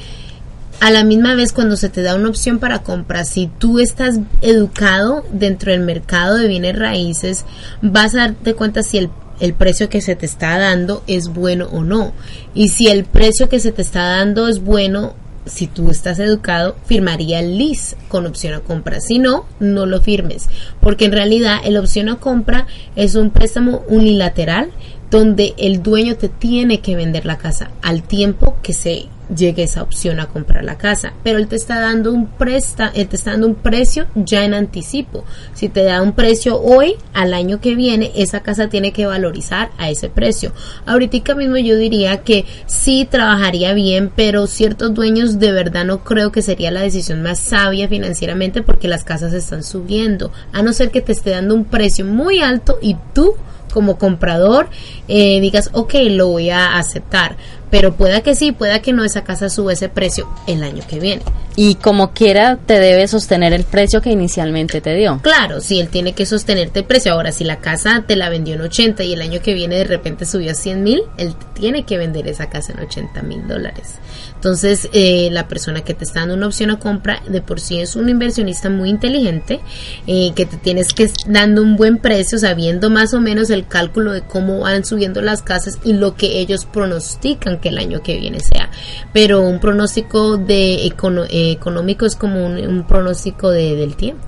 a 0.79 0.91
la 0.91 1.03
misma 1.03 1.35
vez 1.35 1.53
cuando 1.53 1.77
se 1.77 1.89
te 1.89 2.01
da 2.01 2.15
una 2.15 2.29
opción 2.29 2.59
para 2.59 2.79
compra, 2.79 3.23
si 3.25 3.47
tú 3.47 3.79
estás 3.79 4.19
educado 4.41 5.25
dentro 5.31 5.71
del 5.71 5.81
mercado 5.81 6.37
de 6.37 6.47
bienes 6.47 6.77
raíces, 6.77 7.45
vas 7.81 8.15
a 8.15 8.19
darte 8.19 8.53
cuenta 8.53 8.83
si 8.83 8.97
el 8.97 9.09
el 9.39 9.53
precio 9.53 9.89
que 9.89 10.01
se 10.01 10.15
te 10.15 10.25
está 10.25 10.57
dando 10.57 11.03
es 11.07 11.27
bueno 11.27 11.67
o 11.71 11.83
no. 11.83 12.13
Y 12.53 12.69
si 12.69 12.87
el 12.87 13.05
precio 13.05 13.49
que 13.49 13.59
se 13.59 13.71
te 13.71 13.81
está 13.81 14.03
dando 14.03 14.47
es 14.47 14.63
bueno, 14.63 15.13
si 15.45 15.67
tú 15.67 15.91
estás 15.91 16.19
educado, 16.19 16.75
firmaría 16.85 17.39
el 17.39 17.57
lease 17.57 17.95
con 18.07 18.25
opción 18.25 18.53
a 18.53 18.61
compra. 18.61 18.99
Si 18.99 19.19
no, 19.19 19.45
no 19.59 19.85
lo 19.85 20.01
firmes. 20.01 20.49
Porque 20.79 21.05
en 21.05 21.11
realidad 21.11 21.59
el 21.63 21.77
opción 21.77 22.09
a 22.09 22.19
compra 22.19 22.65
es 22.95 23.15
un 23.15 23.29
préstamo 23.29 23.83
unilateral 23.87 24.71
donde 25.11 25.53
el 25.57 25.83
dueño 25.83 26.15
te 26.15 26.29
tiene 26.29 26.79
que 26.79 26.95
vender 26.95 27.25
la 27.25 27.37
casa 27.37 27.71
al 27.81 28.03
tiempo 28.03 28.57
que 28.63 28.73
se 28.73 29.07
llegue 29.35 29.63
esa 29.63 29.81
opción 29.81 30.19
a 30.19 30.27
comprar 30.27 30.63
la 30.63 30.77
casa, 30.77 31.13
pero 31.23 31.39
él 31.39 31.47
te 31.47 31.55
está 31.55 31.79
dando 31.79 32.11
un 32.11 32.27
presta, 32.27 32.91
él 32.93 33.07
te 33.07 33.15
está 33.15 33.31
dando 33.31 33.47
un 33.47 33.55
precio 33.55 34.07
ya 34.15 34.45
en 34.45 34.53
anticipo. 34.53 35.23
Si 35.53 35.69
te 35.69 35.83
da 35.83 36.01
un 36.01 36.13
precio 36.13 36.61
hoy, 36.61 36.95
al 37.13 37.33
año 37.33 37.59
que 37.59 37.75
viene, 37.75 38.11
esa 38.15 38.41
casa 38.41 38.69
tiene 38.69 38.91
que 38.91 39.05
valorizar 39.05 39.71
a 39.77 39.89
ese 39.89 40.09
precio. 40.09 40.53
Ahorita 40.85 41.35
mismo 41.35 41.57
yo 41.57 41.77
diría 41.77 42.21
que 42.23 42.45
sí 42.65 43.07
trabajaría 43.09 43.73
bien, 43.73 44.11
pero 44.15 44.47
ciertos 44.47 44.93
dueños 44.93 45.39
de 45.39 45.51
verdad 45.51 45.85
no 45.85 46.03
creo 46.03 46.31
que 46.31 46.41
sería 46.41 46.71
la 46.71 46.81
decisión 46.81 47.21
más 47.21 47.39
sabia 47.39 47.87
financieramente 47.87 48.61
porque 48.61 48.87
las 48.87 49.03
casas 49.03 49.33
están 49.33 49.63
subiendo, 49.63 50.31
a 50.51 50.61
no 50.61 50.73
ser 50.73 50.91
que 50.91 51.01
te 51.01 51.13
esté 51.13 51.31
dando 51.31 51.55
un 51.55 51.65
precio 51.65 52.05
muy 52.05 52.41
alto 52.41 52.77
y 52.81 52.97
tú 53.13 53.35
como 53.73 53.97
comprador 53.97 54.69
eh, 55.09 55.41
digas, 55.41 55.69
ok, 55.73 55.95
lo 56.09 56.29
voy 56.29 56.49
a 56.49 56.77
aceptar. 56.77 57.35
Pero 57.69 57.95
pueda 57.95 58.21
que 58.21 58.35
sí, 58.35 58.51
pueda 58.51 58.81
que 58.81 58.93
no, 58.93 59.03
esa 59.03 59.23
casa 59.23 59.49
sube 59.49 59.73
ese 59.73 59.89
precio 59.89 60.29
el 60.47 60.63
año 60.63 60.83
que 60.87 60.99
viene. 60.99 61.23
Y 61.55 61.75
como 61.75 62.11
quiera 62.11 62.57
te 62.65 62.79
debe 62.79 63.07
sostener 63.07 63.53
el 63.53 63.63
precio 63.63 64.01
que 64.01 64.11
inicialmente 64.11 64.81
te 64.81 64.93
dio. 64.95 65.19
Claro, 65.21 65.61
si 65.61 65.79
él 65.79 65.87
tiene 65.89 66.13
que 66.13 66.25
sostenerte 66.25 66.79
el 66.79 66.85
precio. 66.85 67.13
Ahora, 67.13 67.31
si 67.31 67.43
la 67.43 67.59
casa 67.59 68.03
te 68.07 68.15
la 68.15 68.29
vendió 68.29 68.55
en 68.55 68.61
80 68.61 69.03
y 69.03 69.13
el 69.13 69.21
año 69.21 69.41
que 69.41 69.53
viene 69.53 69.75
de 69.77 69.83
repente 69.85 70.25
subió 70.25 70.51
a 70.51 70.55
100 70.55 70.83
mil, 70.83 71.01
él 71.17 71.33
tiene 71.53 71.83
que 71.85 71.97
vender 71.97 72.27
esa 72.27 72.49
casa 72.49 72.73
en 72.73 72.79
80 72.79 73.21
mil 73.23 73.47
dólares. 73.47 73.95
Entonces, 74.35 74.89
eh, 74.93 75.29
la 75.31 75.47
persona 75.47 75.81
que 75.81 75.93
te 75.93 76.03
está 76.03 76.19
dando 76.19 76.35
una 76.35 76.47
opción 76.47 76.69
a 76.69 76.77
compra 76.79 77.21
de 77.27 77.41
por 77.41 77.59
sí 77.59 77.79
es 77.79 77.95
un 77.95 78.09
inversionista 78.09 78.69
muy 78.69 78.89
inteligente, 78.89 79.59
eh, 80.07 80.33
que 80.35 80.45
te 80.45 80.57
tienes 80.57 80.93
que 80.93 81.09
dando 81.27 81.61
un 81.63 81.77
buen 81.77 81.97
precio, 81.97 82.37
sabiendo 82.37 82.89
más 82.89 83.13
o 83.13 83.21
menos 83.21 83.49
el 83.49 83.65
cálculo 83.65 84.11
de 84.11 84.21
cómo 84.21 84.59
van 84.59 84.85
subiendo 84.85 85.21
las 85.21 85.41
casas 85.41 85.79
y 85.83 85.93
lo 85.93 86.15
que 86.15 86.39
ellos 86.39 86.65
pronostican 86.65 87.59
que 87.59 87.69
el 87.69 87.77
año 87.77 88.03
que 88.03 88.17
viene 88.17 88.39
sea. 88.39 88.69
Pero 89.13 89.41
un 89.41 89.59
pronóstico 89.59 90.37
de 90.37 90.85
econo- 90.85 91.25
eh, 91.29 91.44
económico 91.51 92.05
es 92.05 92.15
como 92.15 92.45
un, 92.45 92.57
un 92.57 92.83
pronóstico 92.87 93.49
de, 93.49 93.75
del 93.75 93.95
tiempo. 93.95 94.23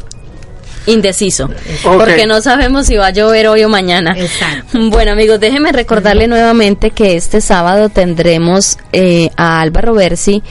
Indeciso. 0.88 1.50
Porque 1.84 2.26
no 2.26 2.40
sabemos 2.40 2.88
si 2.88 2.96
va 2.96 3.08
a 3.08 3.12
llover 3.12 3.48
hoy 3.48 3.64
o 3.64 3.70
mañana. 3.70 4.16
Exacto. 4.18 4.80
Bueno 4.90 5.12
amigos, 5.12 5.40
déjenme 5.40 5.72
recordarle 5.72 6.28
nuevamente 6.28 6.92
que 6.92 7.16
este 7.16 7.42
sábado 7.42 7.90
tendremos 7.90 8.78
eh, 8.94 9.30
a 9.36 9.60
Álvaro 9.60 9.94
Bersi, 9.94 10.42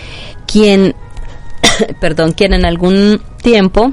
quien, 0.46 0.94
perdón, 2.00 2.32
quien 2.32 2.52
en 2.52 2.66
algún 2.66 3.22
tiempo 3.42 3.92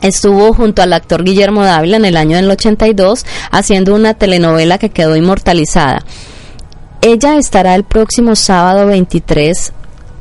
estuvo 0.00 0.52
junto 0.52 0.82
al 0.82 0.92
actor 0.92 1.22
Guillermo 1.22 1.62
Dávila 1.62 1.96
en 1.96 2.06
el 2.06 2.16
año 2.16 2.36
del 2.36 2.50
82 2.50 3.24
haciendo 3.52 3.94
una 3.94 4.14
telenovela 4.14 4.78
que 4.78 4.90
quedó 4.90 5.14
inmortalizada. 5.14 6.04
Ella 7.02 7.36
estará 7.36 7.76
el 7.76 7.84
próximo 7.84 8.34
sábado 8.34 8.86
23 8.86 9.72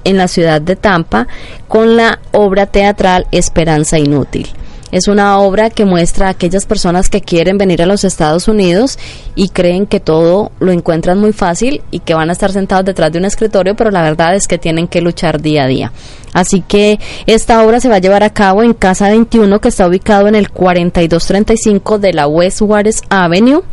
en 0.04 0.18
la 0.18 0.28
ciudad 0.28 0.62
de 0.62 0.76
Tampa 0.76 1.28
con 1.68 1.95
la 1.95 2.20
obra 2.32 2.66
teatral 2.66 3.28
Esperanza 3.32 3.99
Inútil. 3.99 4.47
Es 4.91 5.08
una 5.08 5.39
obra 5.39 5.70
que 5.70 5.86
muestra 5.86 6.28
a 6.28 6.32
aquellas 6.32 6.66
personas 6.66 7.10
que 7.10 7.22
quieren 7.22 7.58
venir 7.58 7.82
a 7.82 7.86
los 7.86 8.04
Estados 8.04 8.49
Unidos 8.49 8.99
y 9.36 9.47
creen 9.49 9.86
que 9.86 10.02
todo 10.02 10.52
lo 10.60 10.74
encuentran 10.74 11.18
muy 11.18 11.32
fácil 11.32 11.82
y 11.91 11.99
que 11.99 12.14
van 12.14 12.30
a 12.30 12.34
estar 12.34 12.52
sentados 12.52 12.84
detrás 12.84 13.12
de 13.12 13.20
un 13.20 13.26
escritorio, 13.26 13.76
pero 13.76 13.89
la 13.89 14.02
verdad 14.02 14.36
es 14.36 14.47
que 14.47 14.58
tienen 14.58 14.89
que 14.89 15.02
luchar 15.02 15.41
día 15.41 15.64
a 15.64 15.68
día. 15.68 15.93
Así 16.34 16.62
que 16.62 16.99
esta 17.26 17.64
obra 17.64 17.80
se 17.80 17.88
va 17.88 17.95
a 17.95 17.99
llevar 17.99 18.24
a 18.24 18.34
cabo 18.34 18.64
en 18.64 18.74
Casa 18.74 19.10
21, 19.10 19.62
que 19.62 19.70
está 19.70 19.88
ubicado 19.88 20.28
en 20.28 20.36
el 20.36 20.49
4235 20.49 21.97
de 21.97 22.14
la 22.14 22.28
West 22.28 22.60
Juárez 22.60 23.02
Avenue. 23.10 23.64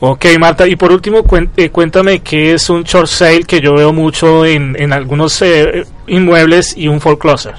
Ok, 0.00 0.26
Marta, 0.38 0.66
y 0.66 0.76
por 0.76 0.92
último, 0.92 1.24
eh, 1.56 1.70
cuéntame 1.70 2.20
qué 2.20 2.54
es 2.54 2.70
un 2.70 2.84
short 2.84 3.08
sale 3.08 3.44
que 3.44 3.60
yo 3.60 3.74
veo 3.74 3.92
mucho 3.92 4.44
en, 4.44 4.76
en 4.78 4.92
algunos 4.92 5.40
eh, 5.42 5.84
inmuebles 6.06 6.76
y 6.76 6.88
un 6.88 7.00
foreclosure. 7.00 7.54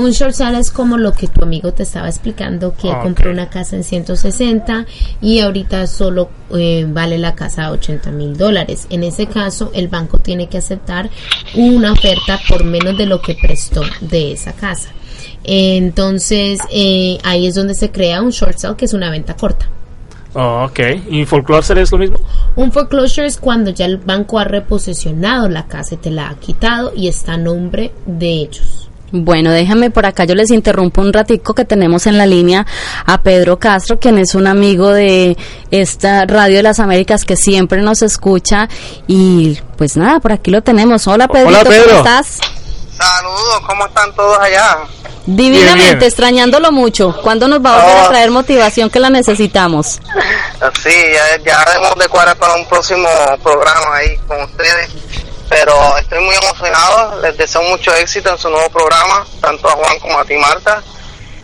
Un 0.00 0.12
short 0.12 0.32
sale 0.32 0.58
es 0.58 0.70
como 0.70 0.96
lo 0.96 1.12
que 1.12 1.28
tu 1.28 1.42
amigo 1.42 1.74
te 1.74 1.82
estaba 1.82 2.08
explicando, 2.08 2.74
que 2.74 2.90
compró 3.02 3.30
una 3.30 3.50
casa 3.50 3.76
en 3.76 3.84
160 3.84 4.86
y 5.20 5.40
ahorita 5.40 5.86
solo 5.86 6.30
eh, 6.54 6.86
vale 6.88 7.18
la 7.18 7.34
casa 7.34 7.66
a 7.66 7.72
80 7.72 8.10
mil 8.10 8.34
dólares. 8.34 8.86
En 8.88 9.04
ese 9.04 9.26
caso, 9.26 9.70
el 9.74 9.88
banco 9.88 10.18
tiene 10.18 10.48
que 10.48 10.56
aceptar 10.56 11.10
una 11.54 11.92
oferta 11.92 12.40
por 12.48 12.64
menos 12.64 12.96
de 12.96 13.04
lo 13.04 13.20
que 13.20 13.34
prestó 13.34 13.82
de 14.00 14.32
esa 14.32 14.54
casa. 14.54 14.88
Entonces, 15.44 16.60
eh, 16.70 17.18
ahí 17.22 17.46
es 17.46 17.54
donde 17.54 17.74
se 17.74 17.90
crea 17.90 18.22
un 18.22 18.30
short 18.30 18.56
sale, 18.56 18.76
que 18.78 18.86
es 18.86 18.94
una 18.94 19.10
venta 19.10 19.36
corta. 19.36 19.68
Oh, 20.32 20.64
ok, 20.64 20.80
¿y 21.10 21.26
foreclosure 21.26 21.82
es 21.82 21.92
lo 21.92 21.98
mismo? 21.98 22.16
Un 22.56 22.72
foreclosure 22.72 23.26
es 23.26 23.36
cuando 23.36 23.70
ya 23.70 23.84
el 23.84 23.98
banco 23.98 24.38
ha 24.38 24.44
reposesionado 24.44 25.46
la 25.50 25.66
casa 25.66 25.96
y 25.96 25.98
te 25.98 26.10
la 26.10 26.30
ha 26.30 26.36
quitado 26.36 26.94
y 26.96 27.08
está 27.08 27.34
a 27.34 27.36
nombre 27.36 27.92
de 28.06 28.28
ellos. 28.28 28.89
Bueno, 29.12 29.50
déjame 29.50 29.90
por 29.90 30.06
acá, 30.06 30.24
yo 30.24 30.34
les 30.36 30.50
interrumpo 30.50 31.00
un 31.00 31.12
ratico 31.12 31.52
que 31.54 31.64
tenemos 31.64 32.06
en 32.06 32.16
la 32.16 32.26
línea 32.26 32.64
a 33.06 33.22
Pedro 33.22 33.58
Castro, 33.58 33.98
quien 33.98 34.18
es 34.18 34.34
un 34.36 34.46
amigo 34.46 34.90
de 34.90 35.36
esta 35.72 36.26
Radio 36.26 36.58
de 36.58 36.62
las 36.62 36.78
Américas 36.78 37.24
que 37.24 37.36
siempre 37.36 37.82
nos 37.82 38.02
escucha 38.02 38.68
y 39.08 39.58
pues 39.76 39.96
nada, 39.96 40.20
por 40.20 40.32
aquí 40.32 40.50
lo 40.52 40.62
tenemos. 40.62 41.06
Hola 41.08 41.26
Pedrito, 41.26 41.64
Pedro. 41.64 41.84
¿cómo 41.86 41.98
estás? 41.98 42.38
Saludos, 42.96 43.60
¿cómo 43.66 43.86
están 43.86 44.14
todos 44.14 44.38
allá? 44.38 44.78
Divinamente, 45.26 45.74
Bien, 45.84 45.98
bien. 45.98 46.08
extrañándolo 46.08 46.70
mucho. 46.72 47.16
¿Cuándo 47.22 47.48
nos 47.48 47.64
va 47.64 47.74
a 47.74 47.82
volver 47.82 47.96
a 47.98 48.04
Oh. 48.04 48.08
traer 48.10 48.30
motivación 48.30 48.90
que 48.90 49.00
la 49.00 49.10
necesitamos? 49.10 50.00
Sí, 50.82 50.90
ya, 51.12 51.42
ya 51.44 51.64
debemos 51.72 51.94
de 51.98 52.08
cuadrar 52.08 52.36
para 52.36 52.54
un 52.54 52.66
próximo 52.66 53.08
programa 53.42 53.96
ahí 53.96 54.16
con 54.28 54.42
ustedes. 54.42 54.90
Pero 55.50 55.98
estoy 55.98 56.20
muy 56.20 56.34
emocionado, 56.36 57.20
les 57.20 57.36
deseo 57.36 57.62
mucho 57.64 57.92
éxito 57.96 58.30
en 58.30 58.38
su 58.38 58.48
nuevo 58.48 58.70
programa, 58.70 59.26
tanto 59.40 59.68
a 59.68 59.72
Juan 59.72 59.98
como 59.98 60.18
a 60.18 60.24
ti, 60.24 60.34
Marta. 60.38 60.82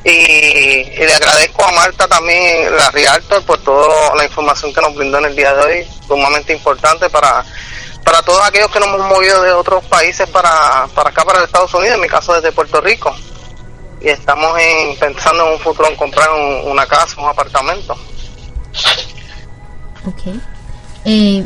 Y, 0.05 0.85
le 0.97 1.13
agradezco 1.13 1.65
a 1.65 1.73
Marta 1.73 2.07
también, 2.07 2.75
la 2.77 2.89
Rialto, 2.93 3.43
por 3.43 3.59
toda 3.59 4.15
la 4.15 4.25
información 4.25 4.73
que 4.73 4.81
nos 4.81 4.95
brindó 4.95 5.19
en 5.19 5.25
el 5.25 5.35
día 5.37 5.53
de 5.55 5.65
hoy, 5.65 5.89
sumamente 6.07 6.53
importante 6.53 7.11
para, 7.11 7.45
para 8.05 8.23
todos 8.23 8.41
aquellos 8.47 8.71
que 8.71 8.79
nos 8.79 8.89
hemos 8.91 9.09
movido 9.09 9.43
de 9.43 9.51
otros 9.53 9.85
países 9.87 10.29
para, 10.31 10.87
para 10.95 11.11
acá, 11.11 11.25
para 11.25 11.43
Estados 11.43 11.75
Unidos, 11.75 11.97
en 11.97 12.01
mi 12.03 12.09
caso 12.09 12.33
desde 12.35 12.53
Puerto 12.53 12.81
Rico. 12.81 13.13
Y 14.01 14.09
estamos 14.09 14.57
en, 14.61 14.97
pensando 15.01 15.45
en 15.49 15.55
un 15.55 15.59
futuro 15.59 15.89
en 15.89 15.97
comprar 15.97 16.31
un- 16.31 16.71
una 16.71 16.87
casa, 16.87 17.21
un 17.21 17.29
apartamento. 17.29 17.95
Ok. 20.07 20.37
Eh, 21.05 21.45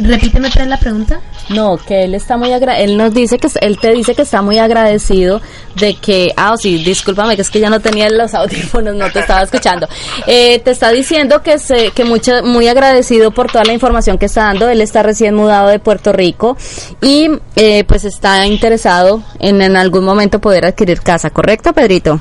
repíteme 0.00 0.50
la 0.66 0.78
pregunta. 0.78 1.20
No, 1.48 1.76
que 1.76 2.04
él 2.04 2.14
está 2.14 2.36
muy 2.36 2.52
agra 2.52 2.78
él 2.80 2.96
nos 2.96 3.14
dice 3.14 3.38
que 3.38 3.48
él 3.60 3.78
te 3.78 3.92
dice 3.92 4.14
que 4.14 4.22
está 4.22 4.42
muy 4.42 4.58
agradecido 4.58 5.40
de 5.76 5.94
que 5.94 6.32
ah 6.36 6.54
sí, 6.58 6.82
discúlpame 6.82 7.36
que 7.36 7.42
es 7.42 7.50
que 7.50 7.60
ya 7.60 7.70
no 7.70 7.80
tenía 7.80 8.08
los 8.10 8.34
audífonos, 8.34 8.94
no 8.94 9.10
te 9.12 9.20
estaba 9.20 9.42
escuchando. 9.42 9.88
Eh, 10.26 10.58
te 10.60 10.72
está 10.72 10.90
diciendo 10.90 11.42
que 11.42 11.58
se 11.58 11.90
que 11.90 12.04
mucho 12.04 12.42
muy 12.42 12.68
agradecido 12.68 13.30
por 13.30 13.50
toda 13.50 13.64
la 13.64 13.72
información 13.72 14.18
que 14.18 14.26
está 14.26 14.44
dando. 14.44 14.68
Él 14.68 14.80
está 14.80 15.02
recién 15.02 15.34
mudado 15.34 15.68
de 15.68 15.78
Puerto 15.78 16.12
Rico 16.12 16.56
y 17.00 17.30
eh, 17.54 17.84
pues 17.84 18.04
está 18.04 18.44
interesado 18.46 19.22
en 19.38 19.62
en 19.62 19.76
algún 19.76 20.04
momento 20.04 20.40
poder 20.40 20.66
adquirir 20.66 21.00
casa, 21.00 21.30
¿correcto, 21.30 21.72
Pedrito? 21.72 22.20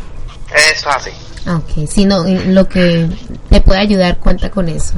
Eso 0.54 0.90
es 0.90 0.96
así. 0.96 1.12
Ah, 1.46 1.58
Ok, 1.58 1.88
si 1.88 2.06
no, 2.06 2.24
lo 2.24 2.68
que 2.68 3.08
te 3.50 3.62
puede 3.62 3.80
ayudar, 3.80 4.18
cuenta 4.18 4.50
con 4.50 4.68
eso. 4.68 4.94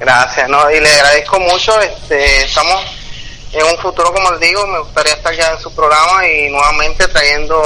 Gracias, 0.00 0.48
¿no? 0.48 0.70
Y 0.70 0.80
le 0.80 0.90
agradezco 0.90 1.40
mucho. 1.40 1.72
Este, 1.80 2.44
estamos 2.44 2.82
en 3.52 3.64
un 3.64 3.78
futuro, 3.80 4.12
como 4.12 4.30
les 4.32 4.40
digo, 4.40 4.66
me 4.66 4.78
gustaría 4.80 5.14
estar 5.14 5.34
ya 5.34 5.52
en 5.52 5.58
su 5.58 5.74
programa 5.74 6.26
y 6.26 6.50
nuevamente 6.50 7.06
trayendo 7.08 7.60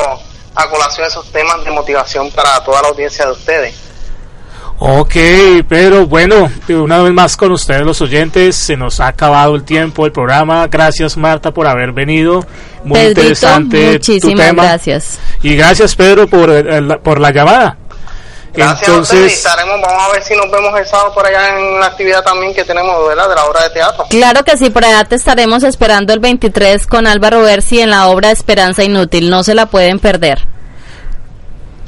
a 0.55 0.69
colación 0.69 1.07
esos 1.07 1.31
temas 1.33 1.65
de 1.65 1.71
motivación 1.71 2.31
para 2.31 2.63
toda 2.65 2.83
la 2.83 2.89
audiencia 2.89 3.27
de 3.27 3.33
ustedes. 3.33 3.75
Ok, 4.85 5.15
pero 5.69 6.07
bueno, 6.09 6.51
una 6.69 7.03
vez 7.03 7.13
más 7.13 7.37
con 7.37 7.53
ustedes 7.53 7.83
los 7.83 8.01
oyentes, 8.01 8.57
se 8.57 8.77
nos 8.77 8.99
ha 8.99 9.07
acabado 9.07 9.55
el 9.55 9.63
tiempo 9.63 10.03
del 10.03 10.11
programa. 10.11 10.67
Gracias 10.67 11.17
Marta 11.17 11.53
por 11.53 11.69
haber 11.69 11.93
venido. 11.93 12.45
Muy 12.83 12.99
Pedrito, 12.99 13.21
interesante 13.21 13.87
tu 14.01 14.13
muchísimas 14.13 14.47
tema. 14.47 14.65
gracias. 14.65 15.21
Y 15.41 15.55
gracias 15.55 15.95
Pedro 15.95 16.27
por, 16.27 16.51
eh, 16.51 16.99
por 17.03 17.21
la 17.21 17.31
llamada. 17.31 17.77
Gracias 18.55 18.89
a 18.89 18.93
Entonces, 18.93 19.33
estaremos, 19.33 19.81
vamos 19.81 20.03
a 20.03 20.13
ver 20.13 20.23
si 20.23 20.35
nos 20.37 20.51
vemos 20.51 20.79
el 20.79 20.87
sábado 20.87 21.15
por 21.15 21.27
allá 21.27 21.59
en 21.59 21.81
la 21.81 21.87
actividad 21.87 22.23
también 22.23 22.55
que 22.55 22.65
tenemos, 22.65 23.07
¿verdad? 23.07 23.29
De 23.29 23.35
la 23.35 23.45
obra 23.47 23.63
de 23.63 23.71
teatro. 23.71 24.05
Claro 24.11 24.45
que 24.45 24.57
sí, 24.57 24.71
por 24.71 24.85
allá 24.85 25.05
te 25.05 25.17
estaremos 25.17 25.63
esperando 25.63 26.13
el 26.13 26.21
23 26.21 26.87
con 26.87 27.07
Álvaro 27.07 27.43
Bersi 27.43 27.81
en 27.81 27.91
la 27.91 28.09
obra 28.09 28.31
Esperanza 28.31 28.85
Inútil. 28.85 29.31
No 29.31 29.43
se 29.43 29.55
la 29.55 29.67
pueden 29.67 29.99
perder. 29.99 30.47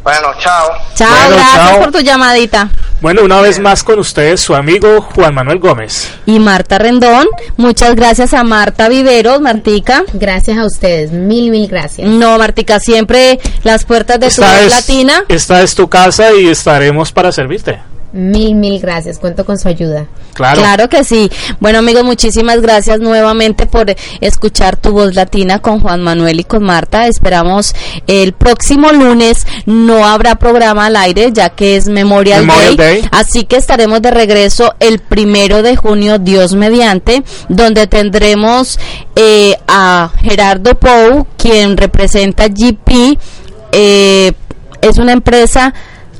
Bueno, 0.04 0.28
chao. 0.38 0.68
Chao, 0.94 1.08
Bueno, 1.08 1.36
gracias 1.36 1.54
chao. 1.70 1.80
por 1.80 1.92
tu 1.92 2.00
llamadita. 2.00 2.68
bueno, 3.00 3.22
una 3.22 3.40
vez 3.40 3.58
más 3.58 3.82
con 3.82 3.98
ustedes 3.98 4.40
su 4.40 4.54
amigo 4.54 5.00
Juan 5.00 5.34
Manuel 5.34 5.58
Gómez. 5.58 6.10
Y 6.26 6.38
Marta 6.38 6.76
Rendón, 6.78 7.26
muchas 7.56 7.94
gracias 7.94 8.34
a 8.34 8.44
Marta 8.44 8.88
Viveros, 8.90 9.40
Martica. 9.40 10.04
Gracias 10.12 10.58
a 10.58 10.66
ustedes, 10.66 11.10
mil, 11.10 11.50
mil 11.50 11.68
gracias. 11.68 12.06
No, 12.06 12.36
Martica, 12.38 12.80
siempre 12.80 13.40
las 13.62 13.84
puertas 13.86 14.20
de 14.20 14.26
tu 14.26 14.42
Esta 14.42 14.52
voz 14.52 14.60
es, 14.66 14.70
latina. 14.72 15.24
esta 15.28 15.62
es 15.62 15.74
tu 15.74 15.88
casa 15.88 16.32
y 16.34 16.48
estaremos 16.48 17.10
para 17.10 17.32
servirte. 17.32 17.80
Mil, 18.14 18.54
mil 18.54 18.80
gracias. 18.80 19.18
Cuento 19.18 19.44
con 19.44 19.58
su 19.58 19.66
ayuda. 19.66 20.06
Claro. 20.34 20.88
que 20.88 21.02
sí. 21.02 21.28
Bueno, 21.58 21.80
amigos, 21.80 22.04
muchísimas 22.04 22.60
gracias 22.60 23.00
nuevamente 23.00 23.66
por 23.66 23.92
escuchar 24.20 24.76
tu 24.76 24.92
voz 24.92 25.16
latina 25.16 25.58
con 25.58 25.80
Juan 25.80 26.00
Manuel 26.00 26.38
y 26.38 26.44
con 26.44 26.62
Marta. 26.62 27.08
Esperamos 27.08 27.74
el 28.06 28.32
próximo 28.32 28.92
lunes. 28.92 29.48
No 29.66 30.06
habrá 30.06 30.36
programa 30.36 30.86
al 30.86 30.94
aire 30.94 31.30
ya 31.32 31.50
que 31.50 31.74
es 31.74 31.88
Memorial, 31.88 32.46
Memorial 32.46 32.76
Day, 32.76 33.00
Day. 33.00 33.08
Así 33.10 33.46
que 33.46 33.56
estaremos 33.56 34.00
de 34.00 34.12
regreso 34.12 34.76
el 34.78 35.00
primero 35.00 35.62
de 35.62 35.74
junio, 35.74 36.20
Dios 36.20 36.54
mediante, 36.54 37.24
donde 37.48 37.88
tendremos 37.88 38.78
eh, 39.16 39.56
a 39.66 40.12
Gerardo 40.22 40.76
Pou, 40.76 41.26
quien 41.36 41.76
representa 41.76 42.46
GP. 42.46 43.18
Eh, 43.72 44.32
es 44.82 44.98
una 44.98 45.12
empresa 45.12 45.74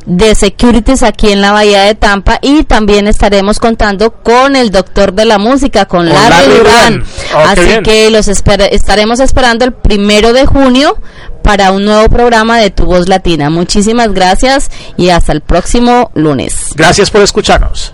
de 0.07 0.35
securities 0.35 1.03
aquí 1.03 1.31
en 1.31 1.41
la 1.41 1.53
Bahía 1.53 1.83
de 1.83 1.95
Tampa 1.95 2.39
y 2.43 2.65
también 2.65 3.07
estaremos 3.07 3.59
contando 3.59 4.11
con 4.11 4.57
el 4.57 4.71
doctor 4.71 5.13
de 5.15 5.25
la 5.25 5.39
música, 5.39 5.87
con 5.87 6.09
Larry 6.09 6.31
Larry 6.31 6.59
Durán. 6.59 7.05
Oh, 7.35 7.55
qué 7.55 7.63
Así 7.63 7.83
que 7.83 8.11
los 8.11 8.29
estaremos 8.29 9.21
esperando 9.21 9.65
el 9.65 9.73
primero 9.73 10.33
de 10.33 10.47
junio 10.47 10.99
para 11.43 11.73
un 11.73 11.85
nuevo 11.85 12.09
programa 12.09 12.59
de 12.59 12.71
Tu 12.71 12.85
Voz 12.85 13.09
Latina. 13.09 13.51
Muchísimas 13.51 14.13
gracias 14.13 14.71
y 14.97 15.11
hasta 15.11 15.33
el 15.33 15.41
próximo 15.41 16.11
lunes. 16.15 16.71
Gracias 16.75 17.11
por 17.11 17.23
escucharnos. 17.23 17.94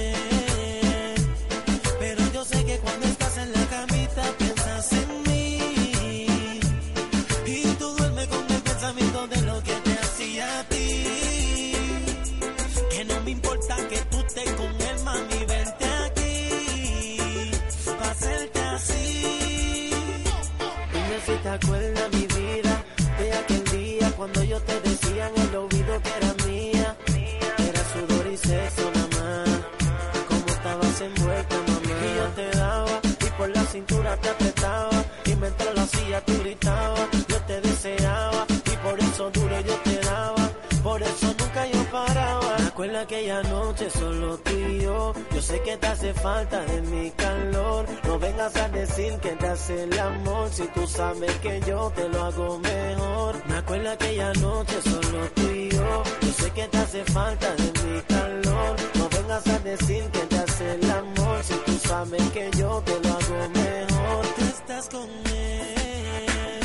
noche 43.81 43.99
solo 43.99 44.37
tú 44.37 44.51
y 44.51 44.79
yo. 44.81 45.13
Yo 45.33 45.41
sé 45.41 45.61
que 45.61 45.77
te 45.77 45.87
hace 45.87 46.13
falta 46.13 46.61
de 46.65 46.81
mi 46.83 47.11
calor. 47.11 47.85
No 48.03 48.19
vengas 48.19 48.55
a 48.55 48.69
decir 48.69 49.13
que 49.19 49.29
te 49.29 49.47
hace 49.47 49.83
el 49.83 49.99
amor. 49.99 50.49
Si 50.51 50.67
tú 50.67 50.85
sabes 50.87 51.31
que 51.37 51.61
yo 51.67 51.91
te 51.95 52.07
lo 52.09 52.23
hago 52.23 52.59
mejor. 52.59 53.35
Me 53.47 53.55
acuerdo 53.57 53.91
aquella 53.91 54.33
noche 54.33 54.81
solo 54.83 55.27
tú 55.35 55.49
y 55.49 55.69
yo. 55.69 56.03
Yo 56.21 56.31
sé 56.31 56.51
que 56.51 56.67
te 56.67 56.77
hace 56.77 57.03
falta 57.05 57.55
de 57.55 57.71
mi 57.83 58.01
calor. 58.01 58.75
No 58.95 59.09
vengas 59.09 59.47
a 59.47 59.59
decir 59.59 60.03
que 60.11 60.19
te 60.19 60.37
hace 60.37 60.73
el 60.75 60.91
amor. 60.91 61.43
Si 61.43 61.55
tú 61.65 61.79
sabes 61.87 62.23
que 62.31 62.51
yo 62.57 62.81
te 62.85 62.99
lo 62.99 63.09
hago 63.09 63.49
mejor. 63.49 64.25
Tú 64.37 64.41
estás 64.45 64.89
con 64.89 65.09
él. 65.33 66.59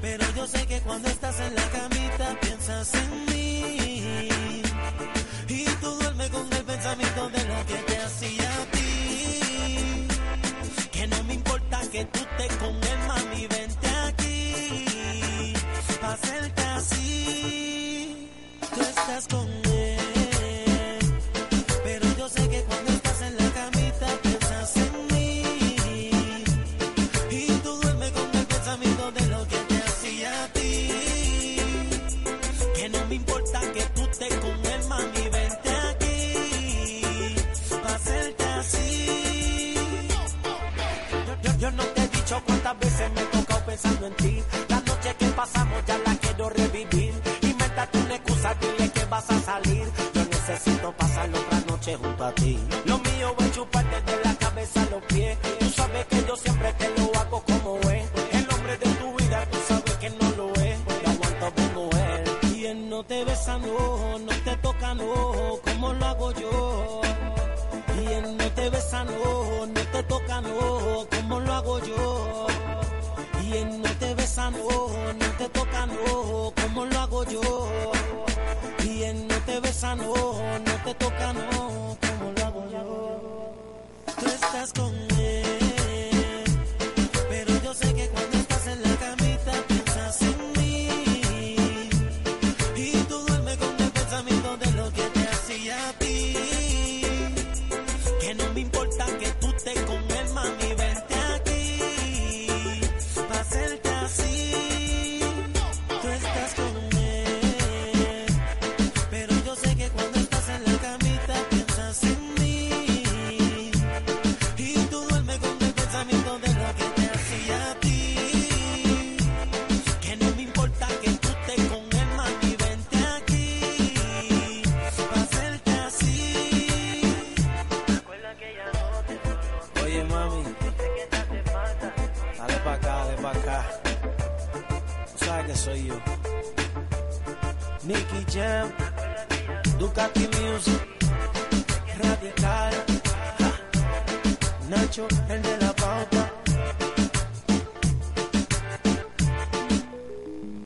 Pero 0.00 0.24
yo 0.36 0.46
sé 0.46 0.66
que 0.66 0.80
cuando 0.80 1.08
estás 1.08 1.40
en 1.40 1.54
la 1.54 1.68
camita 1.70 2.36
piensas 2.40 2.94
en 2.94 3.26
mí. 3.26 4.37
Y 5.58 5.64
tú 5.80 5.90
duermes 5.90 6.30
con 6.30 6.52
el 6.52 6.64
pensamiento 6.64 7.30
de 7.30 7.44
lo 7.48 7.66
que 7.66 7.74
te 7.88 7.96
hacía 7.98 8.48
a 8.48 8.64
ti. 8.70 9.40
Que 10.92 11.06
no 11.08 11.24
me 11.24 11.34
importa 11.34 11.80
que 11.90 12.04
tú 12.04 12.20
te 12.36 12.46
con 12.58 12.74
él, 12.76 12.98
mami, 13.08 13.46
vente 13.48 13.88
aquí. 14.06 15.54
Pa' 16.00 16.12
hacerte 16.12 16.62
así. 16.62 18.28
Tú 18.72 18.80
estás 18.80 19.26
con 19.26 19.48
él. 19.48 19.67